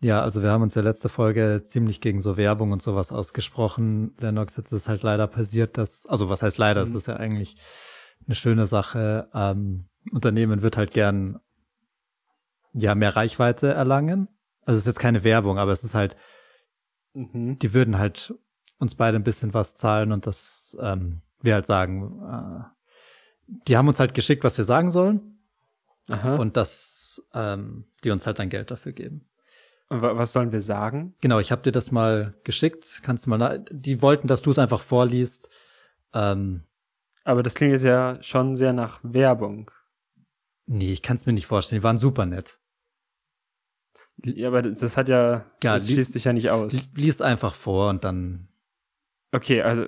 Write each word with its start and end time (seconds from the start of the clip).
Ja, 0.00 0.22
also 0.22 0.42
wir 0.42 0.50
haben 0.50 0.62
uns 0.62 0.74
ja 0.74 0.82
letzte 0.82 1.08
Folge 1.08 1.62
ziemlich 1.64 2.00
gegen 2.00 2.20
so 2.20 2.36
Werbung 2.36 2.70
und 2.70 2.82
sowas 2.82 3.10
ausgesprochen. 3.10 4.14
Lennox, 4.20 4.56
jetzt 4.56 4.70
ist 4.72 4.88
halt 4.88 5.02
leider 5.02 5.26
passiert, 5.26 5.76
dass, 5.76 6.06
also 6.06 6.28
was 6.28 6.40
heißt 6.42 6.58
leider, 6.58 6.82
es 6.82 6.90
mhm. 6.90 6.96
ist 6.96 7.08
ja 7.08 7.16
eigentlich 7.16 7.56
eine 8.26 8.36
schöne 8.36 8.66
Sache. 8.66 9.28
Ähm, 9.34 9.88
Unternehmen 10.12 10.62
wird 10.62 10.76
halt 10.76 10.92
gern 10.92 11.40
ja 12.72 12.94
mehr 12.94 13.16
Reichweite 13.16 13.72
erlangen. 13.74 14.28
Also 14.64 14.78
es 14.78 14.82
ist 14.82 14.86
jetzt 14.86 15.00
keine 15.00 15.24
Werbung, 15.24 15.58
aber 15.58 15.72
es 15.72 15.82
ist 15.82 15.94
halt, 15.94 16.16
mhm. 17.14 17.58
die 17.58 17.74
würden 17.74 17.98
halt 17.98 18.34
uns 18.78 18.94
beide 18.94 19.16
ein 19.16 19.24
bisschen 19.24 19.52
was 19.52 19.74
zahlen 19.74 20.12
und 20.12 20.26
das 20.26 20.76
ähm, 20.80 21.22
wir 21.40 21.54
halt 21.54 21.66
sagen, 21.66 22.22
äh, 22.22 22.64
die 23.66 23.76
haben 23.76 23.88
uns 23.88 23.98
halt 23.98 24.14
geschickt, 24.14 24.44
was 24.44 24.56
wir 24.58 24.64
sagen 24.64 24.90
sollen. 24.90 25.40
Aha. 26.08 26.36
Und 26.36 26.56
dass 26.56 27.22
ähm, 27.34 27.86
die 28.04 28.10
uns 28.10 28.26
halt 28.26 28.38
dann 28.38 28.48
Geld 28.48 28.70
dafür 28.70 28.92
geben. 28.92 29.27
Was 29.90 30.32
sollen 30.32 30.52
wir 30.52 30.60
sagen? 30.60 31.14
Genau, 31.20 31.38
ich 31.38 31.50
habe 31.50 31.62
dir 31.62 31.72
das 31.72 31.90
mal 31.90 32.34
geschickt. 32.44 33.00
Kannst 33.02 33.24
du 33.24 33.30
mal, 33.30 33.64
die 33.70 34.02
wollten, 34.02 34.28
dass 34.28 34.42
du 34.42 34.50
es 34.50 34.58
einfach 34.58 34.82
vorliest. 34.82 35.48
Ähm, 36.12 36.64
Aber 37.24 37.42
das 37.42 37.54
klingt 37.54 37.72
jetzt 37.72 37.84
ja 37.84 38.18
schon 38.22 38.54
sehr 38.56 38.74
nach 38.74 39.00
Werbung. 39.02 39.70
Nee, 40.66 40.92
ich 40.92 41.02
kann 41.02 41.16
es 41.16 41.24
mir 41.24 41.32
nicht 41.32 41.46
vorstellen. 41.46 41.80
Die 41.80 41.84
waren 41.84 41.96
super 41.96 42.26
nett. 42.26 42.58
Ja, 44.24 44.48
aber 44.48 44.62
das, 44.62 44.96
hat 44.96 45.08
ja, 45.08 45.46
ja 45.62 45.74
das 45.74 45.86
schließt 45.88 46.12
sich 46.12 46.24
ja 46.24 46.32
nicht 46.32 46.50
aus. 46.50 46.90
Lies 46.94 47.22
einfach 47.22 47.54
vor 47.54 47.88
und 47.88 48.04
dann. 48.04 48.48
Okay, 49.32 49.62
also, 49.62 49.86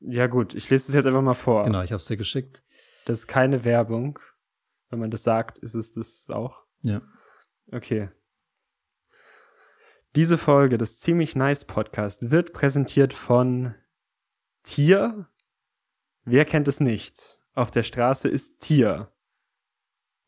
ja 0.00 0.28
gut, 0.28 0.54
ich 0.54 0.70
lese 0.70 0.86
das 0.86 0.94
jetzt 0.94 1.06
einfach 1.06 1.22
mal 1.22 1.34
vor. 1.34 1.64
Genau, 1.64 1.82
ich 1.82 1.92
habe 1.92 1.98
es 1.98 2.06
dir 2.06 2.16
geschickt. 2.16 2.62
Das 3.04 3.20
ist 3.20 3.26
keine 3.26 3.64
Werbung. 3.64 4.18
Wenn 4.88 5.00
man 5.00 5.10
das 5.10 5.24
sagt, 5.24 5.58
ist 5.58 5.74
es 5.74 5.92
das 5.92 6.30
auch. 6.30 6.64
Ja. 6.82 7.02
Okay. 7.70 8.10
Diese 10.14 10.36
Folge 10.36 10.76
des 10.76 11.00
Ziemlich 11.00 11.36
Nice 11.36 11.64
Podcast 11.64 12.30
wird 12.30 12.52
präsentiert 12.52 13.14
von 13.14 13.74
Tier. 14.62 15.26
Wer 16.26 16.44
kennt 16.44 16.68
es 16.68 16.80
nicht? 16.80 17.40
Auf 17.54 17.70
der 17.70 17.82
Straße 17.82 18.28
ist 18.28 18.60
Tier. 18.60 19.10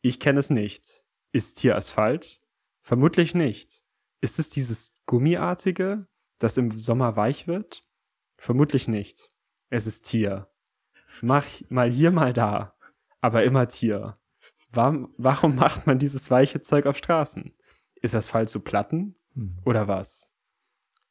Ich 0.01 0.19
kenne 0.19 0.39
es 0.39 0.49
nicht. 0.49 1.05
Ist 1.33 1.59
Tier 1.59 1.75
Asphalt? 1.75 2.41
Vermutlich 2.81 3.35
nicht. 3.35 3.83
Ist 4.21 4.39
es 4.39 4.49
dieses 4.49 4.95
Gummiartige, 5.05 6.07
das 6.39 6.57
im 6.57 6.79
Sommer 6.79 7.15
weich 7.15 7.47
wird? 7.47 7.87
Vermutlich 8.37 8.87
nicht. 8.87 9.29
Es 9.69 9.85
ist 9.85 10.01
Tier. 10.01 10.49
Mach 11.21 11.45
mal 11.69 11.91
hier, 11.91 12.09
mal 12.09 12.33
da. 12.33 12.75
Aber 13.21 13.43
immer 13.43 13.67
Tier. 13.67 14.17
Warum, 14.71 15.13
warum 15.17 15.55
macht 15.55 15.85
man 15.85 15.99
dieses 15.99 16.31
weiche 16.31 16.59
Zeug 16.61 16.87
auf 16.87 16.97
Straßen? 16.97 17.53
Ist 18.01 18.15
Asphalt 18.15 18.49
zu 18.49 18.61
Platten? 18.61 19.15
Hm. 19.35 19.57
Oder 19.65 19.87
was? 19.87 20.31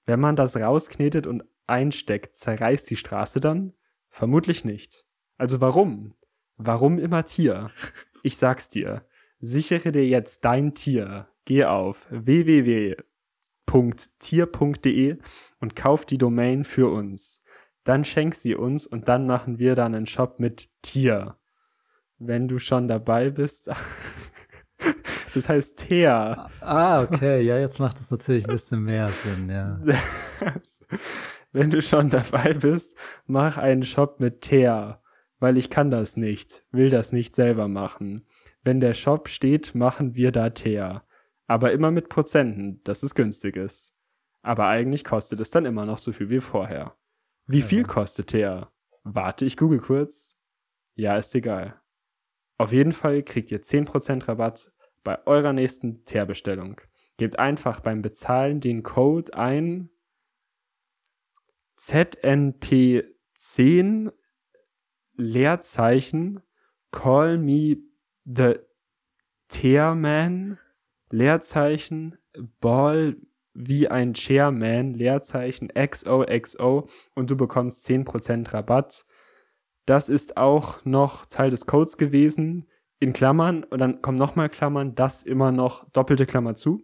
Wenn 0.06 0.20
man 0.20 0.36
das 0.36 0.56
rausknetet 0.56 1.26
und 1.26 1.44
einsteckt, 1.66 2.36
zerreißt 2.36 2.90
die 2.90 2.96
Straße 2.96 3.40
dann? 3.40 3.72
Vermutlich 4.10 4.64
nicht. 4.64 5.06
Also 5.38 5.60
warum? 5.60 6.14
Warum 6.56 6.98
immer 6.98 7.24
Tier? 7.24 7.70
Ich 8.26 8.38
sag's 8.38 8.70
dir. 8.70 9.04
Sichere 9.38 9.92
dir 9.92 10.06
jetzt 10.06 10.46
dein 10.46 10.72
Tier. 10.74 11.28
Geh 11.44 11.66
auf 11.66 12.06
www.tier.de 12.08 12.96
und 15.60 15.76
kauf 15.76 16.06
die 16.06 16.16
Domain 16.16 16.64
für 16.64 16.90
uns. 16.90 17.42
Dann 17.82 18.06
schenk 18.06 18.34
sie 18.34 18.54
uns 18.54 18.86
und 18.86 19.08
dann 19.08 19.26
machen 19.26 19.58
wir 19.58 19.74
dann 19.74 19.94
einen 19.94 20.06
Shop 20.06 20.40
mit 20.40 20.70
Tier. 20.80 21.36
Wenn 22.18 22.48
du 22.48 22.58
schon 22.58 22.88
dabei 22.88 23.28
bist. 23.28 23.68
Das 25.34 25.48
heißt 25.48 25.76
Thea. 25.76 26.48
Ah, 26.60 27.02
okay. 27.02 27.42
Ja, 27.42 27.58
jetzt 27.58 27.80
macht 27.80 27.98
es 27.98 28.10
natürlich 28.10 28.44
ein 28.44 28.52
bisschen 28.52 28.84
mehr 28.84 29.08
Sinn, 29.08 29.50
ja. 29.50 29.80
Wenn 31.52 31.70
du 31.70 31.82
schon 31.82 32.08
dabei 32.08 32.54
bist, 32.54 32.96
mach 33.26 33.58
einen 33.58 33.82
Shop 33.82 34.20
mit 34.20 34.42
Thea. 34.42 35.02
Weil 35.40 35.56
ich 35.58 35.70
kann 35.70 35.90
das 35.90 36.16
nicht, 36.16 36.64
will 36.70 36.88
das 36.88 37.12
nicht 37.12 37.34
selber 37.34 37.66
machen. 37.68 38.26
Wenn 38.62 38.80
der 38.80 38.94
Shop 38.94 39.28
steht, 39.28 39.74
machen 39.74 40.14
wir 40.14 40.30
da 40.30 40.50
Thea. 40.50 41.04
Aber 41.46 41.72
immer 41.72 41.90
mit 41.90 42.08
Prozenten, 42.08 42.80
dass 42.84 43.02
es 43.02 43.14
günstig 43.14 43.56
ist. 43.56 43.92
Aber 44.42 44.68
eigentlich 44.68 45.04
kostet 45.04 45.40
es 45.40 45.50
dann 45.50 45.64
immer 45.66 45.84
noch 45.84 45.98
so 45.98 46.12
viel 46.12 46.30
wie 46.30 46.40
vorher. 46.40 46.96
Wie 47.46 47.62
viel 47.62 47.82
kostet 47.82 48.28
Thea? 48.28 48.70
Warte, 49.02 49.44
ich 49.44 49.56
google 49.56 49.80
kurz. 49.80 50.38
Ja, 50.94 51.16
ist 51.16 51.34
egal. 51.34 51.80
Auf 52.56 52.72
jeden 52.72 52.92
Fall 52.92 53.22
kriegt 53.22 53.50
ihr 53.50 53.60
10% 53.60 54.28
Rabatt 54.28 54.72
bei 55.04 55.24
eurer 55.26 55.52
nächsten 55.52 56.04
Teerbestellung. 56.04 56.80
Gebt 57.16 57.38
einfach 57.38 57.78
beim 57.80 58.02
Bezahlen 58.02 58.60
den 58.60 58.82
Code 58.82 59.32
ein 59.34 59.90
ZNP10 61.78 64.12
Leerzeichen 65.16 66.42
Call 66.90 67.38
me 67.38 67.76
the 68.24 68.54
Tearman 69.48 70.58
Leerzeichen 71.10 72.16
Ball 72.60 73.16
wie 73.52 73.88
ein 73.88 74.14
Chairman 74.14 74.94
Leerzeichen 74.94 75.68
XOXO 75.68 76.88
und 77.14 77.30
du 77.30 77.36
bekommst 77.36 77.86
10% 77.86 78.52
Rabatt. 78.52 79.06
Das 79.86 80.08
ist 80.08 80.36
auch 80.36 80.84
noch 80.84 81.26
Teil 81.26 81.50
des 81.50 81.66
Codes 81.66 81.96
gewesen 81.96 82.66
in 83.04 83.12
Klammern 83.12 83.62
und 83.64 83.78
dann 83.78 84.02
kommen 84.02 84.18
nochmal 84.18 84.48
Klammern, 84.48 84.94
das 84.94 85.22
immer 85.22 85.52
noch 85.52 85.88
doppelte 85.90 86.26
Klammer 86.26 86.54
zu. 86.54 86.82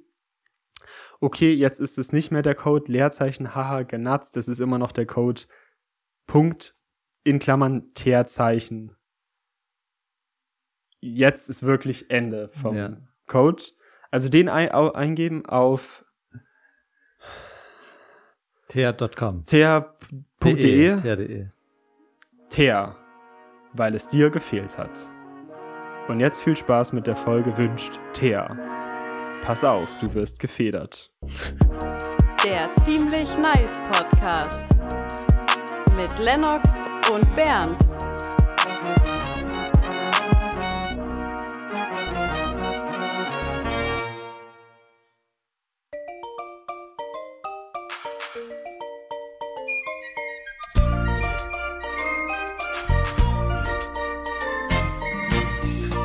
Okay, 1.19 1.53
jetzt 1.53 1.81
ist 1.81 1.98
es 1.98 2.12
nicht 2.12 2.31
mehr 2.31 2.42
der 2.42 2.54
Code, 2.54 2.92
Leerzeichen, 2.92 3.54
haha, 3.54 3.82
genatzt, 3.82 4.36
das 4.36 4.47
ist 4.47 4.60
immer 4.60 4.78
noch 4.78 4.92
der 4.92 5.06
Code, 5.06 5.42
Punkt, 6.26 6.76
in 7.25 7.38
Klammern, 7.38 7.92
Teerzeichen. 7.94 8.94
Jetzt 11.00 11.48
ist 11.48 11.62
wirklich 11.62 12.10
Ende 12.10 12.48
vom 12.48 12.76
ja. 12.76 12.97
Code. 13.26 13.62
Also 14.10 14.28
den 14.28 14.48
ein 14.48 14.70
eingeben 14.70 15.47
auf 15.47 16.04
teer.com. 18.69 19.44
teer.de. 19.47 21.00
Teer.de. 21.00 21.47
Teer, 22.50 22.97
weil 23.72 23.94
es 23.94 24.09
dir 24.09 24.30
gefehlt 24.30 24.76
hat. 24.76 25.10
Und 26.08 26.20
jetzt 26.20 26.42
viel 26.42 26.56
Spaß 26.56 26.92
mit 26.92 27.06
der 27.06 27.16
Folge 27.16 27.56
wünscht 27.56 28.00
Thea. 28.12 28.56
Pass 29.42 29.64
auf, 29.64 29.88
du 30.00 30.12
wirst 30.14 30.38
gefedert. 30.38 31.10
Der 32.44 32.72
ziemlich 32.84 33.36
nice 33.38 33.80
Podcast 33.92 34.64
mit 35.98 36.18
Lennox 36.18 36.68
und 37.12 37.34
Bernd. 37.34 37.76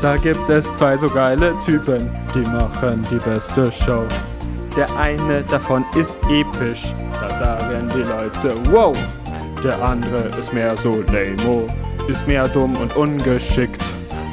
Da 0.06 0.18
gibt 0.18 0.48
es 0.52 0.72
zwei 0.76 0.96
so 0.96 1.10
geile 1.10 1.58
Typen, 1.66 2.12
die 2.36 2.42
machen 2.42 3.04
die 3.10 3.18
beste 3.28 3.72
Show. 3.72 4.06
Der 4.78 4.88
eine 4.98 5.42
davon 5.42 5.84
ist 5.96 6.14
episch, 6.30 6.94
da 7.12 7.28
sagen 7.28 7.88
die 7.88 8.04
Leute 8.04 8.54
wow. 8.70 8.96
Der 9.64 9.82
andere 9.82 10.26
ist 10.38 10.54
mehr 10.54 10.78
so 10.78 11.02
lame, 11.08 11.66
ist 12.08 12.28
mehr 12.28 12.48
dumm 12.48 12.76
und 12.78 12.96
ungeschickt. 12.96 13.82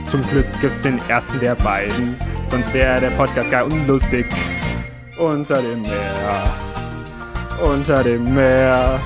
Zum 0.05 0.21
Glück 0.29 0.45
gibt's 0.61 0.83
den 0.83 1.01
ersten 1.09 1.41
der 1.41 1.55
beiden, 1.55 2.19
sonst 2.49 2.75
wäre 2.75 3.01
der 3.01 3.11
Podcast 3.13 3.51
gar 3.51 3.65
unlustig. 3.65 4.27
Unter 5.17 5.63
dem 5.63 5.81
Meer, 5.81 6.55
unter 7.65 8.05
dem 8.05 8.35
Meer. 8.35 9.01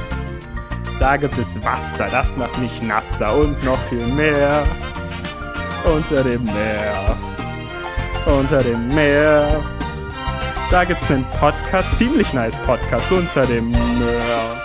Da 0.98 1.16
gibt 1.16 1.38
es 1.38 1.64
Wasser, 1.64 2.08
das 2.10 2.36
macht 2.36 2.58
mich 2.58 2.82
nasser 2.82 3.36
und 3.36 3.62
noch 3.62 3.78
viel 3.82 4.04
mehr 4.04 4.64
unter 5.84 6.22
dem 6.22 6.44
Meer. 6.44 7.16
Unter 8.26 8.62
dem 8.62 8.88
Meer. 8.88 9.62
Da 10.70 10.84
gibt's 10.84 11.10
einen 11.10 11.24
Podcast, 11.38 11.96
ziemlich 11.96 12.32
nice 12.32 12.56
Podcast 12.58 13.10
unter 13.12 13.46
dem 13.46 13.70
Meer. 13.70 14.62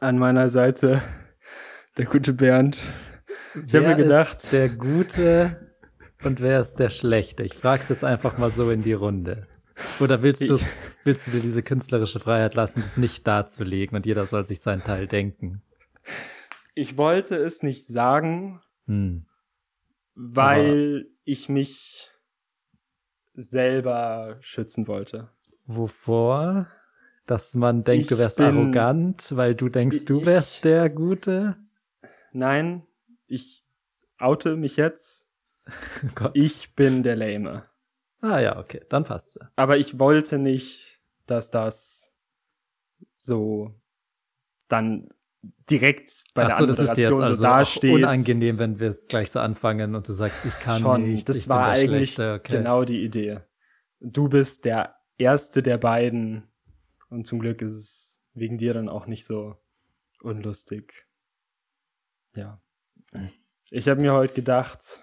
An 0.00 0.18
meiner 0.18 0.50
Seite 0.50 1.02
der 1.96 2.06
gute 2.06 2.32
Bernd. 2.32 2.82
Ich 3.66 3.74
habe 3.74 3.88
mir 3.88 3.96
gedacht, 3.96 4.36
ist 4.38 4.52
der 4.52 4.68
gute 4.68 5.74
und 6.24 6.40
wer 6.40 6.60
ist 6.60 6.76
der 6.76 6.90
schlechte? 6.90 7.42
Ich 7.42 7.54
frag's 7.54 7.88
jetzt 7.88 8.04
einfach 8.04 8.38
mal 8.38 8.50
so 8.50 8.70
in 8.70 8.82
die 8.82 8.92
Runde. 8.92 9.46
Oder 10.00 10.22
willst 10.22 10.42
du, 10.42 10.58
willst 11.04 11.26
du 11.26 11.30
dir 11.30 11.40
diese 11.40 11.62
künstlerische 11.62 12.20
Freiheit 12.20 12.54
lassen, 12.54 12.80
das 12.82 12.96
nicht 12.96 13.26
darzulegen 13.26 13.96
und 13.96 14.06
jeder 14.06 14.26
soll 14.26 14.44
sich 14.44 14.60
seinen 14.60 14.82
Teil 14.82 15.06
denken? 15.06 15.62
Ich 16.74 16.96
wollte 16.96 17.36
es 17.36 17.62
nicht 17.62 17.86
sagen, 17.86 18.60
Hm. 18.86 19.26
weil 20.14 21.06
ich 21.24 21.48
mich 21.48 22.10
selber 23.34 24.36
schützen 24.40 24.88
wollte. 24.88 25.30
Wovor? 25.66 26.66
Dass 27.26 27.54
man 27.54 27.84
denkt, 27.84 28.02
Ich 28.04 28.08
du 28.08 28.18
wärst 28.18 28.38
bin- 28.38 28.46
arrogant, 28.46 29.36
weil 29.36 29.54
du 29.54 29.68
denkst, 29.68 30.06
du 30.06 30.20
Ich- 30.20 30.26
wärst 30.26 30.64
der 30.64 30.88
Gute? 30.88 31.56
Nein, 32.32 32.86
ich 33.26 33.64
oute 34.18 34.56
mich 34.56 34.76
jetzt. 34.76 35.26
Oh. 36.20 36.30
Ich 36.32 36.74
bin 36.74 37.02
der 37.02 37.14
Lame. 37.16 37.67
Ah 38.20 38.40
ja, 38.40 38.58
okay, 38.58 38.82
dann 38.88 39.04
passt's 39.04 39.38
ja. 39.40 39.50
Aber 39.56 39.76
ich 39.78 39.98
wollte 39.98 40.38
nicht, 40.38 41.00
dass 41.26 41.50
das 41.50 42.12
so 43.16 43.74
dann 44.68 45.08
direkt 45.70 46.24
bei 46.34 46.44
der 46.44 46.54
Ach 46.54 46.60
so, 46.60 46.66
das 46.66 46.78
ist 46.78 46.96
dir 46.96 47.02
jetzt 47.02 47.12
Anmoderation 47.12 47.22
also 47.22 47.34
so 47.34 47.44
dasteht. 47.44 47.94
unangenehm, 47.94 48.58
wenn 48.58 48.80
wir 48.80 48.94
gleich 49.08 49.30
so 49.30 49.38
anfangen 49.40 49.94
und 49.94 50.08
du 50.08 50.12
sagst, 50.12 50.44
ich 50.44 50.58
kann 50.58 50.82
Schon, 50.82 51.02
nicht. 51.02 51.28
das 51.28 51.36
ich 51.36 51.48
war 51.48 51.72
bin 51.72 51.74
der 51.74 51.90
eigentlich 51.90 52.18
okay. 52.18 52.56
genau 52.56 52.84
die 52.84 53.04
Idee. 53.04 53.40
Du 54.00 54.28
bist 54.28 54.64
der 54.64 54.96
erste 55.16 55.62
der 55.62 55.78
beiden 55.78 56.48
und 57.10 57.26
zum 57.26 57.38
Glück 57.38 57.62
ist 57.62 57.72
es 57.72 58.22
wegen 58.34 58.58
dir 58.58 58.74
dann 58.74 58.88
auch 58.88 59.06
nicht 59.06 59.24
so 59.24 59.56
unlustig. 60.22 61.06
Ja. 62.34 62.60
Ich 63.70 63.88
habe 63.88 64.00
mir 64.00 64.12
heute 64.12 64.34
gedacht, 64.34 65.02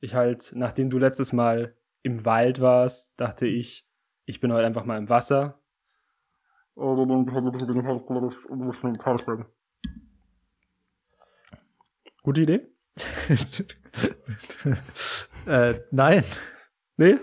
ich 0.00 0.14
halt, 0.14 0.52
nachdem 0.54 0.90
du 0.90 0.98
letztes 0.98 1.32
Mal 1.32 1.76
im 2.02 2.24
Wald 2.24 2.60
warst, 2.60 3.12
dachte 3.16 3.46
ich, 3.46 3.86
ich 4.24 4.40
bin 4.40 4.52
heute 4.52 4.66
einfach 4.66 4.84
mal 4.84 4.98
im 4.98 5.08
Wasser. 5.08 5.60
Gute 12.22 12.42
Idee? 12.42 12.66
äh, 15.46 15.74
nein, 15.90 16.24
Nee? 16.96 17.16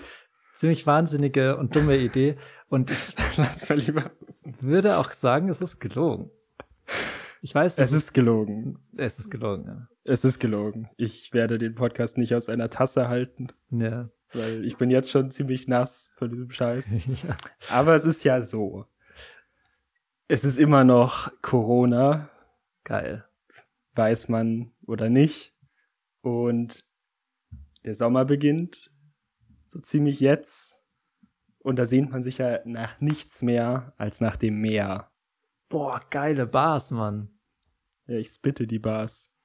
ziemlich 0.56 0.88
wahnsinnige 0.88 1.56
und 1.57 1.75
dumme 1.75 1.97
Idee. 1.97 2.35
Und 2.68 2.89
ich 2.89 3.15
Lass 3.38 3.69
mal 3.69 3.77
lieber. 3.77 4.12
würde 4.44 4.97
auch 4.97 5.12
sagen, 5.12 5.50
es 5.50 5.62
ist 5.62 5.80
gelogen. 5.80 6.31
Ich 7.44 7.53
weiß, 7.53 7.77
Es 7.77 7.94
ist 7.94 8.13
gelogen. 8.13 8.80
Es 8.97 9.19
ist 9.19 9.30
gelogen, 9.30 9.88
Es 10.03 10.25
ist 10.25 10.39
gelogen. 10.39 10.89
Ich 10.97 11.31
werde 11.33 11.59
den 11.59 11.75
Podcast 11.75 12.18
nicht 12.18 12.33
aus 12.33 12.50
einer 12.50 12.71
Tasse 12.71 13.07
halten, 13.07 13.50
ja. 13.69 14.09
Weil 14.33 14.65
ich 14.65 14.77
bin 14.77 14.89
jetzt 14.89 15.09
schon 15.09 15.31
ziemlich 15.31 15.68
nass 15.68 16.12
von 16.15 16.29
diesem 16.29 16.51
Scheiß. 16.51 17.06
ja. 17.24 17.38
Aber 17.69 17.95
es 17.95 18.06
ist 18.06 18.24
ja 18.24 18.41
so. 18.41 18.85
Es 20.27 20.44
ist 20.44 20.57
immer 20.57 20.83
noch 20.83 21.29
Corona, 21.41 22.29
Geil. 22.83 23.25
weiß 23.95 24.29
man 24.29 24.71
oder 24.85 25.09
nicht. 25.09 25.53
Und 26.21 26.85
der 27.85 27.94
Sommer 27.94 28.25
beginnt 28.25 28.91
so 29.68 29.79
ziemlich 29.79 30.19
jetzt. 30.19 30.83
Und 31.59 31.77
da 31.77 31.85
sehnt 31.85 32.12
man 32.12 32.23
sich 32.23 32.38
ja 32.38 32.59
nach 32.65 33.00
nichts 33.01 33.41
mehr 33.41 33.94
als 33.97 34.21
nach 34.21 34.38
dem 34.38 34.59
Meer. 34.59 35.12
Boah, 35.69 36.01
geile 36.09 36.47
Bars, 36.47 36.91
Mann. 36.91 37.38
Ja, 38.06 38.15
ich 38.15 38.30
spitte 38.30 38.68
die 38.68 38.80
Bars. 38.80 39.36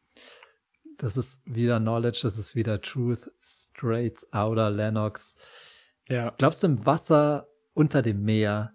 Das 0.98 1.16
ist 1.16 1.38
wieder 1.44 1.80
Knowledge, 1.80 2.20
das 2.22 2.38
ist 2.38 2.54
wieder 2.54 2.80
Truth, 2.80 3.30
straight 3.40 4.26
outer 4.32 4.70
Lennox. 4.70 5.36
Ja. 6.08 6.30
Glaubst 6.38 6.62
du 6.62 6.68
im 6.68 6.86
Wasser 6.86 7.48
unter 7.74 8.02
dem 8.02 8.22
Meer, 8.24 8.74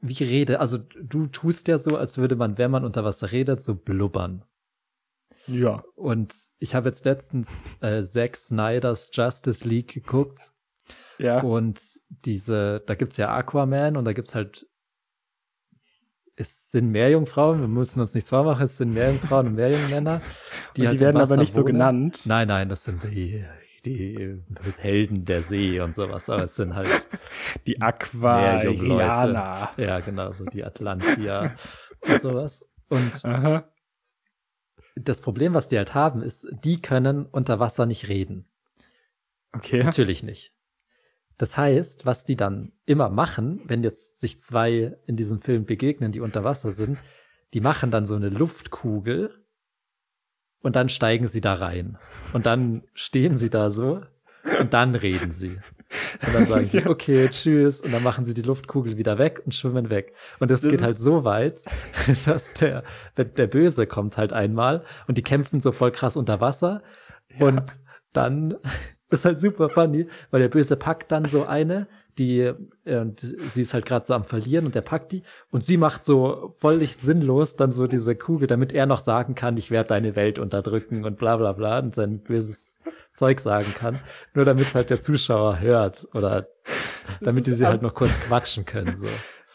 wie 0.00 0.22
rede, 0.22 0.60
also 0.60 0.78
du 0.78 1.26
tust 1.26 1.66
ja 1.68 1.78
so, 1.78 1.96
als 1.96 2.18
würde 2.18 2.36
man, 2.36 2.56
wenn 2.58 2.70
man 2.70 2.84
unter 2.84 3.04
Wasser 3.04 3.32
redet, 3.32 3.62
so 3.62 3.74
blubbern. 3.74 4.44
Ja. 5.46 5.82
Und 5.96 6.34
ich 6.58 6.74
habe 6.74 6.88
jetzt 6.88 7.04
letztens 7.04 7.78
äh, 7.80 8.04
Zack 8.04 8.36
Snyders 8.36 9.10
Justice 9.12 9.66
League 9.66 9.94
geguckt 9.94 10.52
Ja. 11.18 11.40
und 11.42 11.80
diese, 12.08 12.80
da 12.86 12.94
gibt's 12.94 13.16
ja 13.16 13.34
Aquaman 13.34 13.96
und 13.96 14.04
da 14.04 14.12
gibt's 14.12 14.34
halt, 14.34 14.67
es 16.40 16.70
sind 16.70 16.92
Meerjungfrauen, 16.92 17.60
wir 17.60 17.68
müssen 17.68 18.00
uns 18.00 18.14
nichts 18.14 18.30
vormachen, 18.30 18.64
es 18.64 18.76
sind 18.76 18.94
Meerjungfrauen 18.94 19.48
und 19.48 19.54
Meerjungmänner. 19.56 20.20
Die, 20.76 20.82
halt 20.82 20.92
die 20.94 21.00
werden 21.00 21.20
aber 21.20 21.36
nicht 21.36 21.52
so 21.52 21.62
wohnen. 21.62 21.72
genannt. 21.72 22.20
Nein, 22.24 22.46
nein, 22.46 22.68
das 22.68 22.84
sind 22.84 23.02
die, 23.02 23.44
die 23.84 24.38
Helden 24.78 25.24
der 25.24 25.42
See 25.42 25.80
und 25.80 25.92
sowas, 25.94 26.28
aber 26.28 26.44
es 26.44 26.54
sind 26.54 26.76
halt, 26.76 26.88
Die 27.66 27.76
Meerjungleute. 27.78 29.02
Aquarianer. 29.04 29.70
ja, 29.76 29.98
genau, 29.98 30.30
so 30.30 30.44
die 30.44 30.62
Atlantia 30.62 31.56
und 32.02 32.20
sowas. 32.20 32.68
Und 32.88 33.24
Aha. 33.24 33.64
das 34.94 35.20
Problem, 35.20 35.54
was 35.54 35.66
die 35.66 35.78
halt 35.78 35.94
haben, 35.94 36.22
ist, 36.22 36.46
die 36.62 36.80
können 36.80 37.26
unter 37.26 37.58
Wasser 37.58 37.86
nicht 37.86 38.06
reden. 38.08 38.44
Okay. 39.52 39.82
Natürlich 39.82 40.22
nicht. 40.22 40.52
Das 41.38 41.56
heißt, 41.56 42.04
was 42.04 42.24
die 42.24 42.36
dann 42.36 42.72
immer 42.84 43.08
machen, 43.08 43.60
wenn 43.66 43.82
jetzt 43.84 44.20
sich 44.20 44.40
zwei 44.40 44.96
in 45.06 45.16
diesem 45.16 45.40
Film 45.40 45.64
begegnen, 45.64 46.12
die 46.12 46.20
unter 46.20 46.44
Wasser 46.44 46.72
sind, 46.72 46.98
die 47.54 47.60
machen 47.60 47.90
dann 47.90 48.06
so 48.06 48.16
eine 48.16 48.28
Luftkugel 48.28 49.30
und 50.60 50.74
dann 50.76 50.88
steigen 50.88 51.28
sie 51.28 51.40
da 51.40 51.54
rein. 51.54 51.96
Und 52.32 52.44
dann 52.46 52.82
stehen 52.92 53.36
sie 53.36 53.50
da 53.50 53.70
so 53.70 53.98
und 54.60 54.74
dann 54.74 54.96
reden 54.96 55.30
sie. 55.30 55.58
Und 56.26 56.34
dann 56.34 56.46
sagen 56.46 56.64
sie, 56.64 56.78
Ja. 56.80 56.86
okay, 56.88 57.28
tschüss. 57.30 57.80
Und 57.80 57.92
dann 57.92 58.02
machen 58.02 58.24
sie 58.24 58.34
die 58.34 58.42
Luftkugel 58.42 58.96
wieder 58.96 59.18
weg 59.18 59.40
und 59.44 59.54
schwimmen 59.54 59.90
weg. 59.90 60.14
Und 60.40 60.50
es 60.50 60.60
Das 60.62 60.70
geht 60.70 60.82
halt 60.82 60.96
so 60.96 61.24
weit, 61.24 61.62
dass 62.26 62.52
der, 62.54 62.82
der 63.16 63.46
Böse 63.46 63.86
kommt 63.86 64.16
halt 64.16 64.32
einmal 64.32 64.84
und 65.06 65.16
die 65.16 65.22
kämpfen 65.22 65.60
so 65.60 65.70
voll 65.70 65.92
krass 65.92 66.16
unter 66.16 66.40
Wasser. 66.40 66.82
Und 67.38 67.62
dann 68.12 68.56
ist 69.10 69.24
halt 69.24 69.38
super 69.38 69.68
funny, 69.70 70.06
weil 70.30 70.40
der 70.40 70.48
Böse 70.48 70.76
packt 70.76 71.10
dann 71.12 71.24
so 71.24 71.46
eine, 71.46 71.86
die, 72.18 72.40
äh, 72.84 72.98
und 73.00 73.20
sie 73.20 73.62
ist 73.62 73.72
halt 73.74 73.86
gerade 73.86 74.04
so 74.04 74.12
am 74.14 74.24
Verlieren 74.24 74.66
und 74.66 74.74
der 74.74 74.80
packt 74.80 75.12
die 75.12 75.22
und 75.50 75.64
sie 75.64 75.76
macht 75.76 76.04
so 76.04 76.52
völlig 76.58 76.96
sinnlos 76.96 77.54
dann 77.56 77.70
so 77.72 77.86
diese 77.86 78.16
Kugel, 78.16 78.48
damit 78.48 78.72
er 78.72 78.86
noch 78.86 78.98
sagen 79.00 79.34
kann, 79.34 79.56
ich 79.56 79.70
werde 79.70 79.88
deine 79.90 80.16
Welt 80.16 80.38
unterdrücken 80.38 81.04
und 81.04 81.16
bla 81.16 81.36
bla 81.36 81.52
bla 81.52 81.78
und 81.78 81.94
sein 81.94 82.18
böses 82.20 82.78
Zeug 83.12 83.40
sagen 83.40 83.72
kann. 83.74 84.00
Nur 84.34 84.44
damit 84.44 84.74
halt 84.74 84.90
der 84.90 85.00
Zuschauer 85.00 85.60
hört 85.60 86.08
oder 86.14 86.48
damit 87.20 87.46
die 87.46 87.54
sie 87.54 87.66
halt 87.66 87.82
noch 87.82 87.94
kurz 87.94 88.12
quatschen 88.26 88.64
können. 88.64 88.96
So. 88.96 89.06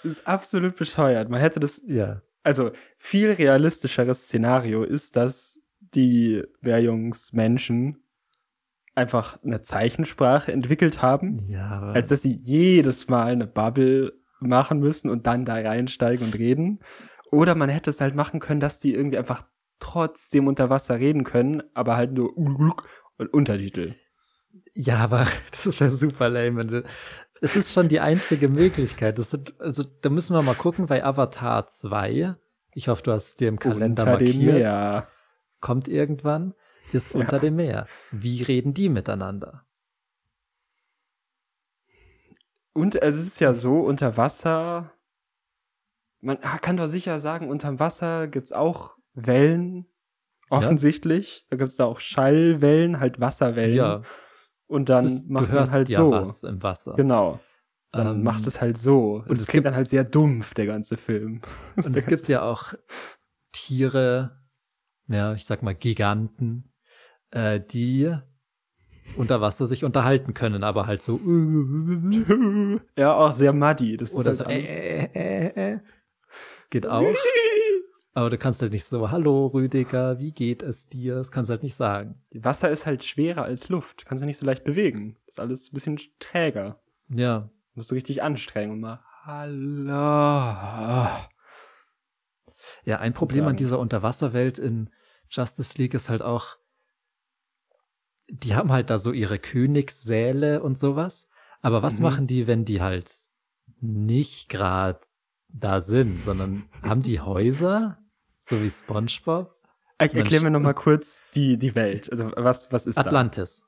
Das 0.03 0.11
ist 0.13 0.27
absolut 0.27 0.75
bescheuert. 0.75 1.29
Man 1.29 1.39
hätte 1.39 1.59
das, 1.59 1.81
Ja. 1.85 2.21
also 2.43 2.71
viel 2.97 3.31
realistischeres 3.31 4.23
Szenario 4.23 4.83
ist, 4.83 5.15
dass 5.15 5.59
die 5.79 6.43
Wehrjungsmenschen 6.61 8.02
einfach 8.95 9.41
eine 9.43 9.61
Zeichensprache 9.61 10.51
entwickelt 10.51 11.01
haben, 11.01 11.39
Ja, 11.49 11.81
als 11.93 12.09
dass 12.09 12.21
sie 12.21 12.33
jedes 12.33 13.07
Mal 13.07 13.31
eine 13.31 13.47
Bubble 13.47 14.13
machen 14.39 14.79
müssen 14.79 15.09
und 15.09 15.25
dann 15.27 15.45
da 15.45 15.55
reinsteigen 15.55 16.27
und 16.27 16.35
reden. 16.35 16.79
Oder 17.31 17.55
man 17.55 17.69
hätte 17.69 17.89
es 17.89 18.01
halt 18.01 18.15
machen 18.15 18.39
können, 18.39 18.59
dass 18.59 18.79
die 18.79 18.93
irgendwie 18.93 19.17
einfach 19.17 19.43
trotzdem 19.79 20.47
unter 20.47 20.69
Wasser 20.69 20.99
reden 20.99 21.23
können, 21.23 21.63
aber 21.73 21.95
halt 21.97 22.13
nur 22.13 22.37
und 22.37 23.33
Untertitel. 23.33 23.95
Ja, 24.73 24.97
aber 24.97 25.25
das 25.51 25.79
wäre 25.79 25.91
super 25.91 26.29
lame. 26.29 26.83
Es 27.41 27.55
ist 27.55 27.73
schon 27.73 27.87
die 27.89 27.99
einzige 27.99 28.49
Möglichkeit. 28.49 29.17
Sind, 29.17 29.59
also 29.59 29.83
da 29.83 30.09
müssen 30.09 30.35
wir 30.35 30.41
mal 30.41 30.55
gucken 30.55 30.85
bei 30.85 31.03
Avatar 31.03 31.67
2. 31.67 32.35
Ich 32.75 32.87
hoffe, 32.87 33.03
du 33.03 33.11
hast 33.11 33.27
es 33.27 33.35
dir 33.35 33.49
im 33.49 33.59
Kalender 33.59 34.05
markiert. 34.05 34.37
Meer. 34.37 35.07
Kommt 35.59 35.87
irgendwann. 35.87 36.53
Ist 36.93 37.15
unter 37.15 37.39
dem 37.39 37.55
Meer. 37.55 37.87
Wie 38.11 38.41
reden 38.43 38.73
die 38.73 38.89
miteinander? 38.89 39.65
Und 42.73 42.95
es 43.01 43.15
ist 43.15 43.39
ja 43.39 43.53
so, 43.53 43.79
unter 43.81 44.17
Wasser, 44.17 44.91
man 46.21 46.37
ah, 46.41 46.57
kann 46.57 46.77
doch 46.77 46.87
sicher 46.87 47.19
sagen, 47.19 47.49
unterm 47.49 47.79
Wasser 47.79 48.27
gibt's 48.27 48.51
auch 48.51 48.97
Wellen, 49.13 49.85
offensichtlich. 50.49 51.45
Da 51.49 51.57
gibt's 51.57 51.75
da 51.75 51.85
auch 51.85 51.99
Schallwellen, 51.99 52.99
halt 52.99 53.19
Wasserwellen. 53.19 53.75
Ja, 53.75 54.01
Und 54.67 54.89
dann 54.89 55.05
ist, 55.05 55.29
macht 55.29 55.51
man 55.53 55.69
halt 55.69 55.89
ja 55.89 55.97
so. 55.97 56.11
was 56.11 56.43
im 56.43 56.63
Wasser. 56.63 56.93
Genau. 56.95 57.39
Dann 57.91 58.07
Ähm, 58.07 58.23
macht 58.23 58.47
es 58.47 58.59
halt 58.59 58.79
so. 58.79 59.17
Und 59.17 59.25
es 59.31 59.31
es 59.33 59.39
gibt- 59.41 59.49
klingt 59.51 59.65
dann 59.67 59.75
halt 59.75 59.87
sehr 59.89 60.03
dumpf, 60.03 60.55
der 60.55 60.65
ganze 60.65 60.97
Film. 60.97 61.41
Und 61.75 61.95
es 61.95 62.07
gibt 62.07 62.27
ja 62.27 62.41
auch 62.41 62.73
Tiere, 63.51 64.41
ja, 65.07 65.33
ich 65.35 65.45
sag 65.45 65.61
mal 65.61 65.75
Giganten, 65.75 66.72
äh, 67.33 67.59
die 67.59 68.13
unter 69.17 69.41
Wasser 69.41 69.67
sich 69.67 69.83
unterhalten 69.83 70.33
können, 70.33 70.63
aber 70.63 70.87
halt 70.87 71.01
so 71.01 71.19
ja, 72.97 73.13
auch 73.13 73.33
sehr 73.33 73.51
muddy. 73.53 73.97
Das 73.97 74.13
oder 74.13 74.31
ist 74.31 74.37
so 74.37 74.45
halt 74.45 74.55
äh, 74.55 74.59
alles- 74.59 75.15
äh, 75.15 75.47
äh, 75.49 75.73
äh. 75.73 75.79
geht 76.69 76.87
auch. 76.87 77.13
Aber 78.15 78.29
du 78.29 78.37
kannst 78.37 78.61
halt 78.61 78.71
nicht 78.71 78.85
so, 78.85 79.09
hallo 79.09 79.47
Rüdiger, 79.47 80.19
wie 80.19 80.31
geht 80.33 80.61
es 80.61 80.87
dir? 80.87 81.15
Das 81.15 81.31
kannst 81.31 81.49
du 81.49 81.53
halt 81.53 81.63
nicht 81.63 81.73
sagen. 81.73 82.21
Wasser 82.31 82.69
ist 82.69 82.85
halt 82.85 83.03
schwerer 83.03 83.41
als 83.41 83.69
Luft. 83.69 84.05
Kannst 84.05 84.21
du 84.21 84.27
nicht 84.27 84.37
so 84.37 84.45
leicht 84.45 84.63
bewegen. 84.63 85.17
Das 85.25 85.35
ist 85.35 85.39
alles 85.39 85.71
ein 85.71 85.73
bisschen 85.73 85.99
träger. 86.19 86.79
Ja, 87.09 87.49
Musst 87.73 87.89
du 87.89 87.95
richtig 87.95 88.21
anstrengen 88.21 88.73
und 88.73 88.81
mal 88.81 89.03
Hallo. 89.23 91.07
Ja, 92.85 92.99
ein 92.99 93.13
Problem 93.13 93.47
an 93.47 93.55
dieser 93.55 93.79
Unterwasserwelt 93.79 94.59
in 94.59 94.91
Justice 95.29 95.75
League 95.77 95.95
ist 95.95 96.09
halt 96.09 96.21
auch, 96.21 96.57
die 98.29 98.55
haben 98.55 98.71
halt 98.71 98.89
da 98.89 98.97
so 98.99 99.11
ihre 99.11 99.39
Königssäle 99.39 100.61
und 100.63 100.77
sowas. 100.77 101.27
Aber 101.61 101.81
was 101.81 101.97
Mhm. 101.99 102.03
machen 102.03 102.27
die, 102.27 102.47
wenn 102.47 102.65
die 102.65 102.81
halt 102.81 103.11
nicht 103.81 104.49
gerade 104.49 104.99
da 105.49 105.81
sind, 105.81 106.23
sondern 106.23 106.63
haben 106.81 107.01
die 107.01 107.19
Häuser, 107.19 107.99
so 108.39 108.61
wie 108.61 108.69
SpongeBob? 108.69 109.49
Er 109.97 110.07
meine, 110.07 110.19
erklär 110.19 110.41
mir 110.41 110.49
noch 110.51 110.59
mal 110.59 110.73
kurz 110.73 111.21
die, 111.35 111.57
die 111.57 111.75
Welt. 111.75 112.11
Also 112.11 112.31
was, 112.35 112.71
was 112.71 112.87
ist 112.87 112.97
Atlantis. 112.97 113.65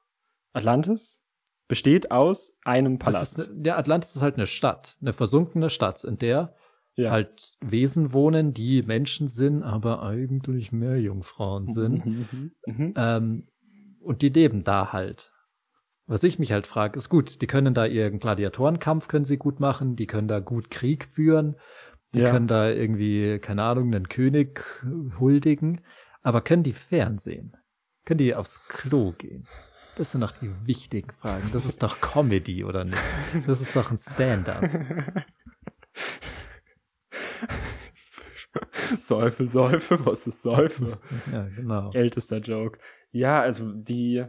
da? 0.53 0.59
Atlantis 0.59 1.21
besteht 1.67 2.11
aus 2.11 2.57
einem 2.63 2.99
Palast. 2.99 3.39
ist, 3.39 3.49
ne- 3.55 3.67
ja, 3.67 3.77
Atlantis 3.77 4.15
ist 4.15 4.21
halt 4.21 4.35
eine 4.35 4.47
Stadt, 4.47 4.97
eine 5.01 5.13
versunkene 5.13 5.69
Stadt, 5.69 6.03
in 6.03 6.17
der 6.17 6.55
ja. 6.95 7.11
halt 7.11 7.53
Wesen 7.61 8.13
wohnen, 8.13 8.53
die 8.53 8.81
Menschen 8.83 9.27
sind, 9.27 9.63
aber 9.63 10.01
eigentlich 10.03 10.71
Meerjungfrauen 10.71 11.67
sind. 11.73 12.05
Mhm, 12.05 12.51
mhm. 12.65 12.93
Ähm, 12.95 13.47
und 14.05 14.21
die 14.21 14.29
leben 14.29 14.63
da 14.63 14.93
halt. 14.93 15.31
Was 16.07 16.23
ich 16.23 16.37
mich 16.37 16.51
halt 16.51 16.67
frage, 16.67 16.97
ist 16.97 17.09
gut, 17.09 17.41
die 17.41 17.47
können 17.47 17.73
da 17.73 17.85
ihren 17.85 18.19
Gladiatorenkampf 18.19 19.07
können 19.07 19.25
sie 19.25 19.37
gut 19.37 19.59
machen, 19.59 19.95
die 19.95 20.05
können 20.07 20.27
da 20.27 20.39
gut 20.39 20.69
Krieg 20.69 21.05
führen, 21.05 21.55
die 22.13 22.19
Ja. 22.19 22.31
können 22.31 22.47
da 22.47 22.69
irgendwie, 22.69 23.39
keine 23.39 23.63
Ahnung, 23.63 23.93
einen 23.93 24.07
König 24.07 24.61
huldigen, 25.19 25.81
aber 26.21 26.41
können 26.41 26.63
die 26.63 26.73
Fernsehen? 26.73 27.57
Können 28.05 28.19
die 28.19 28.35
aufs 28.35 28.61
Klo 28.67 29.13
gehen? 29.17 29.47
Das 29.97 30.11
sind 30.11 30.21
doch 30.21 30.33
die 30.33 30.51
wichtigen 30.67 31.09
Fragen. 31.11 31.49
Das 31.53 31.65
ist 31.65 31.81
doch 31.81 32.01
Comedy, 32.01 32.63
oder 32.63 32.83
nicht? 32.83 33.01
Das 33.47 33.61
ist 33.61 33.75
doch 33.75 33.89
ein 33.91 33.97
Stand-up. 33.97 34.61
Säufe, 38.99 39.47
Säufe, 39.47 40.05
was 40.05 40.27
ist 40.27 40.41
Säufe? 40.41 40.99
Ja, 41.31 41.47
genau. 41.55 41.91
Ältester 41.93 42.37
Joke. 42.37 42.79
Ja, 43.15 43.41
also 43.41 43.71
die 43.71 44.25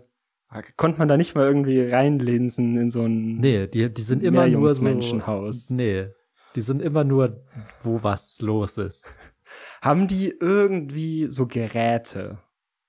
konnte 0.76 0.99
man 0.99 1.09
da 1.09 1.16
nicht 1.16 1.35
mal 1.35 1.45
irgendwie 1.47 1.83
reinlinsen 1.83 2.76
in 2.76 2.90
so 2.90 3.02
ein 3.02 3.37
Nee, 3.38 3.66
die, 3.66 3.93
die 3.93 4.02
sind 4.02 4.23
immer 4.23 4.47
nur 4.49 4.69
so. 4.73 4.83
Meerjungsmenschenhaus. 4.83 5.71
Nee, 5.71 6.09
die 6.55 6.61
sind 6.61 6.81
immer 6.81 7.02
nur, 7.05 7.45
wo 7.83 8.02
was 8.02 8.40
los 8.40 8.78
ist. 8.78 9.07
Haben 9.83 10.07
die 10.09 10.33
irgendwie 10.40 11.26
so 11.31 11.47
Geräte? 11.47 12.38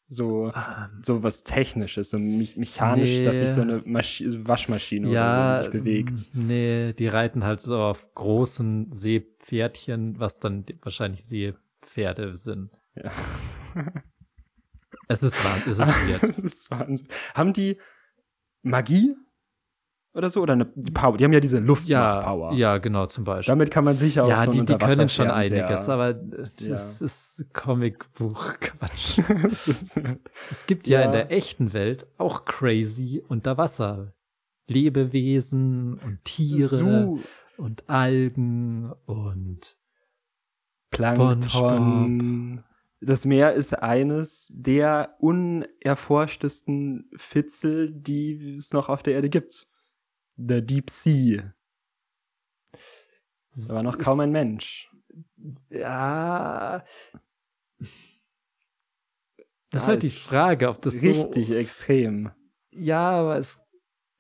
So, 0.10 0.48
Ähm, 0.56 1.02
so 1.04 1.22
was 1.24 1.44
Technisches, 1.44 2.12
so 2.12 2.20
me 2.20 2.48
mechanisch, 2.56 3.18
Nee. 3.18 3.24
dass 3.24 3.40
sich 3.40 3.50
so 3.50 3.62
eine 3.62 3.82
Maschi 3.84 4.48
Waschmaschine 4.48 5.10
oder 5.10 5.32
so 5.32 5.38
ja, 5.38 5.62
sich 5.64 5.72
bewegt. 5.72 6.30
nee, 6.34 6.94
die 6.94 7.08
reiten 7.08 7.44
halt 7.44 7.62
so 7.62 7.78
auf 7.78 8.14
großen 8.14 8.94
Seepferdchen, 8.94 10.18
was 10.20 10.40
dann 10.40 10.64
wahrscheinlich 10.82 11.26
Seepferde 11.26 12.36
sind. 12.36 12.80
Ja. 12.96 13.12
Es 15.08 15.24
ist 15.24 15.44
wahr, 15.44 15.58
es 15.66 15.80
ist 15.80 16.24
das 16.24 16.38
ist 16.44 16.72
Wahnsinn. 16.72 17.08
Haben 17.34 17.54
die 17.54 17.78
Magie 18.62 19.16
oder 20.14 20.30
so? 20.30 20.42
Oder 20.42 20.54
eine 20.54 20.66
die 20.76 20.92
Power? 20.92 21.16
Die 21.18 21.24
haben 21.24 21.32
ja 21.34 21.40
diese 21.40 21.58
Ja, 21.60 21.64
Luftmacht-Power. 21.64 22.54
ja, 22.54 22.78
genau, 22.80 23.06
zum 23.06 23.24
Beispiel. 23.24 23.52
Damit 23.52 23.72
kann 23.72 23.84
man 23.86 23.98
sicher 23.98 24.26
auch 24.26 24.30
ja, 24.30 24.44
so 24.46 24.52
die, 24.52 24.66
die 24.66 24.78
können 24.78 25.08
schon 25.10 25.30
einiges, 25.30 25.88
aber 25.90 26.14
das 26.14 26.54
Ja. 26.60 26.76
ist 26.76 27.46
Comicbuch-Quatsch. 27.54 29.20
Es 30.52 30.66
gibt 30.66 30.88
ja. 30.88 31.02
Ja. 31.02 31.06
in 31.06 31.12
der 31.12 31.32
echten 31.32 31.72
Welt 31.74 32.08
auch 32.18 32.46
crazy 32.46 33.24
Unterwasser. 33.28 34.14
Lebewesen 34.70 35.94
und 36.04 36.26
Tiere 36.26 36.68
so 36.68 37.20
und 37.58 37.90
Algen 37.90 38.92
und 39.06 39.78
Plankton. 40.92 42.64
Das 43.00 43.26
Meer 43.26 43.54
ist 43.54 43.74
eines 43.74 44.52
der 44.54 45.16
unerforschtesten 45.20 47.12
Fitzel, 47.16 47.92
die 47.92 48.56
es 48.58 48.74
noch 48.74 48.90
auf 48.90 49.04
der 49.04 49.14
Erde 49.14 49.30
gibt. 49.30 49.68
The 50.36 50.66
Deep 50.66 50.90
Sea. 50.90 51.54
Da 53.52 53.76
war 53.76 53.84
noch 53.84 53.98
kaum 53.98 54.20
ein 54.20 54.32
Mensch. 54.32 54.92
Ja. 55.70 56.84
Das 59.70 59.84
ist 59.84 59.88
halt 59.88 60.04
die 60.04 60.10
Frage, 60.10 60.70
ob 60.70 60.82
das 60.82 61.02
richtig 61.04 61.50
so. 61.50 61.54
extrem. 61.56 62.32
Ja, 62.72 63.12
aber 63.12 63.38
es 63.38 63.60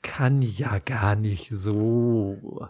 kann 0.01 0.41
ja 0.41 0.79
gar 0.79 1.15
nicht 1.15 1.49
so 1.49 2.67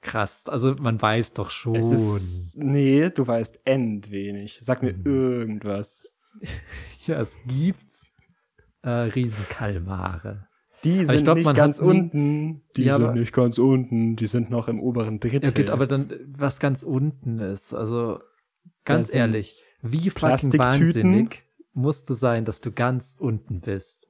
krass. 0.00 0.44
Also 0.46 0.74
man 0.80 1.00
weiß 1.00 1.32
doch 1.34 1.50
schon. 1.50 1.74
Es 1.76 1.90
ist, 1.90 2.56
nee, 2.56 3.10
du 3.10 3.26
weißt 3.26 3.60
end 3.64 4.10
wenig. 4.10 4.60
Sag 4.62 4.82
mir 4.82 4.92
Hm. 4.94 5.02
irgendwas. 5.04 6.14
ja, 7.06 7.20
es 7.20 7.38
gibt 7.46 7.90
äh, 8.82 8.90
Riesenkalmare. 8.90 10.48
Die 10.84 11.04
sind 11.04 11.24
glaub, 11.24 11.38
nicht 11.38 11.54
ganz 11.54 11.80
unten. 11.80 12.62
Die 12.76 12.84
Ja, 12.84 12.98
sind 12.98 13.14
nicht 13.14 13.32
ganz 13.32 13.58
unten. 13.58 14.14
Die 14.14 14.26
sind 14.26 14.50
noch 14.50 14.68
im 14.68 14.80
oberen 14.80 15.18
Drittel. 15.18 15.44
Ja, 15.44 15.50
gut, 15.50 15.70
aber 15.70 15.86
dann, 15.86 16.12
was 16.28 16.60
ganz 16.60 16.84
unten 16.84 17.40
ist, 17.40 17.74
also 17.74 18.20
ganz 18.84 19.12
ehrlich, 19.12 19.66
wie 19.82 20.10
fucking 20.10 20.56
wahnsinnig 20.56 21.42
musst 21.72 22.08
du 22.10 22.14
sein, 22.14 22.44
dass 22.44 22.60
du 22.60 22.70
ganz 22.70 23.16
unten 23.18 23.60
bist? 23.60 24.07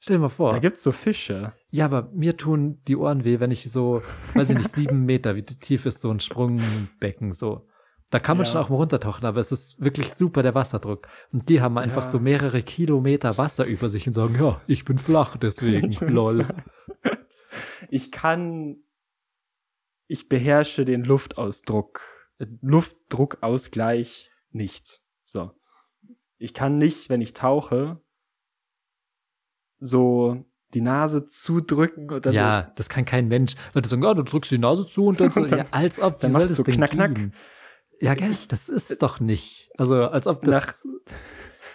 Stell 0.00 0.16
dir 0.16 0.22
mal 0.22 0.28
vor. 0.28 0.50
Da 0.52 0.58
gibt's 0.60 0.82
so 0.82 0.92
Fische. 0.92 1.52
Ja, 1.70 1.84
aber 1.86 2.10
mir 2.12 2.36
tun 2.36 2.80
die 2.86 2.96
Ohren 2.96 3.24
weh, 3.24 3.40
wenn 3.40 3.50
ich 3.50 3.70
so, 3.70 4.00
weiß 4.34 4.50
ich 4.50 4.56
nicht, 4.58 4.74
sieben 4.74 5.04
Meter, 5.04 5.34
wie 5.36 5.42
tief 5.42 5.86
ist 5.86 6.00
so 6.00 6.10
ein 6.10 6.20
Sprungbecken 6.20 7.32
so. 7.32 7.66
Da 8.10 8.18
kann 8.20 8.38
man 8.38 8.46
Ja. 8.46 8.52
schon 8.52 8.60
auch 8.62 8.68
mal 8.70 8.76
runtertauchen, 8.76 9.26
aber 9.26 9.38
es 9.40 9.52
ist 9.52 9.80
wirklich 9.82 10.14
super, 10.14 10.42
der 10.42 10.54
Wasserdruck. 10.54 11.08
Und 11.32 11.48
die 11.50 11.60
haben 11.60 11.76
einfach 11.76 12.04
Ja. 12.04 12.08
so 12.08 12.18
mehrere 12.20 12.62
Kilometer 12.62 13.36
Wasser 13.36 13.66
über 13.66 13.88
sich 13.90 14.06
und 14.06 14.12
sagen, 14.14 14.34
ja, 14.40 14.60
ich 14.66 14.84
bin 14.84 14.98
flach, 14.98 15.36
deswegen, 15.36 15.90
lol. 16.08 16.46
Ich 17.90 18.10
kann, 18.12 18.78
ich 20.06 20.28
beherrsche 20.28 20.84
den 20.86 21.02
Luftausdruck, 21.04 22.00
äh, 22.38 22.46
Luftdruckausgleich 22.62 24.30
nicht. 24.52 25.02
So. 25.24 25.50
Ich 26.38 26.54
kann 26.54 26.78
nicht, 26.78 27.10
wenn 27.10 27.20
ich 27.20 27.34
tauche, 27.34 28.00
so 29.80 30.44
die 30.74 30.80
Nase 30.82 31.24
zudrücken 31.24 32.08
dann 32.20 32.34
Ja, 32.34 32.72
das 32.76 32.88
kann 32.88 33.04
kein 33.04 33.28
Mensch. 33.28 33.54
Leute 33.74 33.88
sagen, 33.88 34.02
ja, 34.02 34.12
du 34.14 34.22
drückst 34.22 34.50
die 34.50 34.58
Nase 34.58 34.86
zu 34.86 35.06
und 35.06 35.20
dann 35.20 35.30
so, 35.32 35.40
Und 35.40 35.50
dann- 35.52 35.58
ja, 35.60 35.64
als 35.70 36.00
ob, 36.00 36.20
dann 36.20 36.32
macht's 36.32 36.48
das 36.48 36.56
so 36.56 36.62
denn 36.62 36.74
knack, 36.74 36.90
knack. 36.90 37.18
Ja, 38.00 38.14
gell, 38.14 38.36
das 38.48 38.68
ist 38.68 39.02
doch 39.02 39.18
nicht. 39.18 39.70
Also, 39.76 39.96
als 40.04 40.26
ob 40.26 40.42
das, 40.42 40.80
so 40.80 40.88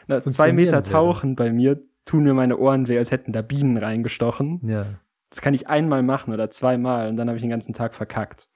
na, 0.07 0.23
zwei 0.23 0.53
Meter 0.53 0.83
tauchen 0.83 1.35
bei 1.35 1.51
mir 1.51 1.81
tun 2.05 2.23
mir 2.23 2.33
meine 2.33 2.57
Ohren 2.57 2.87
weh, 2.87 2.97
als 2.97 3.11
hätten 3.11 3.31
da 3.33 3.41
Bienen 3.41 3.77
reingestochen. 3.77 4.59
ja. 4.67 4.99
Das 5.29 5.41
kann 5.41 5.55
ich 5.55 5.67
einmal 5.67 6.03
machen 6.03 6.31
oder 6.31 6.51
zweimal 6.51 7.09
und 7.09 7.17
dann 7.17 7.27
habe 7.27 7.37
ich 7.37 7.41
den 7.41 7.49
ganzen 7.49 7.73
Tag 7.73 7.95
verkackt. 7.95 8.47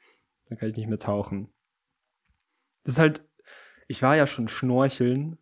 Dann 0.48 0.60
kann 0.60 0.70
ich 0.70 0.76
nicht 0.78 0.88
mehr 0.88 1.00
tauchen. 1.00 1.50
Das 2.84 2.94
ist 2.96 3.00
halt, 3.00 3.26
ich 3.88 4.04
war 4.04 4.16
ja 4.16 4.28
schon 4.28 4.48
schnorcheln 4.48 5.40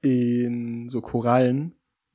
in 0.00 0.88
so 0.88 1.02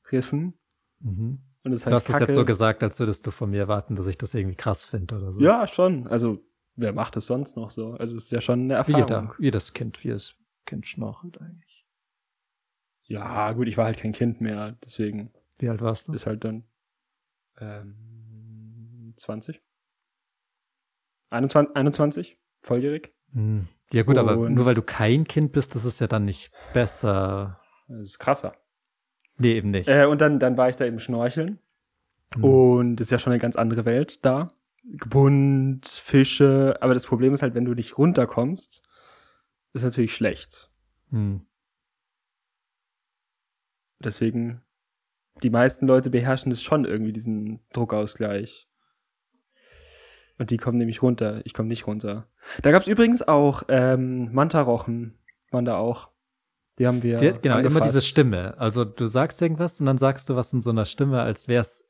Korallenriffen 0.07 0.57
Mhm. 0.99 1.39
und 1.63 1.71
das 1.71 1.81
ist 1.81 1.85
Du 1.85 1.91
halt 1.91 1.95
hast 1.95 2.09
es 2.09 2.19
jetzt 2.19 2.33
so 2.33 2.45
gesagt, 2.45 2.81
als 2.83 2.99
würdest 2.99 3.25
du 3.27 3.31
von 3.31 3.49
mir 3.51 3.59
erwarten, 3.59 3.95
dass 3.95 4.07
ich 4.07 4.17
das 4.17 4.33
irgendwie 4.33 4.55
krass 4.55 4.85
finde 4.85 5.15
oder 5.17 5.31
so. 5.33 5.41
Ja, 5.41 5.67
schon. 5.67 6.07
Also, 6.07 6.39
wer 6.75 6.93
macht 6.93 7.15
es 7.17 7.25
sonst 7.27 7.55
noch 7.55 7.69
so? 7.69 7.91
Also, 7.93 8.15
es 8.15 8.25
ist 8.25 8.31
ja 8.31 8.41
schon 8.41 8.61
eine 8.61 8.73
Wie 8.87 8.93
Erfahrung. 8.93 9.07
jeder, 9.07 9.35
jedes 9.39 9.73
Kind, 9.73 9.99
jedes 10.03 10.35
Kind 10.65 10.87
schnorchelt 10.87 11.39
eigentlich. 11.39 11.85
Ja, 13.03 13.53
gut, 13.53 13.67
ich 13.67 13.77
war 13.77 13.85
halt 13.85 13.97
kein 13.99 14.11
Kind 14.11 14.41
mehr, 14.41 14.77
deswegen 14.83 15.31
Wie 15.59 15.69
alt 15.69 15.81
warst 15.81 16.07
du? 16.07 16.13
ist 16.13 16.25
halt 16.25 16.43
dann 16.43 16.63
ähm, 17.59 19.13
20. 19.15 19.61
21, 21.29 21.75
21 21.75 22.37
volljährig. 22.61 23.13
Hm. 23.33 23.67
Ja 23.93 24.03
gut, 24.03 24.17
aber 24.17 24.37
Und- 24.37 24.53
nur 24.55 24.65
weil 24.65 24.75
du 24.75 24.81
kein 24.81 25.25
Kind 25.25 25.51
bist, 25.51 25.75
das 25.75 25.85
ist 25.85 25.99
ja 25.99 26.07
dann 26.07 26.25
nicht 26.25 26.51
besser. 26.73 27.61
Das 27.87 28.01
ist 28.01 28.19
krasser. 28.19 28.55
Nee, 29.37 29.53
eben 29.53 29.71
nicht. 29.71 29.87
Äh, 29.87 30.05
und 30.05 30.21
dann, 30.21 30.39
dann 30.39 30.57
war 30.57 30.69
ich 30.69 30.75
da 30.75 30.85
eben 30.85 30.99
schnorcheln. 30.99 31.59
Hm. 32.33 32.43
Und 32.43 33.01
ist 33.01 33.11
ja 33.11 33.19
schon 33.19 33.33
eine 33.33 33.41
ganz 33.41 33.55
andere 33.55 33.85
Welt 33.85 34.25
da. 34.25 34.47
Bunt, 34.83 35.87
Fische. 35.87 36.77
Aber 36.81 36.93
das 36.93 37.05
Problem 37.05 37.33
ist 37.33 37.41
halt, 37.41 37.55
wenn 37.55 37.65
du 37.65 37.73
nicht 37.73 37.97
runterkommst, 37.97 38.81
ist 39.73 39.83
natürlich 39.83 40.15
schlecht. 40.15 40.71
Hm. 41.09 41.45
Deswegen, 43.99 44.61
die 45.43 45.49
meisten 45.49 45.87
Leute 45.87 46.09
beherrschen 46.09 46.49
das 46.49 46.61
schon 46.61 46.85
irgendwie, 46.85 47.13
diesen 47.13 47.59
Druckausgleich. 47.73 48.67
Und 50.37 50.51
die 50.51 50.57
kommen 50.57 50.77
nämlich 50.77 51.01
runter. 51.01 51.41
Ich 51.45 51.53
komme 51.53 51.67
nicht 51.67 51.87
runter. 51.87 52.29
Da 52.61 52.71
gab's 52.71 52.87
übrigens 52.87 53.27
auch 53.27 53.63
ähm, 53.69 54.29
Mantarochen, 54.31 55.17
waren 55.49 55.65
da 55.65 55.77
auch. 55.77 56.11
Die 56.79 56.85
haben 56.87 57.01
wir. 57.03 57.17
Die, 57.17 57.27
genau, 57.41 57.55
immer 57.57 57.67
angefasst. 57.67 57.85
diese 57.85 58.01
Stimme. 58.01 58.55
Also 58.57 58.85
du 58.85 59.05
sagst 59.05 59.41
irgendwas 59.41 59.79
und 59.79 59.85
dann 59.87 59.97
sagst 59.97 60.29
du 60.29 60.35
was 60.35 60.53
in 60.53 60.61
so 60.61 60.69
einer 60.69 60.85
Stimme, 60.85 61.21
als 61.21 61.47
wär's. 61.47 61.83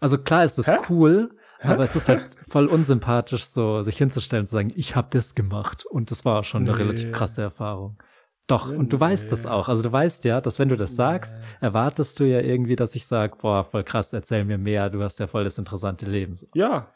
Also 0.00 0.18
klar 0.18 0.44
ist 0.44 0.58
das 0.58 0.68
Hä? 0.68 0.76
cool, 0.88 1.30
Aber 1.60 1.82
es 1.84 1.96
ist 1.96 2.08
halt 2.08 2.22
voll 2.48 2.66
unsympathisch, 2.66 3.44
so 3.44 3.82
sich 3.82 3.98
hinzustellen 3.98 4.42
und 4.42 4.46
zu 4.46 4.52
sagen, 4.52 4.72
ich 4.76 4.94
habe 4.96 5.08
das 5.10 5.34
gemacht. 5.34 5.84
Und 5.86 6.10
das 6.10 6.24
war 6.24 6.44
schon 6.44 6.62
eine 6.62 6.70
Nee. 6.72 6.82
relativ 6.82 7.12
krasse 7.12 7.42
Erfahrung. 7.42 8.00
Doch, 8.46 8.70
und 8.72 8.92
du 8.94 8.98
weißt 8.98 9.30
das 9.30 9.44
auch. 9.44 9.68
Also 9.68 9.82
du 9.82 9.92
weißt 9.92 10.24
ja, 10.24 10.40
dass 10.40 10.58
wenn 10.58 10.70
du 10.70 10.76
das 10.76 10.96
sagst, 10.96 11.36
erwartest 11.60 12.18
du 12.18 12.24
ja 12.24 12.40
irgendwie, 12.40 12.76
dass 12.76 12.94
ich 12.94 13.06
sage, 13.06 13.36
boah, 13.38 13.62
voll 13.64 13.84
krass, 13.84 14.10
erzähl 14.14 14.44
mir 14.46 14.56
mehr, 14.56 14.88
du 14.88 15.02
hast 15.02 15.18
ja 15.18 15.26
voll 15.26 15.44
das 15.44 15.58
interessante 15.58 16.06
Leben. 16.06 16.36
Ja. 16.54 16.90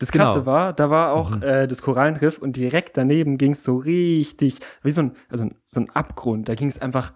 Das 0.00 0.10
Genau. 0.10 0.24
Krasse 0.24 0.46
war, 0.46 0.72
da 0.72 0.90
war 0.90 1.12
auch 1.12 1.36
Mhm. 1.36 1.42
äh, 1.42 1.68
das 1.68 1.82
Korallenriff 1.82 2.38
und 2.38 2.56
direkt 2.56 2.96
daneben 2.96 3.38
ging 3.38 3.52
es 3.52 3.62
so 3.62 3.76
richtig, 3.76 4.58
wie 4.82 4.90
so 4.90 5.02
ein, 5.02 5.12
also 5.28 5.48
so 5.64 5.78
ein 5.80 5.90
Abgrund. 5.90 6.48
Da 6.48 6.54
ging 6.56 6.68
es 6.68 6.80
einfach 6.82 7.12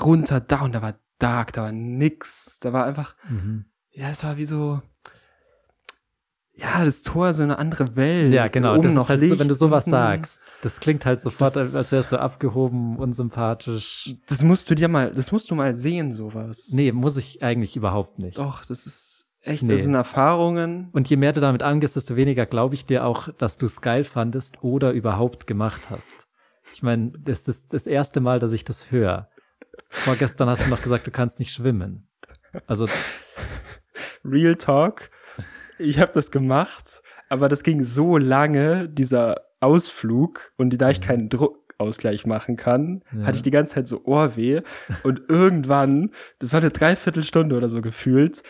runter, 0.00 0.40
down, 0.40 0.72
da 0.72 0.82
war 0.82 0.94
dark, 1.18 1.52
da 1.52 1.62
war 1.62 1.72
nix, 1.72 2.58
da 2.60 2.72
war 2.72 2.84
einfach, 2.86 3.14
Mhm. 3.28 3.66
ja, 3.92 4.08
es 4.08 4.24
war 4.24 4.36
wie 4.36 4.44
so, 4.46 4.80
ja, 6.56 6.84
das 6.84 7.02
Tor 7.02 7.34
so 7.34 7.42
eine 7.42 7.58
andere 7.58 7.96
Welt. 7.96 8.32
Ja, 8.32 8.46
genau. 8.46 8.74
Oben 8.74 8.82
Das 8.84 8.94
noch 8.94 9.02
ist 9.04 9.08
halt 9.08 9.28
so, 9.28 9.38
wenn 9.40 9.48
du 9.48 9.54
sowas 9.54 9.86
sagst. 9.86 10.40
Das 10.62 10.78
klingt 10.78 11.04
halt 11.04 11.20
sofort, 11.20 11.56
Das- 11.56 11.74
als 11.74 11.90
wärst 11.90 12.12
du 12.12 12.20
abgehoben, 12.20 12.96
unsympathisch. 12.96 14.14
Das 14.28 14.42
musst 14.44 14.70
du 14.70 14.76
dir 14.76 14.86
mal, 14.88 15.10
das 15.10 15.32
musst 15.32 15.50
du 15.50 15.56
mal 15.56 15.74
sehen, 15.74 16.12
sowas. 16.12 16.70
Nee, 16.72 16.92
muss 16.92 17.16
ich 17.16 17.42
eigentlich 17.42 17.74
überhaupt 17.76 18.20
nicht. 18.20 18.38
Doch, 18.38 18.64
das 18.64 18.86
ist 18.86 19.23
echt, 19.44 19.62
Nee. 19.62 19.72
das 19.72 19.82
sind 19.82 19.94
Erfahrungen. 19.94 20.88
Und 20.92 21.08
je 21.08 21.16
mehr 21.16 21.32
du 21.32 21.40
damit 21.40 21.62
angehst, 21.62 21.96
desto 21.96 22.16
weniger 22.16 22.46
glaube 22.46 22.74
ich 22.74 22.86
dir 22.86 23.04
auch, 23.04 23.28
dass 23.38 23.56
du 23.58 23.66
es 23.66 23.80
geil 23.80 24.04
fandest 24.04 24.62
oder 24.62 24.92
überhaupt 24.92 25.46
gemacht 25.46 25.82
hast. 25.90 26.26
Ich 26.72 26.82
meine, 26.82 27.12
das 27.18 27.46
ist 27.48 27.72
das 27.74 27.86
erste 27.86 28.20
Mal, 28.20 28.38
dass 28.40 28.52
ich 28.52 28.64
das 28.64 28.90
höre. 28.90 29.28
Vorgestern 29.88 30.48
hast 30.48 30.64
du 30.64 30.70
noch 30.70 30.82
gesagt, 30.82 31.06
du 31.06 31.10
kannst 31.10 31.38
nicht 31.38 31.52
schwimmen. 31.52 32.08
Also, 32.66 32.86
Real 34.24 34.56
Talk. 34.56 35.10
Ich 35.78 35.98
habe 35.98 36.12
das 36.12 36.30
gemacht, 36.30 37.02
aber 37.28 37.48
das 37.48 37.62
ging 37.62 37.82
so 37.82 38.16
lange, 38.16 38.88
dieser 38.88 39.36
Ausflug. 39.60 40.52
Und 40.56 40.80
da 40.80 40.90
ich 40.90 41.00
keinen 41.00 41.28
Druckausgleich 41.28 42.26
machen 42.26 42.56
kann, 42.56 43.02
Mhm. 43.10 43.20
Ja. 43.20 43.26
hatte 43.26 43.36
ich 43.36 43.42
die 43.42 43.50
ganze 43.50 43.74
Zeit 43.74 43.88
so 43.88 44.04
Ohrweh. 44.04 44.62
Und 45.02 45.22
irgendwann, 45.28 46.10
das 46.38 46.52
war 46.52 46.60
eine 46.60 46.70
Dreiviertelstunde 46.70 47.56
oder 47.56 47.68
so 47.68 47.80
gefühlt, 47.82 48.42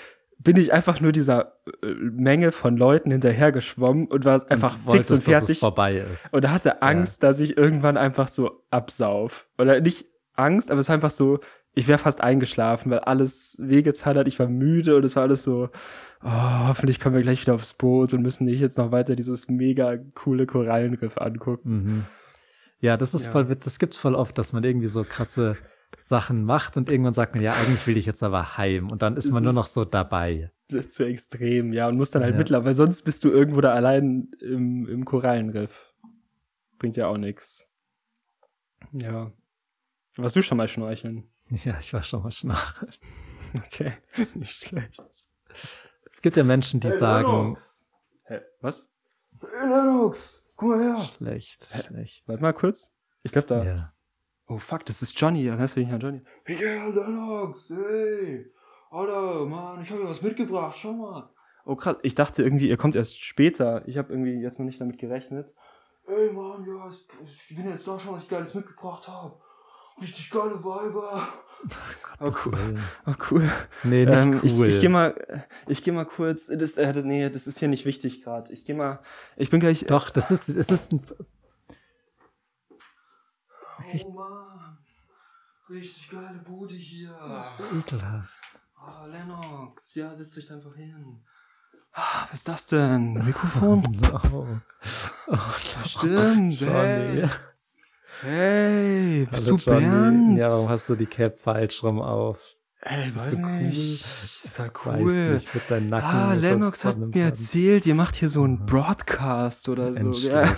bin 0.45 0.57
ich 0.57 0.73
einfach 0.73 1.01
nur 1.01 1.11
dieser 1.13 1.55
äh, 1.83 1.87
Menge 1.95 2.53
von 2.53 2.77
Leuten 2.77 3.11
hinterhergeschwommen 3.11 4.07
und 4.07 4.25
war 4.25 4.49
einfach 4.51 4.75
fix 4.75 4.87
wolltest, 4.87 5.11
und 5.11 5.17
dass 5.19 5.21
es 5.21 5.25
fertig. 5.47 5.59
vorbei 5.61 5.97
ist. 6.13 6.33
Und 6.33 6.51
hatte 6.51 6.83
Angst, 6.83 7.23
dass 7.23 7.41
ich 7.41 7.57
irgendwann 7.57 7.97
einfach 7.97 8.29
so 8.29 8.63
absauf. 8.71 9.49
Oder 9.59 9.81
nicht 9.81 10.07
Angst, 10.35 10.71
aber 10.71 10.81
es 10.81 10.89
war 10.89 10.95
einfach 10.95 11.11
so, 11.11 11.41
ich 11.73 11.89
wäre 11.89 11.99
fast 11.99 12.21
eingeschlafen, 12.21 12.91
weil 12.91 13.01
alles 13.01 13.57
wehgetan 13.61 14.17
hat. 14.19 14.29
Ich 14.29 14.39
war 14.39 14.47
müde 14.49 14.97
und 14.97 15.05
es 15.05 15.17
war 15.17 15.25
alles 15.25 15.43
so, 15.43 15.71
oh, 16.23 16.69
hoffentlich 16.69 17.01
kommen 17.01 17.17
wir 17.17 17.23
gleich 17.23 17.41
wieder 17.43 17.55
aufs 17.55 17.75
Boot 17.75 18.13
und 18.15 18.23
müssen 18.23 18.45
nicht 18.45 18.61
jetzt 18.61 18.79
noch 18.79 18.93
weiter 18.93 19.17
dieses 19.17 19.49
mega 19.49 19.97
coole 20.15 20.47
Korallenriff 20.47 21.19
angucken. 21.19 21.71
Mhm. 21.71 22.05
Ja, 22.81 22.97
das 22.97 23.15
ist 23.15 23.27
Ja. 23.27 23.33
voll, 23.33 23.47
das 23.47 23.79
gibt's 23.79 23.97
voll 23.97 24.15
oft, 24.15 24.37
dass 24.37 24.53
man 24.53 24.63
irgendwie 24.63 24.87
so 24.89 25.05
krasse 25.05 25.57
Sachen 25.99 26.45
macht 26.45 26.77
und 26.77 26.89
irgendwann 26.89 27.15
sagt 27.15 27.35
man, 27.35 27.43
ja, 27.43 27.53
eigentlich 27.53 27.87
will 27.87 27.97
ich 27.97 28.07
jetzt 28.07 28.23
aber 28.23 28.57
heim 28.57 28.91
und 28.91 29.03
dann 29.03 29.17
ist 29.17 29.27
Es 29.27 29.31
man 29.31 29.43
nur 29.43 29.53
noch 29.53 29.67
so 29.67 29.85
dabei. 29.85 30.51
Das 30.69 30.87
ist 30.87 30.95
zu 30.95 31.05
extrem, 31.07 31.73
ja. 31.73 31.89
Und 31.89 31.97
musst 31.97 32.15
dann 32.15 32.23
halt 32.23 32.35
Ja. 32.35 32.39
mittlerweile, 32.39 32.67
weil 32.67 32.75
sonst 32.75 33.03
bist 33.03 33.23
du 33.25 33.31
irgendwo 33.31 33.61
da 33.61 33.73
allein 33.75 34.31
im, 34.41 34.87
im 34.89 35.05
Korallenriff. 35.05 35.93
Bringt 36.79 36.97
ja 36.97 37.07
auch 37.07 37.17
nix. 37.19 37.69
Ja. 38.93 39.33
Warst 40.17 40.37
du 40.37 40.43
schon 40.43 40.59
mal 40.59 40.69
schnorcheln? 40.69 41.29
Ja, 41.51 41.79
ich 41.79 41.93
war 41.93 42.03
schon 42.03 42.23
mal 42.23 42.31
schnarchen. 42.33 42.89
Okay, 43.57 43.93
nicht 44.35 44.65
schlecht. 44.65 45.03
Es 46.11 46.23
gibt 46.23 46.37
ja 46.37 46.45
Menschen, 46.45 46.81
die 46.81 46.91
sagen, 46.99 47.57
Hä, 48.25 48.41
was? 48.61 48.89
Hey, 49.41 49.69
Lennox, 49.69 50.45
guck 50.57 50.71
mal 50.71 50.81
her. 50.83 51.05
schlecht, 51.17 51.65
schlecht. 51.87 52.27
Warte 52.29 52.43
mal 52.43 52.53
kurz. 52.55 52.93
Ich 53.23 53.33
glaube 53.33 53.47
da. 53.49 53.65
Ja. 53.65 53.94
Oh 54.47 54.59
fuck, 54.59 54.85
das 54.85 55.03
ist 55.03 55.19
Johnny. 55.19 55.47
Erinnerst 55.47 55.77
du 55.77 55.81
dich 55.81 55.91
an 55.91 56.01
Johnny? 56.01 56.23
Yeah, 56.49 56.87
Lennox, 56.89 57.71
hey. 57.71 58.47
Alter, 58.91 59.47
Mann, 59.47 59.83
ich 59.83 59.91
habe 59.91 60.05
was 60.09 60.23
mitgebracht, 60.23 60.77
schau 60.79 60.93
mal. 60.93 61.31
Oh 61.65 61.77
krass, 61.77 61.97
ich 62.03 62.15
dachte 62.15 62.43
irgendwie, 62.43 62.69
ihr 62.69 62.77
kommt 62.77 62.95
erst 62.95 63.21
später. 63.21 63.83
Ich 63.89 63.97
habe 63.97 64.13
irgendwie 64.13 64.35
jetzt 64.41 64.59
noch 64.59 64.67
nicht 64.67 64.81
damit 64.81 64.99
gerechnet. 64.99 65.55
Ey 66.07 66.31
Mann, 66.33 66.65
ja, 66.67 66.91
ich 67.25 67.57
bin 67.57 67.67
jetzt 67.69 67.89
da 67.89 67.99
schon, 67.99 68.15
was 68.15 68.25
ich 68.25 68.29
Geiles 68.29 68.55
mitgebracht 68.55 69.09
habe. 69.09 69.41
Richtig 70.01 70.31
geile 70.31 70.63
Weiber. 70.63 71.29
Oh 72.21 72.31
cool. 72.45 72.79
Oh 73.07 73.15
cool. 73.31 73.51
Nee, 73.83 74.05
nicht 74.05 74.17
Ähm, 74.19 74.35
cool. 74.35 74.69
Ich, 74.69 74.75
ich 74.75 74.81
gehe 74.81 74.89
mal, 74.91 75.47
ich 75.67 75.83
gehe 75.83 75.93
mal 75.95 76.05
kurz. 76.05 76.47
Das, 76.47 76.77
äh, 76.77 76.93
nee, 77.03 77.29
das 77.29 77.47
ist 77.47 77.59
hier 77.59 77.69
nicht 77.69 77.87
wichtig 77.87 78.23
gerade. 78.23 78.53
Ich 78.53 78.65
gehe 78.65 78.75
mal. 78.75 79.01
Ich 79.37 79.51
bin 79.51 79.61
gleich. 79.61 79.85
Doch, 79.87 80.11
das 80.11 80.31
ist, 80.31 80.49
es 80.49 80.69
ist 80.69 80.93
ein, 80.93 81.01
Oh 83.79 84.11
Mann, 84.13 84.79
richtig 85.69 86.11
geile 86.11 86.39
Bude 86.45 86.75
hier. 86.75 87.15
ekelhaft. 87.79 88.31
Ah, 88.77 89.07
Lennox, 89.07 89.95
ja, 89.95 90.15
setz 90.15 90.35
dich 90.35 90.51
einfach 90.53 90.75
hin. 90.75 91.25
Ah, 91.93 92.27
was 92.31 92.41
ist 92.41 92.49
das 92.49 92.67
denn? 92.67 93.15
Mikrofon? 93.25 93.81
No. 94.03 94.61
Oh, 95.29 95.39
Stimmt, 95.87 96.61
Johnny. 96.61 97.23
hey. 97.23 97.29
Hey, 98.21 99.27
bist 99.31 99.47
Hallo, 99.47 99.57
du 99.57 99.65
Bernd? 99.65 100.39
Ja, 100.39 100.49
warum 100.49 100.69
hast 100.69 100.89
du 100.89 100.95
die 100.97 101.07
Cap 101.07 101.39
falsch 101.39 101.83
rum 101.83 102.01
auf? 102.01 102.57
Ey, 102.87 103.13
weiß 103.15 103.39
cool? 103.43 103.51
nicht. 103.63 104.05
Ist 104.05 104.59
ja 104.59 104.67
Weiß 104.67 105.01
cool. 105.01 105.35
nicht, 105.35 105.55
mit 105.55 105.71
deinem 105.71 105.89
Nacken. 105.89 106.09
Ah, 106.09 106.35
Lennox 106.35 106.85
hat 106.85 106.99
mir 106.99 107.25
erzählt, 107.25 107.87
ihr 107.87 107.95
macht 107.95 108.15
hier 108.15 108.29
so 108.29 108.43
einen 108.43 108.67
Broadcast 108.67 109.71
oder 109.71 109.95
so. 109.95 110.13
Ja, 110.13 110.55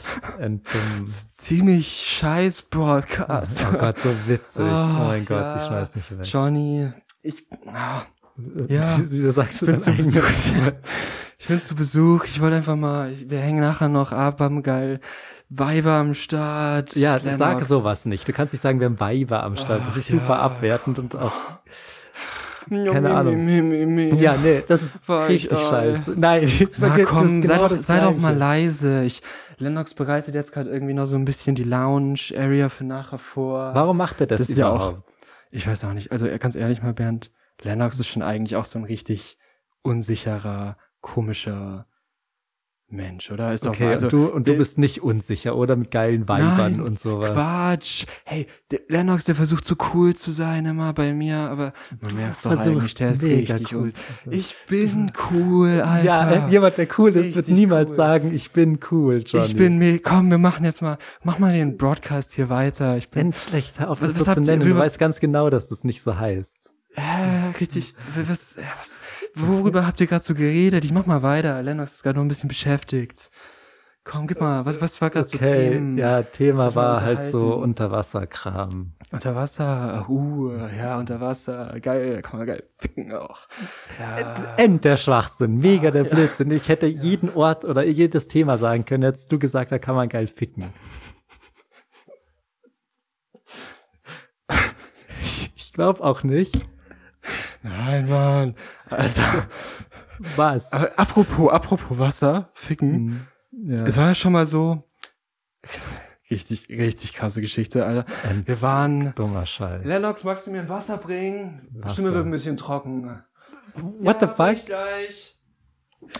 ziemlich 1.32 1.88
scheiß 1.88 2.62
Broadcast. 2.62 3.66
Oh 3.72 3.78
Gott, 3.78 3.98
so 4.00 4.10
witzig. 4.26 4.62
oh 4.62 4.68
Ach, 4.68 4.98
mein 5.08 5.24
Gott, 5.24 5.38
ja. 5.38 5.56
ich 5.56 5.64
schmeiß 5.66 5.94
nicht 5.94 6.18
weg. 6.18 6.26
Johnny, 6.26 6.92
ich, 7.22 7.46
ah, 7.66 8.02
Ja. 8.66 8.98
Wieso 9.08 9.30
sagst 9.30 9.62
du? 9.62 9.66
Besuch. 9.66 9.94
Ich 11.38 11.48
bin 11.48 11.60
zu 11.60 11.74
Besuch. 11.74 12.24
Ich 12.24 12.40
wollte 12.40 12.56
einfach 12.56 12.76
mal, 12.76 13.12
wir 13.28 13.38
hängen 13.38 13.60
nachher 13.60 13.88
noch 13.88 14.10
ab, 14.10 14.40
haben 14.40 14.62
geil 14.62 15.00
Weiber 15.48 15.92
am 15.92 16.14
Start. 16.14 16.96
Ja, 16.96 17.16
Lennox. 17.16 17.38
sag 17.38 17.64
sowas 17.64 18.04
nicht. 18.06 18.26
Du 18.26 18.32
kannst 18.32 18.52
nicht 18.52 18.62
sagen, 18.62 18.80
wir 18.80 18.86
haben 18.86 18.98
Weiber 18.98 19.44
am 19.44 19.56
Start. 19.56 19.82
Das 19.86 19.96
ist 19.96 20.08
super 20.08 20.30
ja. 20.30 20.40
abwertend 20.40 20.98
und 20.98 21.14
auch. 21.14 21.32
Keine 22.68 23.14
Ahnung. 23.14 24.16
Ja, 24.18 24.36
nee, 24.36 24.62
das 24.66 24.82
ist 24.82 25.08
War 25.08 25.28
richtig 25.28 25.58
scheiße. 25.58 26.14
Nein, 26.16 26.50
Na 26.78 26.98
komm, 27.04 27.40
genau 27.42 27.54
sei, 27.54 27.68
doch, 27.68 27.76
sei 27.76 28.00
doch 28.00 28.16
mal 28.18 28.36
leise. 28.36 29.02
Ich, 29.04 29.22
Lennox 29.58 29.94
bereitet 29.94 30.34
jetzt 30.34 30.52
gerade 30.52 30.70
irgendwie 30.70 30.94
noch 30.94 31.06
so 31.06 31.16
ein 31.16 31.24
bisschen 31.24 31.54
die 31.54 31.64
Lounge-Area 31.64 32.68
für 32.68 32.84
nachher 32.84 33.18
vor. 33.18 33.70
Warum 33.74 33.96
macht 33.96 34.20
er 34.20 34.26
das, 34.26 34.40
Das 34.40 34.50
ist 34.50 34.58
ja 34.58 34.68
auch- 34.68 34.74
überhaupt? 34.90 35.10
Ich 35.50 35.66
weiß 35.66 35.84
auch 35.84 35.92
nicht. 35.92 36.12
Also 36.12 36.26
ganz 36.38 36.54
ehrlich 36.56 36.82
mal, 36.82 36.92
Bernd, 36.92 37.30
Lennox 37.62 37.98
ist 37.98 38.08
schon 38.08 38.22
eigentlich 38.22 38.56
auch 38.56 38.64
so 38.66 38.78
ein 38.78 38.84
richtig 38.84 39.38
unsicherer, 39.82 40.76
komischer 41.00 41.86
Mensch, 42.88 43.32
oder? 43.32 43.52
Ist 43.52 43.66
doch 43.66 43.70
Okay, 43.72 43.84
mal, 43.86 43.90
also, 43.94 44.06
und 44.06 44.12
du, 44.12 44.26
und 44.26 44.46
du 44.46 44.52
der- 44.52 44.58
bist 44.58 44.78
nicht 44.78 45.02
unsicher, 45.02 45.56
oder? 45.56 45.74
Mit 45.74 45.90
geilen 45.90 46.28
Weibern 46.28 46.80
und 46.80 46.98
sowas. 47.00 47.32
Quatsch. 47.32 48.06
Hey, 48.24 48.46
der 48.70 48.78
Lennox, 48.88 49.24
der 49.24 49.34
versucht 49.34 49.64
so 49.64 49.74
cool 49.92 50.14
zu 50.14 50.30
sein 50.30 50.66
immer 50.66 50.92
bei 50.92 51.12
mir, 51.12 51.36
aber 51.36 51.72
man 52.00 52.14
merkt 52.14 52.44
doch 52.44 52.56
eigentlich, 52.56 52.94
der 52.94 53.10
ist 53.10 53.24
richtig 53.24 53.72
cool. 53.74 53.92
Ich 54.30 54.54
bin 54.68 55.10
cool, 55.32 55.80
Alter. 55.80 56.04
Ja, 56.04 56.48
jemand, 56.48 56.78
der 56.78 56.86
cool 56.96 57.10
ist, 57.16 57.34
wird 57.34 57.48
niemals 57.48 57.90
cool. 57.90 57.96
sagen, 57.96 58.32
ich 58.32 58.52
bin 58.52 58.78
cool, 58.92 59.24
Johnny. 59.26 59.46
Ich 59.46 59.56
bin 59.56 59.78
mir, 59.78 60.00
komm, 60.00 60.30
wir 60.30 60.38
machen 60.38 60.64
jetzt 60.64 60.80
mal, 60.80 60.96
mach 61.24 61.40
mal 61.40 61.52
den 61.52 61.76
Broadcast 61.76 62.34
hier 62.34 62.48
weiter. 62.50 62.96
Ich 62.96 63.08
bin, 63.10 63.24
Mensch, 63.30 63.38
schlecht, 63.48 63.80
hör 63.80 63.90
auf, 63.90 64.00
Was- 64.00 64.10
das 64.12 64.20
was 64.28 64.34
so 64.36 64.40
zu 64.40 64.40
nennen. 64.42 64.62
Du 64.62 64.76
weißt 64.78 65.00
ganz 65.00 65.18
genau, 65.18 65.50
dass 65.50 65.66
das 65.68 65.82
nicht 65.82 66.02
so 66.02 66.16
heißt. 66.16 66.70
Äh, 66.96 67.56
richtig, 67.60 67.94
was, 68.14 68.56
ja, 68.56 68.64
was, 68.78 68.98
worüber 69.34 69.86
habt 69.86 70.00
ihr 70.00 70.06
gerade 70.06 70.24
so 70.24 70.34
geredet? 70.34 70.84
Ich 70.84 70.92
mach 70.92 71.06
mal 71.06 71.22
weiter. 71.22 71.62
Lennox 71.62 71.94
ist 71.94 72.02
gerade 72.02 72.18
noch 72.18 72.24
ein 72.24 72.28
bisschen 72.28 72.48
beschäftigt. 72.48 73.30
Komm, 74.02 74.28
gib 74.28 74.40
mal, 74.40 74.64
was, 74.64 74.80
was 74.80 75.00
war 75.02 75.10
gerade 75.10 75.26
so 75.26 75.36
Okay, 75.36 75.70
Themen? 75.70 75.98
ja, 75.98 76.22
Thema 76.22 76.74
war 76.76 77.02
halt 77.02 77.24
so. 77.24 77.54
Unterwasserkram. 77.54 78.92
Unter 79.10 79.34
Wasser, 79.34 80.06
uh, 80.08 80.52
ja, 80.78 80.96
unter 80.98 81.20
Wasser, 81.20 81.78
geil, 81.80 82.14
da 82.14 82.22
kann 82.22 82.38
man 82.38 82.46
geil 82.46 82.62
ficken 82.78 83.12
auch. 83.12 83.48
Ja. 83.98 84.54
End 84.56 84.84
der 84.84 84.96
Schwachsinn, 84.96 85.58
mega 85.58 85.90
der 85.90 86.04
ja. 86.04 86.14
Blödsinn. 86.14 86.50
Ich 86.52 86.68
hätte 86.68 86.86
jeden 86.86 87.34
Ort 87.34 87.64
oder 87.64 87.84
jedes 87.84 88.28
Thema 88.28 88.58
sagen 88.58 88.84
können. 88.84 89.02
Hättest 89.02 89.30
du 89.32 89.38
gesagt, 89.40 89.72
da 89.72 89.78
kann 89.78 89.96
man 89.96 90.08
geil 90.08 90.28
ficken. 90.28 90.64
Ich 95.56 95.78
glaube 95.78 96.02
auch 96.02 96.22
nicht. 96.22 96.66
Nein, 97.66 98.08
Mann. 98.08 98.54
Alter. 98.90 99.46
Was? 100.36 100.72
Aber 100.72 100.90
apropos, 100.96 101.50
apropos 101.52 101.98
Wasser, 101.98 102.50
ficken. 102.54 103.26
Hm, 103.52 103.70
ja. 103.76 103.84
Es 103.86 103.96
war 103.96 104.08
ja 104.08 104.14
schon 104.14 104.32
mal 104.32 104.46
so. 104.46 104.82
Richtig, 106.30 106.68
richtig 106.68 107.12
krasse 107.12 107.40
Geschichte, 107.40 107.84
Alter. 107.86 108.04
Ein 108.28 108.46
Wir 108.46 108.60
waren. 108.62 109.14
dummer 109.14 109.46
Scheiß. 109.46 109.84
Lennox, 109.84 110.24
magst 110.24 110.46
du 110.46 110.50
mir 110.50 110.60
ein 110.60 110.68
Wasser 110.68 110.96
bringen? 110.98 111.68
Wasser. 111.72 111.94
Stimme 111.94 112.12
wird 112.14 112.24
ein 112.26 112.30
bisschen 112.30 112.56
trocken. 112.56 113.22
What 113.74 114.20
the 114.20 114.26
fuck? 114.26 114.64
Gleich. 114.66 115.36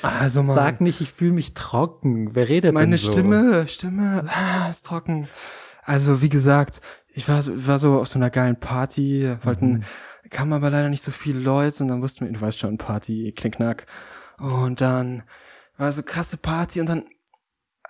Also 0.03 0.43
mal. 0.43 0.55
Sag 0.55 0.81
nicht, 0.81 1.01
ich 1.01 1.11
fühle 1.13 1.33
mich 1.33 1.55
trocken. 1.55 2.35
Wer 2.35 2.49
redet 2.49 2.75
Meine 2.75 2.91
denn 2.97 2.99
so? 2.99 3.13
Stimme, 3.13 3.67
Stimme, 3.69 4.25
ah, 4.29 4.69
ist 4.71 4.85
trocken. 4.87 5.29
Also 5.85 6.23
wie 6.23 6.29
gesagt, 6.29 6.81
ich 7.09 7.29
war 7.29 7.41
so, 7.43 7.67
war 7.67 7.79
so 7.79 7.99
auf 8.01 8.09
so 8.09 8.19
einer 8.19 8.31
geilen 8.31 8.59
Party, 8.59 9.37
wollten, 9.43 9.73
Mhm. 9.73 9.83
Kamen 10.31 10.53
aber 10.53 10.71
leider 10.71 10.89
nicht 10.89 11.03
so 11.03 11.11
viele 11.11 11.41
Leute 11.41 11.83
und 11.83 11.89
dann 11.89 12.03
wussten 12.03 12.25
wir, 12.27 12.33
du 12.33 12.41
weißt 12.41 12.59
schon, 12.59 12.79
Party, 12.79 13.33
Knickknack. 13.37 13.87
Und 14.39 14.81
dann 14.81 15.23
war 15.77 15.93
so 15.93 16.03
krasse 16.03 16.37
Party 16.37 16.81
und 16.81 16.89
dann 16.89 17.05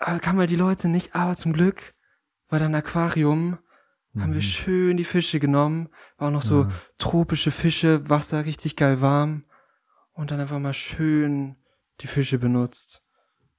äh, 0.01 0.18
kamen 0.18 0.38
halt 0.40 0.51
die 0.51 0.57
Leute 0.57 0.88
nicht, 0.88 1.14
aber 1.14 1.37
zum 1.37 1.53
Glück 1.53 1.94
war 2.49 2.59
da 2.59 2.66
ein 2.66 2.75
Aquarium, 2.75 3.59
haben 4.18 4.33
wir 4.33 4.40
schön 4.40 4.96
die 4.96 5.05
Fische 5.05 5.38
genommen, 5.40 5.88
war 6.16 6.29
auch 6.29 6.33
noch 6.33 6.42
so 6.42 6.64
Mhm. 6.64 6.72
tropische 6.96 7.51
Fische, 7.51 8.09
Wasser 8.09 8.46
richtig 8.46 8.75
geil 8.77 9.01
warm 9.03 9.44
und 10.14 10.31
dann 10.31 10.40
einfach 10.40 10.59
mal 10.59 10.72
schön 10.72 11.57
die 12.01 12.07
Fische 12.07 12.38
benutzt. 12.38 13.03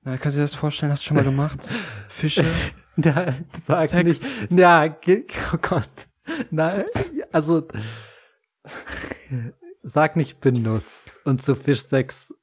Na, 0.02 0.18
kannst 0.18 0.36
du 0.36 0.40
dir 0.40 0.44
das 0.46 0.56
vorstellen? 0.56 0.92
Hast 0.92 1.04
du 1.04 1.08
schon 1.08 1.18
mal 1.18 1.24
gemacht? 1.24 1.72
Fische? 2.10 2.46
Ja, 2.96 3.36
sag 3.68 3.90
Sex. 3.90 4.04
nicht. 4.04 4.52
Ja, 4.52 4.88
ge- 4.88 5.26
oh 5.54 5.58
Gott. 5.62 5.90
Nein, 6.50 6.86
also 7.32 7.68
sag 9.84 10.16
nicht 10.16 10.40
benutzt. 10.40 11.20
Und 11.26 11.42
zu 11.42 11.56
Fischsex 11.56 12.34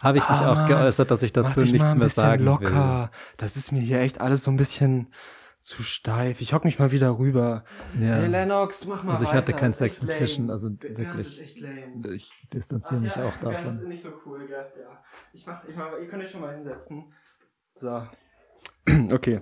habe 0.00 0.18
ich 0.18 0.28
mich 0.28 0.38
Ah, 0.38 0.64
auch 0.64 0.68
geäußert, 0.68 1.10
dass 1.10 1.22
ich 1.22 1.32
dazu 1.32 1.60
dich 1.60 1.70
mal 1.70 1.72
nichts 1.72 1.88
ein 1.92 1.98
mehr 1.98 2.04
bisschen 2.06 2.22
sagen 2.24 2.44
locker. 2.44 3.10
Das 3.36 3.56
ist 3.56 3.72
mir 3.72 3.80
hier 3.80 4.00
echt 4.00 4.20
alles 4.20 4.42
so 4.42 4.50
ein 4.50 4.56
bisschen 4.56 5.12
zu 5.60 5.82
steif. 5.82 6.42
Ich 6.42 6.52
hock 6.52 6.64
mich 6.66 6.78
mal 6.78 6.90
wieder 6.90 7.18
rüber. 7.18 7.64
will. 7.94 8.06
Ja. 8.08 8.16
Hey 8.16 8.26
Lennox, 8.26 8.84
mach 8.84 9.02
mal 9.02 9.12
Also 9.12 9.22
ich 9.24 9.30
weiter. 9.30 9.38
hatte 9.38 9.52
keinen 9.54 9.72
Sex 9.72 10.02
mit 10.02 10.10
lame. 10.10 10.20
Fischen, 10.20 10.50
also 10.50 10.68
Ja, 10.68 10.98
wirklich. 10.98 11.40
Ich 12.14 12.30
distanziere 12.52 13.00
mich 13.00 13.16
auch 13.16 13.32
Das 13.38 13.58
ist 13.58 13.64
davon. 13.64 13.88
nicht 13.88 14.02
so 14.02 14.10
cool, 14.26 14.46
gell? 14.46 14.66
Ja. 14.78 15.02
Ich 15.32 15.46
mach, 15.46 15.64
ich 15.66 15.74
mach, 15.74 15.92
ihr 15.98 16.06
könnt 16.08 16.22
euch 16.22 16.30
schon 16.30 16.42
mal 16.42 16.54
hinsetzen. 16.54 17.12
So. 17.76 18.06
Okay. 19.10 19.40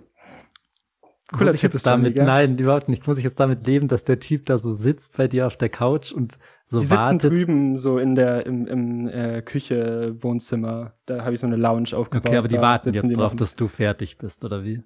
Muss 1.39 1.55
ich 1.55 1.63
jetzt 1.63 1.85
Johnny, 1.87 2.03
damit, 2.03 2.15
gell? 2.15 2.25
nein, 2.25 2.59
überhaupt 2.59 2.89
nicht. 2.89 3.07
Muss 3.07 3.19
ich 3.19 3.25
jetzt 3.25 3.41
damit 3.41 3.67
leben, 3.67 3.89
dass 3.89 4.05
der 4.05 4.21
Typ 4.21 4.47
da 4.47 4.59
so 4.59 4.73
sitzt 4.73 5.17
bei 5.17 5.29
dir 5.29 5.47
auf 5.47 5.57
der 5.57 5.69
Couch 5.69 6.13
und 6.13 6.39
so 6.67 6.81
Die 6.81 6.87
sitzen 6.87 6.99
wartet? 7.01 7.33
drüben 7.33 7.77
so 7.77 7.99
in 7.99 8.15
der 8.15 8.47
im, 8.47 8.67
im 8.67 9.09
äh, 9.09 9.43
Küche 9.43 10.15
Wohnzimmer. 10.23 10.95
Da 11.07 11.25
habe 11.25 11.35
ich 11.35 11.41
so 11.41 11.47
eine 11.47 11.57
Lounge 11.57 11.91
aufgebaut. 11.97 12.29
Okay, 12.29 12.37
aber 12.37 12.49
die 12.49 12.59
warten 12.59 12.85
sitzen 12.93 12.95
jetzt 13.07 13.11
die 13.11 13.15
drauf, 13.15 13.35
dass 13.37 13.57
du 13.57 13.69
fertig 13.69 14.19
bist, 14.19 14.45
oder 14.45 14.65
wie? 14.65 14.83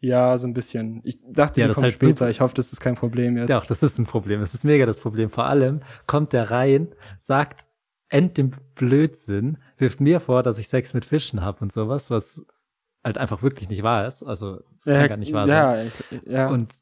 Ja, 0.00 0.36
so 0.38 0.46
ein 0.46 0.52
bisschen. 0.54 1.00
Ich 1.04 1.18
dachte, 1.32 1.60
Ja, 1.60 1.66
die 1.66 1.68
das 1.68 1.70
ist 1.70 1.74
kommen 1.76 1.84
halt 1.84 1.94
später. 1.94 2.30
Ich 2.30 2.40
hoffe, 2.40 2.54
das 2.54 2.72
ist 2.72 2.80
kein 2.80 2.94
Problem 2.96 3.36
jetzt. 3.38 3.48
Ja, 3.48 3.58
auch 3.58 3.64
das 3.66 3.82
ist 3.82 3.98
ein 3.98 4.04
Problem. 4.04 4.40
Das 4.40 4.52
ist 4.54 4.64
mega 4.64 4.84
das 4.86 5.00
Problem. 5.00 5.30
Vor 5.30 5.46
allem 5.46 5.80
kommt 6.06 6.32
der 6.32 6.50
rein, 6.50 6.88
sagt 7.18 7.64
end 8.08 8.36
dem 8.36 8.50
Blödsinn, 8.74 9.58
wirft 9.78 10.00
mir 10.00 10.20
vor, 10.20 10.42
dass 10.42 10.58
ich 10.58 10.68
Sex 10.68 10.94
mit 10.94 11.04
Fischen 11.04 11.40
habe 11.42 11.60
und 11.62 11.72
sowas, 11.72 12.10
was 12.10 12.44
halt 13.06 13.18
einfach 13.18 13.42
wirklich 13.42 13.68
nicht 13.68 13.82
wahr 13.82 14.06
ist. 14.06 14.22
Also 14.22 14.60
es 14.78 14.84
kann 14.84 14.94
ja, 14.94 15.06
gar 15.06 15.16
nicht 15.16 15.32
wahr 15.32 15.48
sein. 15.48 15.92
ja, 16.26 16.32
ja. 16.32 16.48
Und 16.48 16.74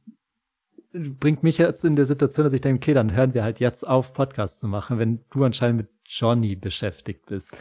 bringt 0.92 1.42
mich 1.42 1.58
jetzt 1.58 1.84
in 1.84 1.96
der 1.96 2.06
Situation, 2.06 2.44
dass 2.44 2.52
ich 2.52 2.60
denke, 2.60 2.78
okay, 2.78 2.94
dann 2.94 3.14
hören 3.14 3.34
wir 3.34 3.42
halt 3.42 3.60
jetzt 3.60 3.86
auf, 3.86 4.12
Podcast 4.12 4.60
zu 4.60 4.68
machen, 4.68 4.98
wenn 4.98 5.24
du 5.30 5.44
anscheinend 5.44 5.76
mit 5.76 5.88
Johnny 6.06 6.56
beschäftigt 6.56 7.26
bist. 7.26 7.56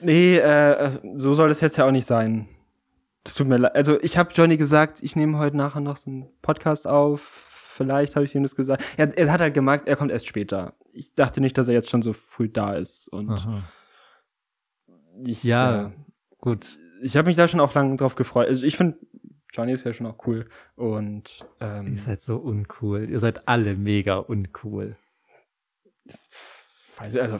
Nee, 0.00 0.36
äh, 0.36 0.42
also, 0.42 0.98
so 1.14 1.34
soll 1.34 1.50
es 1.50 1.60
jetzt 1.60 1.76
ja 1.78 1.86
auch 1.86 1.92
nicht 1.92 2.06
sein. 2.06 2.48
Das 3.24 3.34
tut 3.34 3.46
mir 3.46 3.56
leid. 3.56 3.74
Also 3.74 4.00
ich 4.02 4.18
habe 4.18 4.32
Johnny 4.34 4.56
gesagt, 4.56 5.02
ich 5.02 5.14
nehme 5.14 5.38
heute 5.38 5.56
nachher 5.56 5.80
noch 5.80 5.96
so 5.96 6.10
einen 6.10 6.28
Podcast 6.42 6.86
auf. 6.86 7.22
Vielleicht 7.22 8.16
habe 8.16 8.24
ich 8.24 8.34
ihm 8.34 8.42
das 8.42 8.56
gesagt. 8.56 8.84
Er, 8.96 9.16
er 9.16 9.32
hat 9.32 9.40
halt 9.40 9.54
gemerkt, 9.54 9.88
er 9.88 9.96
kommt 9.96 10.10
erst 10.10 10.26
später. 10.26 10.74
Ich 10.92 11.14
dachte 11.14 11.40
nicht, 11.40 11.56
dass 11.56 11.68
er 11.68 11.74
jetzt 11.74 11.88
schon 11.88 12.02
so 12.02 12.12
früh 12.12 12.48
da 12.48 12.74
ist. 12.74 13.08
Und 13.08 13.30
Aha. 13.30 13.62
ich, 15.24 15.44
Ja, 15.44 15.86
äh, 15.86 15.90
gut. 16.38 16.78
Ich 17.02 17.16
habe 17.16 17.26
mich 17.28 17.36
da 17.36 17.48
schon 17.48 17.60
auch 17.60 17.74
lange 17.74 17.96
drauf 17.96 18.14
gefreut. 18.14 18.48
Also 18.48 18.64
ich 18.66 18.76
finde, 18.76 18.96
Johnny 19.52 19.72
ist 19.72 19.84
ja 19.84 19.92
schon 19.92 20.06
auch 20.06 20.26
cool. 20.26 20.48
Und 20.76 21.44
ähm, 21.60 21.92
Ihr 21.92 21.98
seid 21.98 22.22
so 22.22 22.36
uncool. 22.36 23.08
Ihr 23.10 23.20
seid 23.20 23.46
alle 23.48 23.76
mega 23.76 24.16
uncool. 24.16 24.96
weiß 26.98 27.14
ich, 27.14 27.20
also 27.20 27.38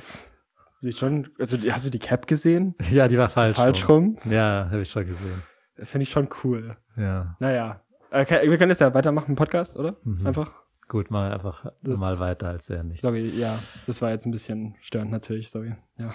schon, 0.94 1.30
also 1.38 1.56
hast 1.70 1.86
du 1.86 1.90
die 1.90 1.98
Cap 1.98 2.26
gesehen? 2.26 2.74
Ja, 2.90 3.08
die 3.08 3.18
war 3.18 3.28
falsch. 3.28 3.56
Falsch 3.56 3.88
rum. 3.88 4.16
rum? 4.22 4.32
Ja, 4.32 4.68
habe 4.70 4.82
ich 4.82 4.90
schon 4.90 5.06
gesehen. 5.06 5.42
Finde 5.76 6.02
ich 6.02 6.10
schon 6.10 6.28
cool. 6.44 6.76
Ja. 6.96 7.36
Naja. 7.40 7.82
Okay, 8.10 8.48
wir 8.50 8.58
können 8.58 8.70
jetzt 8.70 8.80
ja 8.80 8.92
weitermachen 8.92 9.30
im 9.30 9.36
Podcast, 9.36 9.76
oder? 9.76 9.96
Mhm. 10.04 10.26
Einfach. 10.26 10.54
Gut, 10.88 11.10
mal 11.10 11.32
einfach 11.32 11.72
Das- 11.82 11.98
mal 12.00 12.20
weiter, 12.20 12.48
als 12.48 12.68
wäre 12.68 12.84
nichts. 12.84 13.00
Sorry, 13.02 13.28
ja, 13.30 13.58
das 13.86 14.02
war 14.02 14.10
jetzt 14.10 14.26
ein 14.26 14.32
bisschen 14.32 14.76
störend 14.82 15.10
natürlich, 15.10 15.48
sorry. 15.48 15.74
Ja. 15.96 16.10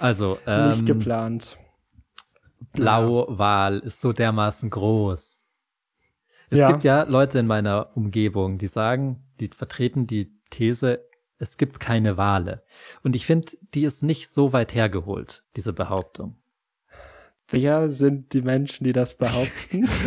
Also, 0.00 0.38
ähm, 0.46 0.70
Nicht 0.70 0.86
geplant. 0.86 1.56
Blauwal 2.72 3.78
ist 3.80 4.00
so 4.00 4.12
dermaßen 4.12 4.70
groß. 4.70 5.46
Es 6.50 6.58
Ja. 6.58 6.70
gibt 6.70 6.84
ja 6.84 7.02
Leute 7.04 7.38
in 7.40 7.46
meiner 7.46 7.96
Umgebung, 7.96 8.58
die 8.58 8.66
sagen, 8.68 9.24
die 9.40 9.48
vertreten 9.48 10.06
die 10.06 10.32
These, 10.50 11.04
es 11.38 11.56
gibt 11.56 11.80
keine 11.80 12.16
Wale. 12.16 12.62
Und 13.02 13.16
ich 13.16 13.26
finde, 13.26 13.52
die 13.74 13.84
ist 13.84 14.02
nicht 14.02 14.30
so 14.30 14.52
weit 14.52 14.74
hergeholt, 14.74 15.44
diese 15.56 15.72
Behauptung. 15.72 16.36
Wer 17.48 17.88
sind 17.90 18.32
die 18.32 18.42
Menschen, 18.42 18.84
die 18.84 18.92
das 18.92 19.14
behaupten? 19.14 19.88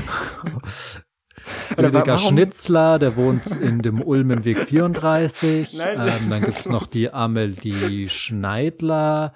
Rüdiger 1.78 2.06
warum- 2.06 2.20
Schnitzler, 2.30 3.00
der 3.00 3.16
wohnt 3.16 3.46
in 3.48 3.82
dem 3.82 4.02
Ulmenweg 4.06 4.58
34. 4.58 5.78
Nein, 5.78 6.00
ähm, 6.02 6.30
dann 6.30 6.42
gibt's 6.42 6.66
noch 6.68 6.88
die 6.88 7.12
Amelie 7.12 8.10
Schneidler. 8.10 9.34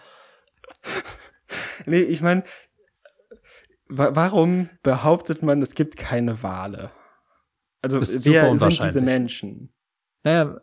nee, 1.86 2.00
ich 2.02 2.22
meine, 2.22 2.44
warum 3.98 4.70
behauptet 4.82 5.44
man, 5.44 5.62
es 5.62 5.76
gibt 5.76 5.98
keine 5.98 6.42
Wale? 6.44 6.92
Also, 7.82 8.00
wer 8.02 8.58
sind 8.58 8.82
diese 8.84 9.02
Menschen? 9.02 9.74
Naja, 10.24 10.58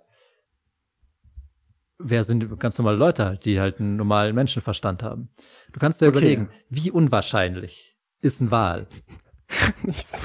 wer 1.98 2.24
sind 2.24 2.58
ganz 2.58 2.78
normale 2.78 2.96
Leute 2.96 3.24
halt, 3.26 3.44
die 3.44 3.60
halt 3.60 3.78
einen 3.80 3.96
normalen 3.96 4.34
Menschenverstand 4.34 5.02
haben? 5.02 5.28
Du 5.72 5.78
kannst 5.80 6.00
dir 6.00 6.06
Okay. 6.08 6.16
überlegen, 6.18 6.50
wie 6.68 6.90
unwahrscheinlich 6.90 7.96
ist 8.20 8.40
ein 8.40 8.50
Wal? 8.50 8.86
Nicht 9.82 10.06
so. 10.08 10.20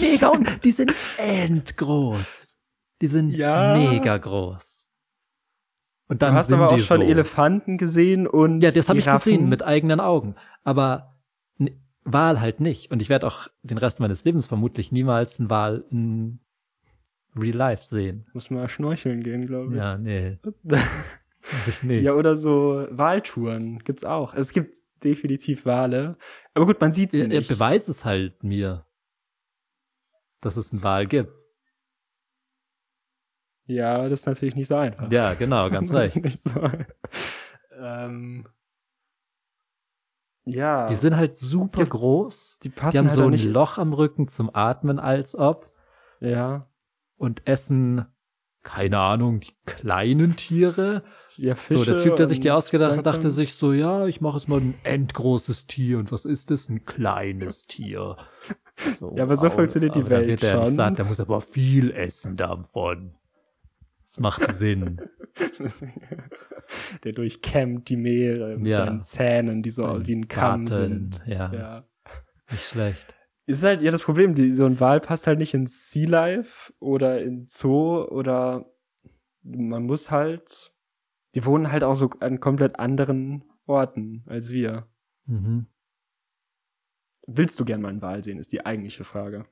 Mega, 0.00 0.28
un 0.28 0.46
die 0.62 0.70
sind 0.70 0.92
endgroß. 1.16 2.54
Die 3.00 3.06
sind 3.08 3.30
Ja. 3.30 3.72
mega 3.76 4.16
groß. 4.18 4.86
Und 6.10 6.22
Du 6.22 6.26
dann 6.26 6.34
hast 6.34 6.48
sind 6.48 6.56
aber 6.60 6.70
auch 6.72 6.78
schon 6.78 7.00
so. 7.00 7.06
Elefanten 7.06 7.78
gesehen 7.78 8.26
und 8.26 8.62
Ja, 8.62 8.70
das 8.70 8.88
habe 8.88 8.98
ich 8.98 9.06
gesehen 9.06 9.48
mit 9.48 9.62
eigenen 9.62 10.00
Augen. 10.00 10.36
Aber 10.64 11.17
Wal 12.12 12.40
halt 12.40 12.60
nicht. 12.60 12.90
Und 12.90 13.02
ich 13.02 13.08
werde 13.08 13.26
auch 13.26 13.48
den 13.62 13.78
Rest 13.78 14.00
meines 14.00 14.24
Lebens 14.24 14.46
vermutlich 14.46 14.92
niemals 14.92 15.38
einen 15.38 15.50
Wal 15.50 15.84
in 15.90 16.40
Real 17.36 17.54
Life 17.56 17.84
sehen. 17.84 18.26
Muss 18.32 18.50
mal 18.50 18.68
schnorcheln 18.68 19.22
gehen, 19.22 19.46
glaube 19.46 19.72
ich. 19.72 19.78
Ja, 19.78 19.96
nee. 19.98 20.38
Ich 21.66 21.82
nicht. 21.82 22.02
Ja, 22.02 22.12
oder 22.12 22.36
so 22.36 22.86
Waltouren 22.90 23.78
gibt's 23.78 24.04
auch. 24.04 24.34
Es 24.34 24.52
gibt 24.52 24.78
definitiv 25.02 25.64
Wale. 25.64 26.18
Aber 26.52 26.66
gut, 26.66 26.78
man 26.80 26.92
sieht 26.92 27.12
sie 27.12 27.20
Er, 27.20 27.30
er 27.30 27.38
nicht. 27.38 27.48
beweist 27.48 27.88
es 27.88 28.04
halt 28.04 28.42
mir, 28.44 28.84
dass 30.42 30.56
es 30.58 30.72
einen 30.72 30.82
Wal 30.82 31.06
gibt. 31.06 31.32
Ja, 33.66 34.08
das 34.08 34.20
ist 34.20 34.26
natürlich 34.26 34.56
nicht 34.56 34.66
so 34.68 34.76
einfach. 34.76 35.10
Ja, 35.10 35.34
genau, 35.34 35.70
ganz 35.70 35.88
Das 35.92 36.16
ist 36.16 36.16
recht. 36.16 36.24
nicht 36.24 36.42
so. 36.42 36.60
ähm, 37.80 38.46
ja, 40.48 40.86
Die 40.86 40.94
sind 40.94 41.16
halt 41.16 41.36
super 41.36 41.80
Ja, 41.82 41.86
groß. 41.88 42.58
die 42.62 42.68
passen 42.70 42.92
Die 42.92 42.98
haben 42.98 43.08
halt 43.08 43.16
so 43.16 43.24
ein. 43.48 43.52
Loch 43.52 43.78
am 43.78 43.92
Rücken 43.92 44.28
zum 44.28 44.50
Atmen, 44.54 44.98
als 44.98 45.34
ob. 45.36 45.70
Ja, 46.20 46.62
Und 47.16 47.46
essen, 47.46 48.06
keine 48.62 48.98
Ahnung, 48.98 49.40
die 49.40 49.52
kleinen 49.66 50.36
Tiere. 50.36 51.02
ja 51.36 51.54
Fische 51.54 51.78
so, 51.78 51.84
der 51.84 52.02
Typ, 52.02 52.16
der 52.16 52.26
sich 52.26 52.40
die 52.40 52.50
ausgedacht 52.50 52.96
hat, 52.96 53.06
dachte 53.06 53.30
sich 53.30 53.54
so, 53.54 53.72
ja, 53.72 54.06
ich 54.06 54.20
mache 54.20 54.38
jetzt 54.38 54.48
mal 54.48 54.60
ein 54.60 54.74
endgroßes 54.84 55.66
Tier. 55.66 55.98
Und 55.98 56.10
was 56.12 56.24
ist 56.24 56.50
das? 56.50 56.68
Ein 56.68 56.84
kleines 56.84 57.66
Tier. 57.66 58.16
So, 58.98 59.12
Ja, 59.16 59.22
aber 59.24 59.36
so 59.36 59.46
wow. 59.48 59.54
funktioniert 59.54 59.94
die 59.94 60.00
Aber 60.00 60.10
Welt 60.10 60.28
wird 60.28 60.42
er 60.42 60.58
nicht 60.58 60.66
schon. 60.66 60.74
sagen, 60.76 60.96
der 60.96 61.04
muss 61.04 61.20
aber 61.20 61.40
viel 61.40 61.90
essen 61.92 62.36
davon. 62.36 63.14
Das 64.18 64.38
macht 64.38 64.52
Sinn. 64.52 65.00
der 67.04 67.12
durchkämmt 67.12 67.88
die 67.88 67.96
Meere 67.96 68.56
mit 68.58 68.66
Ja. 68.68 68.84
seinen 68.86 69.02
Zähnen, 69.02 69.62
die 69.62 69.70
so 69.70 69.82
Sein 69.86 70.06
wie 70.06 70.14
ein 70.16 70.28
Kamm 70.28 70.64
Barteln, 70.66 71.12
sind. 71.12 71.22
ja. 71.26 71.52
ja. 71.52 71.88
Nicht 72.50 72.64
schlecht. 72.64 73.14
Ist 73.46 73.62
halt 73.62 73.80
ja 73.82 73.90
das 73.90 74.02
Problem, 74.02 74.34
die, 74.34 74.52
so 74.52 74.66
ein 74.66 74.78
Wal 74.80 75.00
passt 75.00 75.26
halt 75.26 75.38
nicht 75.38 75.54
in 75.54 75.66
Sea 75.66 76.08
Life 76.08 76.72
oder 76.80 77.22
in 77.22 77.46
Zoo 77.48 78.02
oder 78.04 78.70
man 79.42 79.84
muss 79.84 80.10
halt, 80.10 80.72
die 81.34 81.44
wohnen 81.44 81.72
halt 81.72 81.82
auch 81.84 81.94
so 81.94 82.10
an 82.20 82.40
komplett 82.40 82.78
anderen 82.78 83.44
Orten 83.66 84.24
als 84.26 84.50
wir. 84.50 84.88
Mhm. 85.26 85.66
Willst 87.26 87.58
du 87.60 87.64
gern 87.64 87.80
mal 87.82 87.88
einen 87.88 88.02
Wal 88.02 88.22
sehen, 88.24 88.38
ist 88.38 88.52
die 88.52 88.64
eigentliche 88.66 89.04
Frage. 89.04 89.46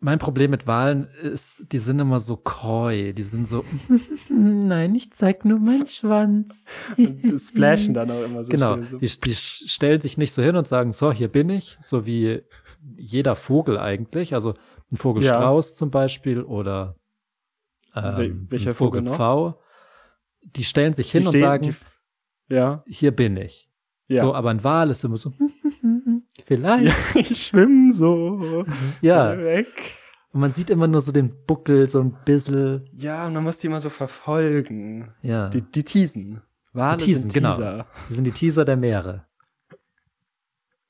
Mein 0.00 0.18
Problem 0.18 0.50
mit 0.52 0.66
Wahlen 0.66 1.08
ist, 1.22 1.72
die 1.72 1.78
sind 1.78 1.98
immer 1.98 2.20
so 2.20 2.36
coy. 2.36 3.12
Die 3.14 3.22
sind 3.22 3.46
so, 3.48 3.64
nein, 4.30 4.94
ich 4.94 5.12
zeig 5.12 5.44
nur 5.44 5.58
meinen 5.58 5.86
Schwanz. 5.86 6.64
Und 6.96 7.38
splashen 7.40 7.94
dann 7.94 8.10
auch 8.10 8.22
immer 8.22 8.44
so 8.44 8.50
genau, 8.50 8.76
schön. 8.76 8.86
So. 8.86 8.98
die, 8.98 9.08
die 9.24 9.34
stellen 9.34 10.00
sich 10.00 10.16
nicht 10.16 10.32
so 10.32 10.42
hin 10.42 10.54
und 10.56 10.68
sagen, 10.68 10.92
so, 10.92 11.12
hier 11.12 11.28
bin 11.28 11.50
ich, 11.50 11.76
so 11.80 12.06
wie 12.06 12.42
jeder 12.96 13.34
Vogel 13.34 13.76
eigentlich. 13.78 14.34
Also 14.34 14.54
ein 14.92 14.96
Vogelstrauß 14.96 15.74
zum 15.74 15.90
Beispiel 15.90 16.42
oder 16.42 16.94
ähm, 17.94 18.46
welcher 18.50 18.70
ein 18.70 18.74
Vogel 18.76 19.02
noch? 19.02 19.16
Vogelpfau. 19.16 19.60
Die 20.56 20.64
stellen 20.64 20.94
sich 20.94 21.10
hin 21.10 21.22
Die 21.22 21.26
und 21.26 21.32
stehen- 21.32 21.42
sagen, 21.42 21.62
die, 22.48 22.54
ja, 22.54 22.84
hier 22.86 23.10
bin 23.10 23.36
ich. 23.36 23.68
ja. 24.06 24.22
So, 24.22 24.32
aber 24.34 24.50
ein 24.50 24.62
Wal 24.62 24.90
ist 24.90 25.04
immer 25.04 25.16
so, 25.16 25.32
vielleicht. 26.48 26.86
ja, 26.86 26.94
ich 27.20 27.46
schwimm 27.46 27.90
so 27.92 28.64
Ja. 29.00 29.38
weg. 29.38 29.68
Und 30.32 30.40
man 30.40 30.50
sieht 30.52 30.68
immer 30.70 30.86
nur 30.88 31.00
so 31.00 31.12
den 31.12 31.44
Buckel, 31.46 31.88
so 31.88 32.00
ein 32.00 32.16
bisschen. 32.24 32.84
Ja, 32.92 33.26
und 33.26 33.32
man 33.34 33.44
muss 33.44 33.58
die 33.58 33.68
immer 33.68 33.80
so 33.80 33.88
verfolgen. 33.90 35.14
Ja. 35.22 35.48
Die, 35.48 35.62
die 35.62 35.84
teasen. 35.84 36.42
Wale 36.72 36.96
Die 36.98 37.04
Teasen, 37.06 37.22
sind 37.22 37.34
genau. 37.34 37.54
Teaser. 37.54 37.86
Das 38.08 38.14
sind 38.16 38.24
die 38.24 38.32
Teaser 38.32 38.64
der 38.64 38.76
Meere. 38.76 39.26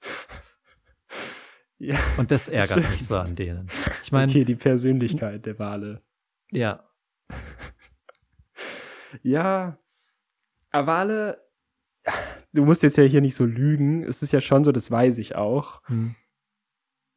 Ja. 1.80 1.96
Und 2.16 2.32
das 2.32 2.48
ärgert 2.48 2.78
mich 2.90 3.06
so 3.06 3.16
an 3.18 3.36
denen. 3.36 3.68
Ich 4.02 4.10
meine, 4.10 4.28
okay, 4.32 4.44
die 4.44 4.56
Persönlichkeit 4.56 5.46
der 5.46 5.60
Wale. 5.60 6.02
ja, 6.50 6.82
Ja, 9.22 9.78
aber 10.72 10.86
Wale, 10.88 11.38
du 12.52 12.64
musst 12.64 12.82
jetzt 12.82 12.96
ja 12.96 13.04
hier 13.04 13.20
nicht 13.20 13.34
so 13.34 13.44
lügen. 13.44 14.02
Es 14.04 14.22
ist 14.22 14.32
ja 14.32 14.40
schon 14.40 14.64
so, 14.64 14.72
das 14.72 14.90
weiß 14.90 15.18
ich 15.18 15.34
auch. 15.36 15.82
hm, 15.86 16.14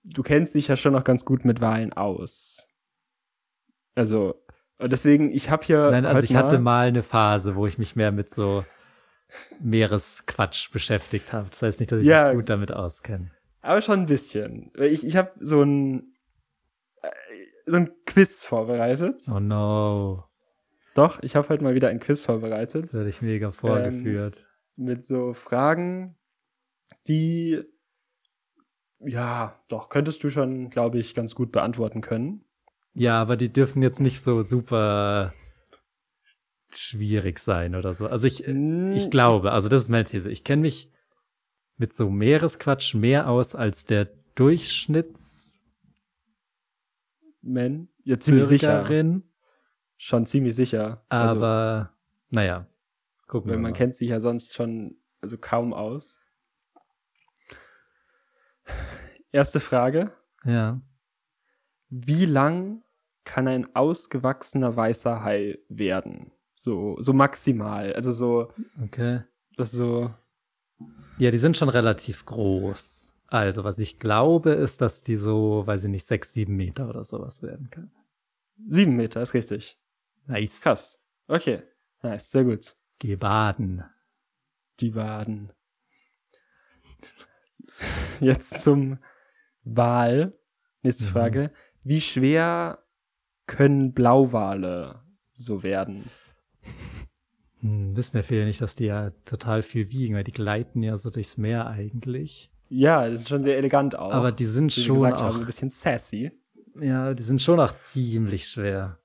Du 0.04 0.24
kennst 0.24 0.56
dich 0.56 0.68
ja 0.68 0.76
schon 0.76 0.94
noch 0.94 1.04
ganz 1.04 1.26
gut 1.26 1.46
mit 1.46 1.62
Walen 1.62 1.94
aus. 1.94 2.66
Also, 3.94 4.34
deswegen, 4.82 5.32
ich 5.32 5.50
habe 5.52 5.64
hier. 5.64 5.92
nein, 5.92 6.06
also 6.08 6.24
ich 6.24 6.36
hatte 6.36 6.58
mal, 6.60 6.88
eine 6.88 7.04
Phase, 7.04 7.56
wo 7.56 7.68
ich 7.68 7.78
mich 7.78 7.96
mehr 7.96 8.12
mit 8.12 8.30
so 8.32 8.66
Meeresquatsch 9.60 10.72
beschäftigt 10.72 11.34
habe. 11.34 11.50
Das 11.50 11.62
heißt 11.62 11.80
nicht, 11.80 11.92
dass 11.92 12.02
ich 12.02 12.08
Ja. 12.08 12.30
mich 12.30 12.36
gut 12.38 12.50
damit 12.50 12.72
auskenne. 12.74 13.32
Aber 13.62 13.82
schon 13.82 14.00
ein 14.02 14.06
bisschen. 14.08 14.72
Ich, 14.76 15.06
ich 15.06 15.16
habe 15.18 15.32
so 15.40 15.62
ein, 15.62 16.16
äh, 17.04 17.10
so 17.68 17.76
ein 17.78 17.92
Quiz 18.06 18.44
vorbereitet. 18.44 19.22
Oh 19.34 19.40
no, 19.40 20.24
Doch, 20.96 21.22
ich 21.22 21.36
habe 21.36 21.48
halt 21.50 21.62
mal 21.62 21.76
wieder 21.76 21.90
ein 21.90 22.00
Quiz 22.00 22.22
vorbereitet. 22.22 22.86
das 22.86 22.94
werde 22.96 23.10
ich 23.10 23.22
Ähm, 23.22 23.28
mega 23.28 23.52
vorgeführt. 23.52 24.48
Mit 24.82 25.06
so 25.06 25.34
Fragen, 25.34 26.16
die 27.08 27.64
ja, 29.04 29.60
doch 29.68 29.90
könntest 29.90 30.24
du 30.24 30.30
schon, 30.30 30.70
glaube 30.70 31.00
ich, 31.00 31.16
ganz 31.16 31.34
gut 31.34 31.52
beantworten 31.52 32.02
können. 32.02 32.46
ja, 32.94 33.20
aber 33.22 33.36
die 33.36 33.52
dürfen 33.52 33.82
jetzt 33.82 34.00
nicht 34.00 34.22
so 34.22 34.44
super 34.44 35.34
schwierig 36.70 37.40
sein 37.40 37.76
oder 37.76 37.94
so. 37.94 38.08
Also 38.08 38.28
ich, 38.28 38.46
Hm, 38.46 38.92
Ich 38.94 39.10
glaube, 39.10 39.52
also 39.52 39.70
das 39.70 39.84
ist 39.84 39.90
meine 39.90 40.06
These. 40.06 40.30
Ich 40.30 40.44
kenne 40.44 40.62
mich 40.62 40.92
mit 41.78 41.94
so 41.94 42.10
Meeresquatsch 42.10 42.94
mehr 42.94 43.28
aus 43.28 43.56
als 43.56 43.86
der 43.86 44.06
Durchschnittsbürgerin. 44.36 45.52
Men, 47.42 47.88
ja, 48.04 48.20
ziemlich 48.20 48.46
sicher. 48.46 48.86
Schon 49.98 50.26
ziemlich 50.28 50.56
sicher. 50.56 51.04
Also, 51.10 51.36
Aber 51.38 51.94
naja, 52.30 52.68
gucken 53.32 53.50
weil 53.50 53.58
man 53.58 53.72
mal. 53.72 53.78
kennt 53.78 53.96
sich 53.96 54.10
ja 54.10 54.20
sonst 54.20 54.54
schon 54.54 54.98
also 55.22 55.38
kaum 55.38 55.74
aus. 55.74 56.20
Erste 59.32 59.60
Frage. 59.60 60.12
Ja. 60.44 60.82
Wie 61.90 62.26
lang 62.26 62.84
kann 63.24 63.48
ein 63.48 63.76
ausgewachsener 63.76 64.76
weißer 64.76 65.24
Hai 65.24 65.60
werden? 65.70 66.32
So, 66.56 66.98
so 67.00 67.14
maximal. 67.14 67.94
Also 67.94 68.12
so, 68.14 68.52
Okay. 68.84 69.22
das 69.58 69.72
so, 69.72 70.14
Ja, 71.18 71.32
die 71.32 71.38
sind 71.38 71.58
schon 71.58 71.70
relativ 71.70 72.26
groß. 72.26 73.14
Also, 73.28 73.64
was 73.64 73.80
ich 73.80 73.98
glaube, 74.00 74.52
ist, 74.52 74.82
dass 74.82 75.04
die 75.04 75.16
so, 75.16 75.66
weiß 75.66 75.86
ich 75.86 75.90
nicht, 75.90 76.06
sechs, 76.06 76.34
sieben 76.34 76.58
Meter 76.58 76.90
oder 76.90 77.04
sowas 77.06 77.42
werden 77.42 77.70
kann. 77.70 77.92
sieben 78.68 78.96
Meter, 78.98 79.22
ist 79.22 79.34
richtig. 79.34 79.80
Nice. 80.28 80.60
Krass. 80.62 81.18
Okay. 81.28 81.64
Nice, 82.04 82.30
sehr 82.32 82.44
gut. 82.44 82.76
Geh 83.02 83.16
baden. 83.16 83.84
Die 84.80 84.94
Waden. 84.94 85.52
Jetzt 88.20 88.62
zum 88.62 89.00
Wal. 89.64 90.38
Nächste 90.84 91.06
Mhm. 91.06 91.08
Frage. 91.10 91.52
Wie 91.84 92.00
schwer 92.00 92.78
können 93.48 93.94
Blauwale 93.94 95.02
so 95.34 95.64
werden? 95.64 96.12
Hm, 97.62 97.96
wissen 97.96 98.18
ja 98.18 98.24
viele 98.24 98.46
nicht, 98.46 98.62
dass 98.62 98.76
die 98.76 98.86
ja 98.86 99.10
total 99.26 99.64
viel 99.64 99.90
wiegen, 99.90 100.14
weil 100.14 100.24
die 100.24 100.32
gleiten 100.32 100.84
ja 100.84 100.96
so 100.98 101.10
durchs 101.10 101.38
Meer 101.38 101.66
eigentlich. 101.66 102.52
Ja, 102.70 103.10
das 103.10 103.22
ist 103.22 103.30
schon 103.30 103.42
sehr 103.42 103.58
elegant 103.58 103.96
auch. 103.96 104.12
Aber 104.14 104.32
die 104.32 104.46
sind 104.46 104.72
schon 104.72 104.94
gesagt 104.98 105.22
auch, 105.22 105.36
ein 105.40 105.46
bisschen 105.48 105.72
sassy. 105.72 106.32
ja, 106.80 107.16
die 107.16 107.24
sind 107.24 107.42
schon 107.42 107.60
auch 107.60 107.74
ziemlich 107.74 108.48
schwer. 108.48 109.00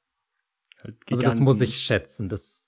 Halt 0.83 0.97
Also 1.11 1.23
das 1.23 1.41
muss 1.41 1.63
ich 1.63 1.79
schätzen. 1.79 2.29
Das 2.29 2.66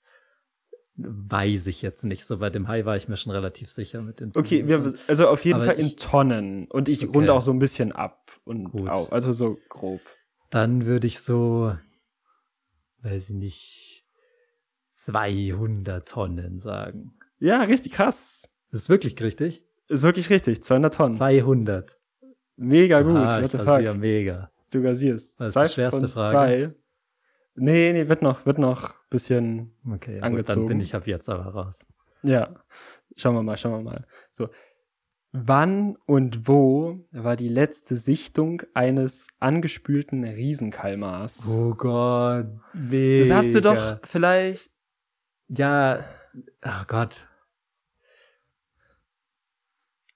weiß 1.07 1.67
ich 1.67 1.81
jetzt 1.81 2.03
nicht. 2.03 2.25
So 2.25 2.37
bei 2.37 2.49
dem 2.49 2.67
Hai 2.67 2.85
war 2.85 2.95
ich 2.97 3.07
mir 3.07 3.17
schon 3.17 3.31
relativ 3.31 3.69
sicher 3.69 4.01
mit 4.01 4.19
den. 4.19 4.29
Okay, 4.35 4.59
10 4.59 4.67
wir, 4.67 4.79
Metern. 4.79 4.99
also 5.07 5.27
auf 5.27 5.43
jeden 5.45 5.57
Aber 5.57 5.65
Fall 5.65 5.79
in 5.79 5.87
ich- 5.87 5.95
Tonnen. 5.95 6.65
Und 6.67 6.89
ich 6.89 7.03
Okay. 7.07 7.17
runde 7.17 7.33
auch 7.33 7.41
so 7.41 7.51
ein 7.51 7.59
bisschen 7.59 7.91
ab. 7.91 8.31
Und 8.45 8.71
Gut. 8.71 8.89
auch, 8.89 9.11
also 9.11 9.31
so 9.33 9.57
grob. 9.69 10.01
Dann 10.49 10.85
würde 10.85 11.05
ich 11.07 11.19
so, 11.19 11.75
weiß 13.03 13.29
ich 13.29 13.35
nicht, 13.35 14.05
200 14.91 16.07
Tonnen 16.07 16.59
sagen. 16.59 17.13
Ja, 17.39 17.61
richtig 17.63 17.93
krass. 17.93 18.49
Das 18.71 18.81
ist 18.81 18.89
wirklich 18.89 19.19
richtig? 19.21 19.63
Ist 19.87 20.03
wirklich 20.03 20.29
richtig. 20.29 20.61
200 20.63 20.93
Tonnen. 20.93 21.15
200. 21.15 21.97
Mega 22.57 23.01
gut. 23.01 23.15
Ah, 23.15 23.41
What 23.41 23.51
the 23.51 23.57
fuck? 23.59 23.97
mega. 23.97 24.51
Du 24.71 24.81
gasierst. 24.81 25.39
Das 25.39 25.47
ist 25.47 25.53
zwei 25.53 25.67
die 25.67 25.73
schwerste 25.73 26.07
Frage. 26.09 26.31
zwei. 26.31 26.75
Nee, 27.59 27.93
nee, 27.93 28.07
wird 28.07 28.21
noch, 28.21 28.45
wird 28.45 28.57
noch 28.57 28.93
bisschen, 29.09 29.73
Okay, 29.85 30.13
ja, 30.13 30.17
gut, 30.19 30.23
Angezogen. 30.23 30.59
dann 30.61 30.67
bin 30.67 30.79
ich 30.81 30.95
ab 30.95 31.07
jetzt 31.07 31.29
aber 31.29 31.45
raus. 31.45 31.85
ja. 32.23 32.55
Schauen 33.15 33.35
wir 33.35 33.43
mal, 33.43 33.57
schauen 33.57 33.71
wir 33.73 33.81
mal. 33.91 34.05
So. 34.31 34.49
Wann 35.33 35.97
und 36.05 36.47
wo 36.47 37.05
war 37.11 37.35
die 37.35 37.49
letzte 37.49 37.97
Sichtung 37.97 38.61
eines 38.73 39.27
angespülten 39.39 40.23
Riesenkalmars? 40.23 41.47
Oh 41.49 41.73
Gott, 41.75 42.45
mega. 42.73 43.27
Das 43.27 43.31
hast 43.45 43.53
du 43.53 43.61
doch 43.61 43.99
vielleicht. 44.03 44.71
Ja, 45.49 45.99
oh 46.65 46.83
Gott. 46.87 47.27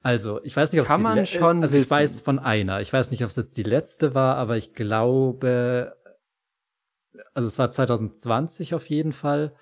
Also, 0.02 0.42
ich 0.44 0.56
weiß 0.56 0.72
nicht, 0.72 0.82
ob 0.82 0.88
Kann 0.88 1.02
man 1.02 1.26
schon 1.26 1.62
Also, 1.62 1.76
ich 1.76 1.82
wissen. 1.82 1.92
weiß 1.92 2.22
von 2.22 2.40
einer. 2.40 2.82
Ich 2.82 2.92
weiß 2.92 3.12
nicht, 3.12 3.24
ob 3.24 3.30
es 3.30 3.36
jetzt 3.38 3.56
die 3.58 3.64
letzte 3.64 4.14
war, 4.14 4.36
aber 4.36 4.58
ich 4.58 4.74
glaube, 4.74 5.96
also 7.34 7.48
es 7.48 7.58
war 7.60 7.72
2020 7.72 8.74
auf 8.74 8.86
jeden 8.90 9.12
Fall. 9.14 9.54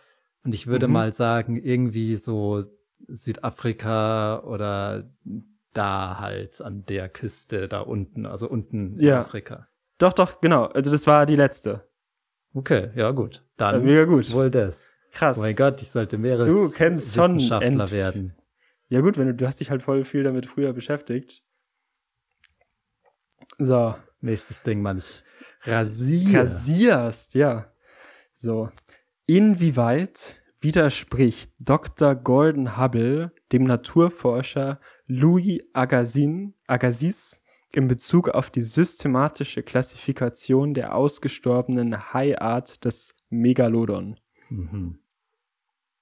Und 0.44 0.54
ich 0.54 0.68
würde 0.68 0.88
Mhm. 0.88 0.94
mal 0.94 1.14
sagen, 1.14 1.56
irgendwie 1.56 2.16
so 2.16 2.64
Südafrika 3.08 4.40
oder 4.44 5.10
da 5.74 6.20
halt 6.20 6.62
an 6.62 6.86
der 6.86 7.10
Küste, 7.10 7.68
da 7.68 7.80
unten, 7.82 8.26
also 8.26 8.50
unten 8.50 8.98
in 9.00 9.06
Ja. 9.08 9.22
Afrika. 9.22 9.68
Doch, 9.98 10.14
doch, 10.14 10.42
genau. 10.42 10.66
Also 10.66 10.92
das 10.92 11.08
war 11.08 11.26
die 11.26 11.36
letzte. 11.36 11.88
Okay, 12.54 12.90
ja 12.96 13.12
gut. 13.12 13.44
Dann 13.58 13.84
mega 13.84 14.06
gut. 14.06 14.32
wohl 14.34 14.50
das. 14.50 14.92
Krass. 15.12 15.38
Oh 15.38 15.42
mein 15.42 15.56
Gott, 15.56 15.82
ich 15.82 15.90
sollte 15.92 16.18
Du 16.18 16.70
kennst 16.72 17.14
schon 17.14 17.36
Meereswissenschaftler 17.36 17.92
werden. 17.92 18.36
Ja 18.90 19.02
gut, 19.02 19.18
wenn 19.18 19.28
du, 19.28 19.34
du 19.34 19.46
hast 19.46 19.60
dich 19.60 19.70
halt 19.72 19.84
voll 19.84 20.04
viel 20.04 20.24
damit 20.24 20.46
früher 20.46 20.74
beschäftigt. 20.74 21.44
So. 23.58 23.96
Nächstes 24.22 24.64
Ding, 24.64 24.82
Mann. 24.82 24.98
Ich 24.98 25.24
rasiere. 25.66 26.44
Rasierst, 26.44 27.36
ja. 27.36 27.72
So. 28.34 28.70
Inwieweit 29.26 30.36
widerspricht 30.60 31.52
Dr. 31.60 32.16
Gordon 32.16 32.78
Hubble 32.78 33.32
dem 33.52 33.64
Naturforscher 33.64 34.80
Louis 35.08 35.62
Agassiz, 35.74 36.54
Agassiz 36.68 37.42
in 37.74 37.88
Bezug 37.88 38.30
auf 38.30 38.50
die 38.50 38.62
systematische 38.62 39.64
Klassifikation 39.64 40.74
der 40.74 40.96
ausgestorbenen 40.96 42.14
Haiart 42.14 42.84
des 42.86 43.16
Megalodon? 43.30 44.20
Mhm. 44.50 45.00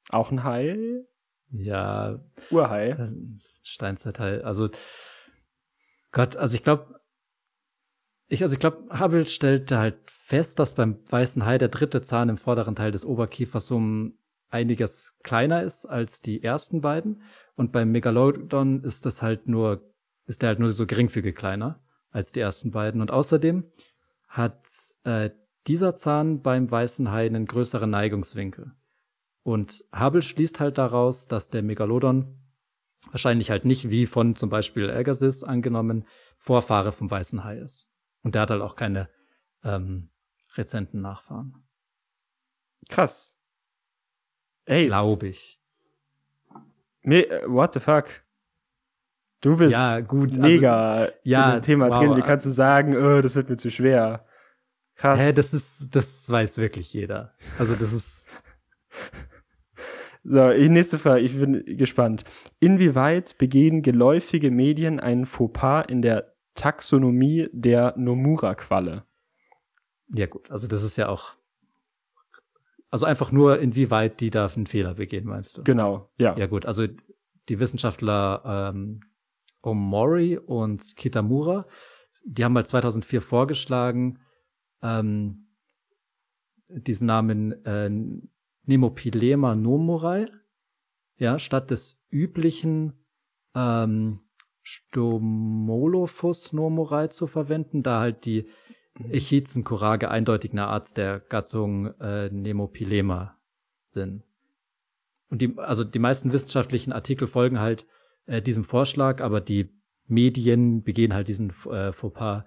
Auch 0.10 0.32
ein 0.32 0.44
Hai? 0.44 1.06
Ja, 1.52 2.20
Urhai? 2.52 2.98
Steinzeitteil. 3.64 4.42
Also 4.42 4.70
Gott, 6.12 6.36
also 6.36 6.56
ich 6.56 6.64
glaube, 6.64 6.99
ich, 8.30 8.44
also 8.44 8.54
ich 8.54 8.60
glaube, 8.60 8.88
Hubble 8.98 9.26
stellte 9.26 9.80
halt 9.80 9.98
fest, 10.06 10.60
dass 10.60 10.76
beim 10.76 11.00
weißen 11.10 11.46
Hai 11.46 11.58
der 11.58 11.70
dritte 11.70 12.04
Zahn 12.04 12.30
im 12.30 12.38
vorderen 12.38 12.76
Teil 12.76 12.92
des 12.92 13.04
Oberkiefers 13.04 13.72
um 13.72 14.14
einiges 14.50 15.16
kleiner 15.24 15.64
ist 15.64 15.86
als 15.86 16.22
die 16.22 16.44
ersten 16.44 16.82
beiden. 16.82 17.24
Und 17.56 17.72
beim 17.72 17.92
Megalodon 17.92 18.84
ist 18.84 19.06
das 19.06 19.24
halt 19.24 19.48
nur, 19.48 19.92
ist 20.28 20.44
der 20.44 20.50
halt 20.50 20.60
nur 20.60 20.72
so 20.72 20.86
geringfügig 20.86 21.36
kleiner 21.36 21.82
als 22.12 22.32
die 22.32 22.40
ersten 22.40 22.72
beiden. 22.72 23.02
Und 23.02 23.12
außerdem 23.12 23.66
hat 24.28 24.64
äh, 25.04 25.32
dieser 25.66 25.96
Zahn 25.96 26.42
beim 26.44 26.70
weißen 26.70 27.12
Hai 27.12 27.26
einen 27.26 27.48
größeren 27.48 27.90
Neigungswinkel. 27.90 28.74
Und 29.42 29.86
Hubble 29.98 30.22
schließt 30.22 30.60
halt 30.60 30.78
daraus, 30.78 31.28
dass 31.28 31.50
der 31.50 31.64
Megalodon 31.64 32.36
wahrscheinlich 33.10 33.50
halt 33.50 33.66
nicht 33.66 33.90
wie 33.90 34.06
von 34.06 34.36
zum 34.36 34.50
Beispiel 34.50 34.92
Agassiz 34.92 35.42
angenommen 35.42 36.06
Vorfahre 36.38 36.92
vom 36.92 37.10
weißen 37.10 37.44
Hai 37.44 37.58
ist. 37.58 37.89
Und 38.24 38.36
der 38.36 38.44
hat 38.44 38.52
halt 38.52 38.62
auch 38.62 38.76
keine 38.76 39.10
ähm, 39.64 40.10
rezenten 40.56 41.02
Nachfahren. 41.02 41.64
Krass. 42.90 43.38
Ey, 44.66 44.88
Glaube 44.88 45.28
ich. 45.28 45.62
Me 47.02 47.24
what 47.48 47.74
the 47.74 47.80
fuck? 47.80 48.06
Du 49.42 49.56
bist 49.56 49.72
Ja, 49.72 50.00
gut. 50.02 50.32
also- 50.32 50.42
mega 50.42 51.10
ja, 51.24 51.50
in 51.52 51.58
dem 51.58 51.62
Thema 51.62 51.90
wow. 51.90 51.98
drin. 51.98 52.18
Wie 52.18 52.22
kannst 52.22 52.46
du 52.46 52.52
sagen, 52.52 52.96
oh, 52.96 53.22
das 53.22 53.36
wird 53.36 53.50
mir 53.50 53.58
zu 53.58 53.72
schwer? 53.72 54.26
Krass. 54.98 55.18
Hä, 55.18 55.32
das 55.32 55.54
ist, 55.54 55.96
das 55.96 56.30
weiß 56.30 56.58
wirklich 56.58 56.94
jeder. 56.94 57.34
Also 57.58 57.76
das 57.76 57.94
ist, 57.94 58.28
So, 60.24 60.50
nächste 60.50 60.98
Frage, 60.98 61.22
ich 61.22 61.38
bin 61.40 61.64
gespannt. 61.78 62.26
Inwieweit 62.60 63.38
begehen 63.38 63.82
geläufige 63.82 64.52
Medien 64.52 65.00
einen 65.00 65.26
Fauxpas 65.26 65.86
in 65.88 66.02
der 66.02 66.36
Taxonomie 66.60 67.50
der 67.54 67.94
Nomura-Qualle? 67.98 69.06
ja 70.14 70.26
gut, 70.26 70.50
also 70.52 70.68
das 70.68 70.84
ist 70.84 70.98
ja 70.98 71.08
auch, 71.10 71.36
also 72.90 73.06
einfach 73.06 73.32
nur, 73.32 73.60
inwieweit 73.60 74.20
die 74.20 74.30
da 74.30 74.48
einen 74.48 74.66
Fehler 74.66 74.96
begehen, 74.96 75.26
meinst 75.26 75.58
du? 75.58 75.64
Genau, 75.64 76.12
ja. 76.18 76.36
Ja 76.38 76.48
gut, 76.48 76.66
also 76.66 76.88
die 77.48 77.60
Wissenschaftler 77.60 78.72
ähm, 78.74 79.02
Omori 79.62 80.38
und 80.38 80.96
Kitamura, 80.96 81.68
die 82.24 82.44
haben 82.44 82.54
mal 82.54 82.66
2004 82.66 83.22
vorgeschlagen, 83.22 84.20
ähm, 84.82 85.48
diesen 86.68 87.08
Namen 87.08 87.66
äh, 87.66 87.90
Nemopilema 88.64 89.56
nomurai, 89.56 90.28
ja, 91.18 91.40
statt 91.40 91.72
des 91.72 92.02
üblichen 92.10 93.06
ähm, 93.56 94.20
Stomolophus 94.70 96.54
nomurai 96.54 97.08
zu 97.08 97.26
verwenden, 97.26 97.82
da 97.82 98.00
halt 98.00 98.26
die 98.26 98.48
Echizenkurage 99.10 100.12
eindeutig 100.12 100.52
eine 100.52 100.68
Art 100.68 100.96
der 100.96 101.20
Gattung 101.20 101.88
äh, 102.00 102.30
Nemopilema 102.30 103.40
sind. 103.80 104.24
Und 105.30 105.42
die, 105.42 105.58
also 105.58 105.84
die 105.84 106.00
meisten 106.00 106.32
wissenschaftlichen 106.34 106.94
Artikel 106.94 107.28
folgen 107.28 107.60
halt 107.60 107.88
äh, 108.26 108.42
diesem 108.42 108.64
Vorschlag, 108.64 109.22
aber 109.22 109.42
die 109.42 109.70
Medien 110.06 110.84
begehen 110.84 111.14
halt 111.14 111.28
diesen 111.28 111.50
äh, 111.72 111.92
Fauxpas, 111.92 112.44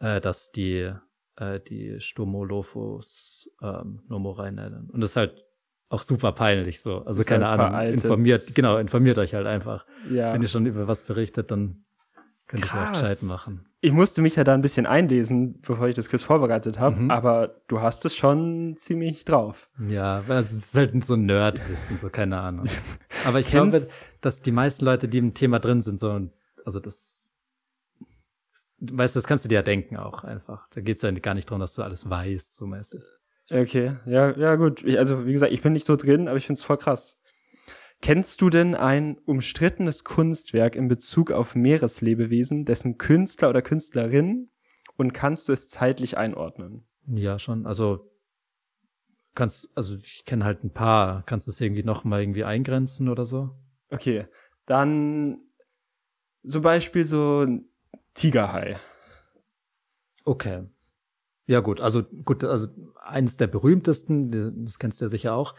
äh, 0.00 0.20
dass 0.20 0.50
die 0.50 0.92
äh, 1.36 1.60
die 1.60 2.00
Stomolophus 2.00 3.48
ähm, 3.60 4.02
Nomorei 4.08 4.50
nennen. 4.50 4.90
Und 4.90 5.00
das 5.00 5.10
ist 5.10 5.16
halt 5.16 5.44
auch 5.92 6.02
super 6.02 6.32
peinlich 6.32 6.80
so. 6.80 7.04
Also 7.04 7.20
Ist 7.20 7.26
keine 7.26 7.48
halt 7.48 7.60
Ahnung, 7.60 7.72
veraltet. 7.72 8.04
informiert, 8.04 8.54
genau, 8.54 8.78
informiert 8.78 9.18
euch 9.18 9.34
halt 9.34 9.46
einfach. 9.46 9.84
ja. 10.10 10.32
Wenn 10.32 10.42
ihr 10.42 10.48
schon 10.48 10.66
über 10.66 10.88
was 10.88 11.02
berichtet, 11.02 11.50
dann 11.50 11.84
könnt 12.46 12.64
ihr 12.64 12.80
auch 12.82 12.92
gescheit 12.92 13.22
machen. 13.22 13.66
Ich 13.84 13.92
musste 13.92 14.22
mich 14.22 14.36
ja 14.36 14.44
da 14.44 14.54
ein 14.54 14.62
bisschen 14.62 14.86
einlesen, 14.86 15.60
bevor 15.60 15.88
ich 15.88 15.94
das 15.96 16.08
Quiz 16.08 16.22
vorbereitet 16.22 16.78
habe, 16.78 17.00
Mhm. 17.00 17.10
aber 17.10 17.62
du 17.66 17.80
hast 17.80 18.04
es 18.04 18.14
schon 18.16 18.76
ziemlich 18.76 19.24
drauf. 19.24 19.70
Ja, 19.88 20.22
weil 20.28 20.38
es 20.42 20.52
ist 20.52 20.74
halt 20.74 21.02
so 21.04 21.14
ein 21.14 21.26
Nerdwissen, 21.26 21.98
so 22.00 22.08
keine 22.08 22.38
Ahnung. 22.40 22.64
Aber 23.26 23.40
ich 23.40 23.48
glaube, 23.48 23.80
dass 24.20 24.40
die 24.42 24.52
meisten 24.52 24.84
Leute, 24.84 25.08
die 25.08 25.18
im 25.18 25.34
Thema 25.34 25.58
drin 25.58 25.80
sind, 25.80 25.98
so, 25.98 26.28
also 26.64 26.78
das, 26.80 27.32
weißt 28.80 29.14
du, 29.14 29.18
das 29.18 29.26
kannst 29.26 29.44
du 29.44 29.48
dir 29.48 29.56
ja 29.56 29.62
denken 29.62 29.96
auch 29.96 30.24
einfach. 30.24 30.68
Da 30.74 30.80
geht 30.80 30.96
es 30.96 31.02
ja 31.02 31.10
gar 31.12 31.34
nicht 31.34 31.50
darum, 31.50 31.60
dass 31.60 31.74
du 31.74 31.82
alles 31.82 32.08
weißt, 32.08 32.54
so 32.56 32.66
mäßig. 32.66 33.02
Okay, 33.52 33.96
ja, 34.06 34.36
ja 34.38 34.56
gut. 34.56 34.82
Ich, 34.82 34.98
also 34.98 35.26
wie 35.26 35.32
gesagt, 35.32 35.52
ich 35.52 35.60
bin 35.60 35.74
nicht 35.74 35.84
so 35.84 35.96
drin, 35.96 36.26
aber 36.26 36.38
ich 36.38 36.46
finde 36.46 36.58
es 36.58 36.64
voll 36.64 36.78
krass. 36.78 37.20
Kennst 38.00 38.40
du 38.40 38.48
denn 38.48 38.74
ein 38.74 39.18
umstrittenes 39.18 40.04
Kunstwerk 40.04 40.74
in 40.74 40.88
Bezug 40.88 41.30
auf 41.30 41.54
Meereslebewesen, 41.54 42.64
dessen 42.64 42.96
Künstler 42.96 43.50
oder 43.50 43.60
Künstlerin 43.60 44.50
und 44.96 45.12
kannst 45.12 45.48
du 45.48 45.52
es 45.52 45.68
zeitlich 45.68 46.16
einordnen? 46.16 46.84
Ja, 47.06 47.38
schon. 47.38 47.66
Also 47.66 48.10
kannst, 49.34 49.70
also 49.74 49.96
ich 49.96 50.24
kenne 50.24 50.46
halt 50.46 50.64
ein 50.64 50.72
paar. 50.72 51.22
Kannst 51.26 51.46
du 51.46 51.50
es 51.50 51.60
irgendwie 51.60 51.84
noch 51.84 52.04
mal 52.04 52.22
irgendwie 52.22 52.44
eingrenzen 52.44 53.08
oder 53.10 53.26
so? 53.26 53.50
Okay, 53.90 54.26
dann 54.64 55.42
zum 56.46 56.62
Beispiel 56.62 57.04
so 57.04 57.42
ein 57.42 57.66
Tigerhai. 58.14 58.78
Okay. 60.24 60.64
Ja, 61.52 61.60
gut, 61.60 61.82
also 61.82 62.02
gut, 62.02 62.44
also 62.44 62.68
eines 63.02 63.36
der 63.36 63.46
berühmtesten, 63.46 64.64
das 64.64 64.78
kennst 64.78 65.02
du 65.02 65.04
ja 65.04 65.10
sicher 65.10 65.34
auch, 65.34 65.54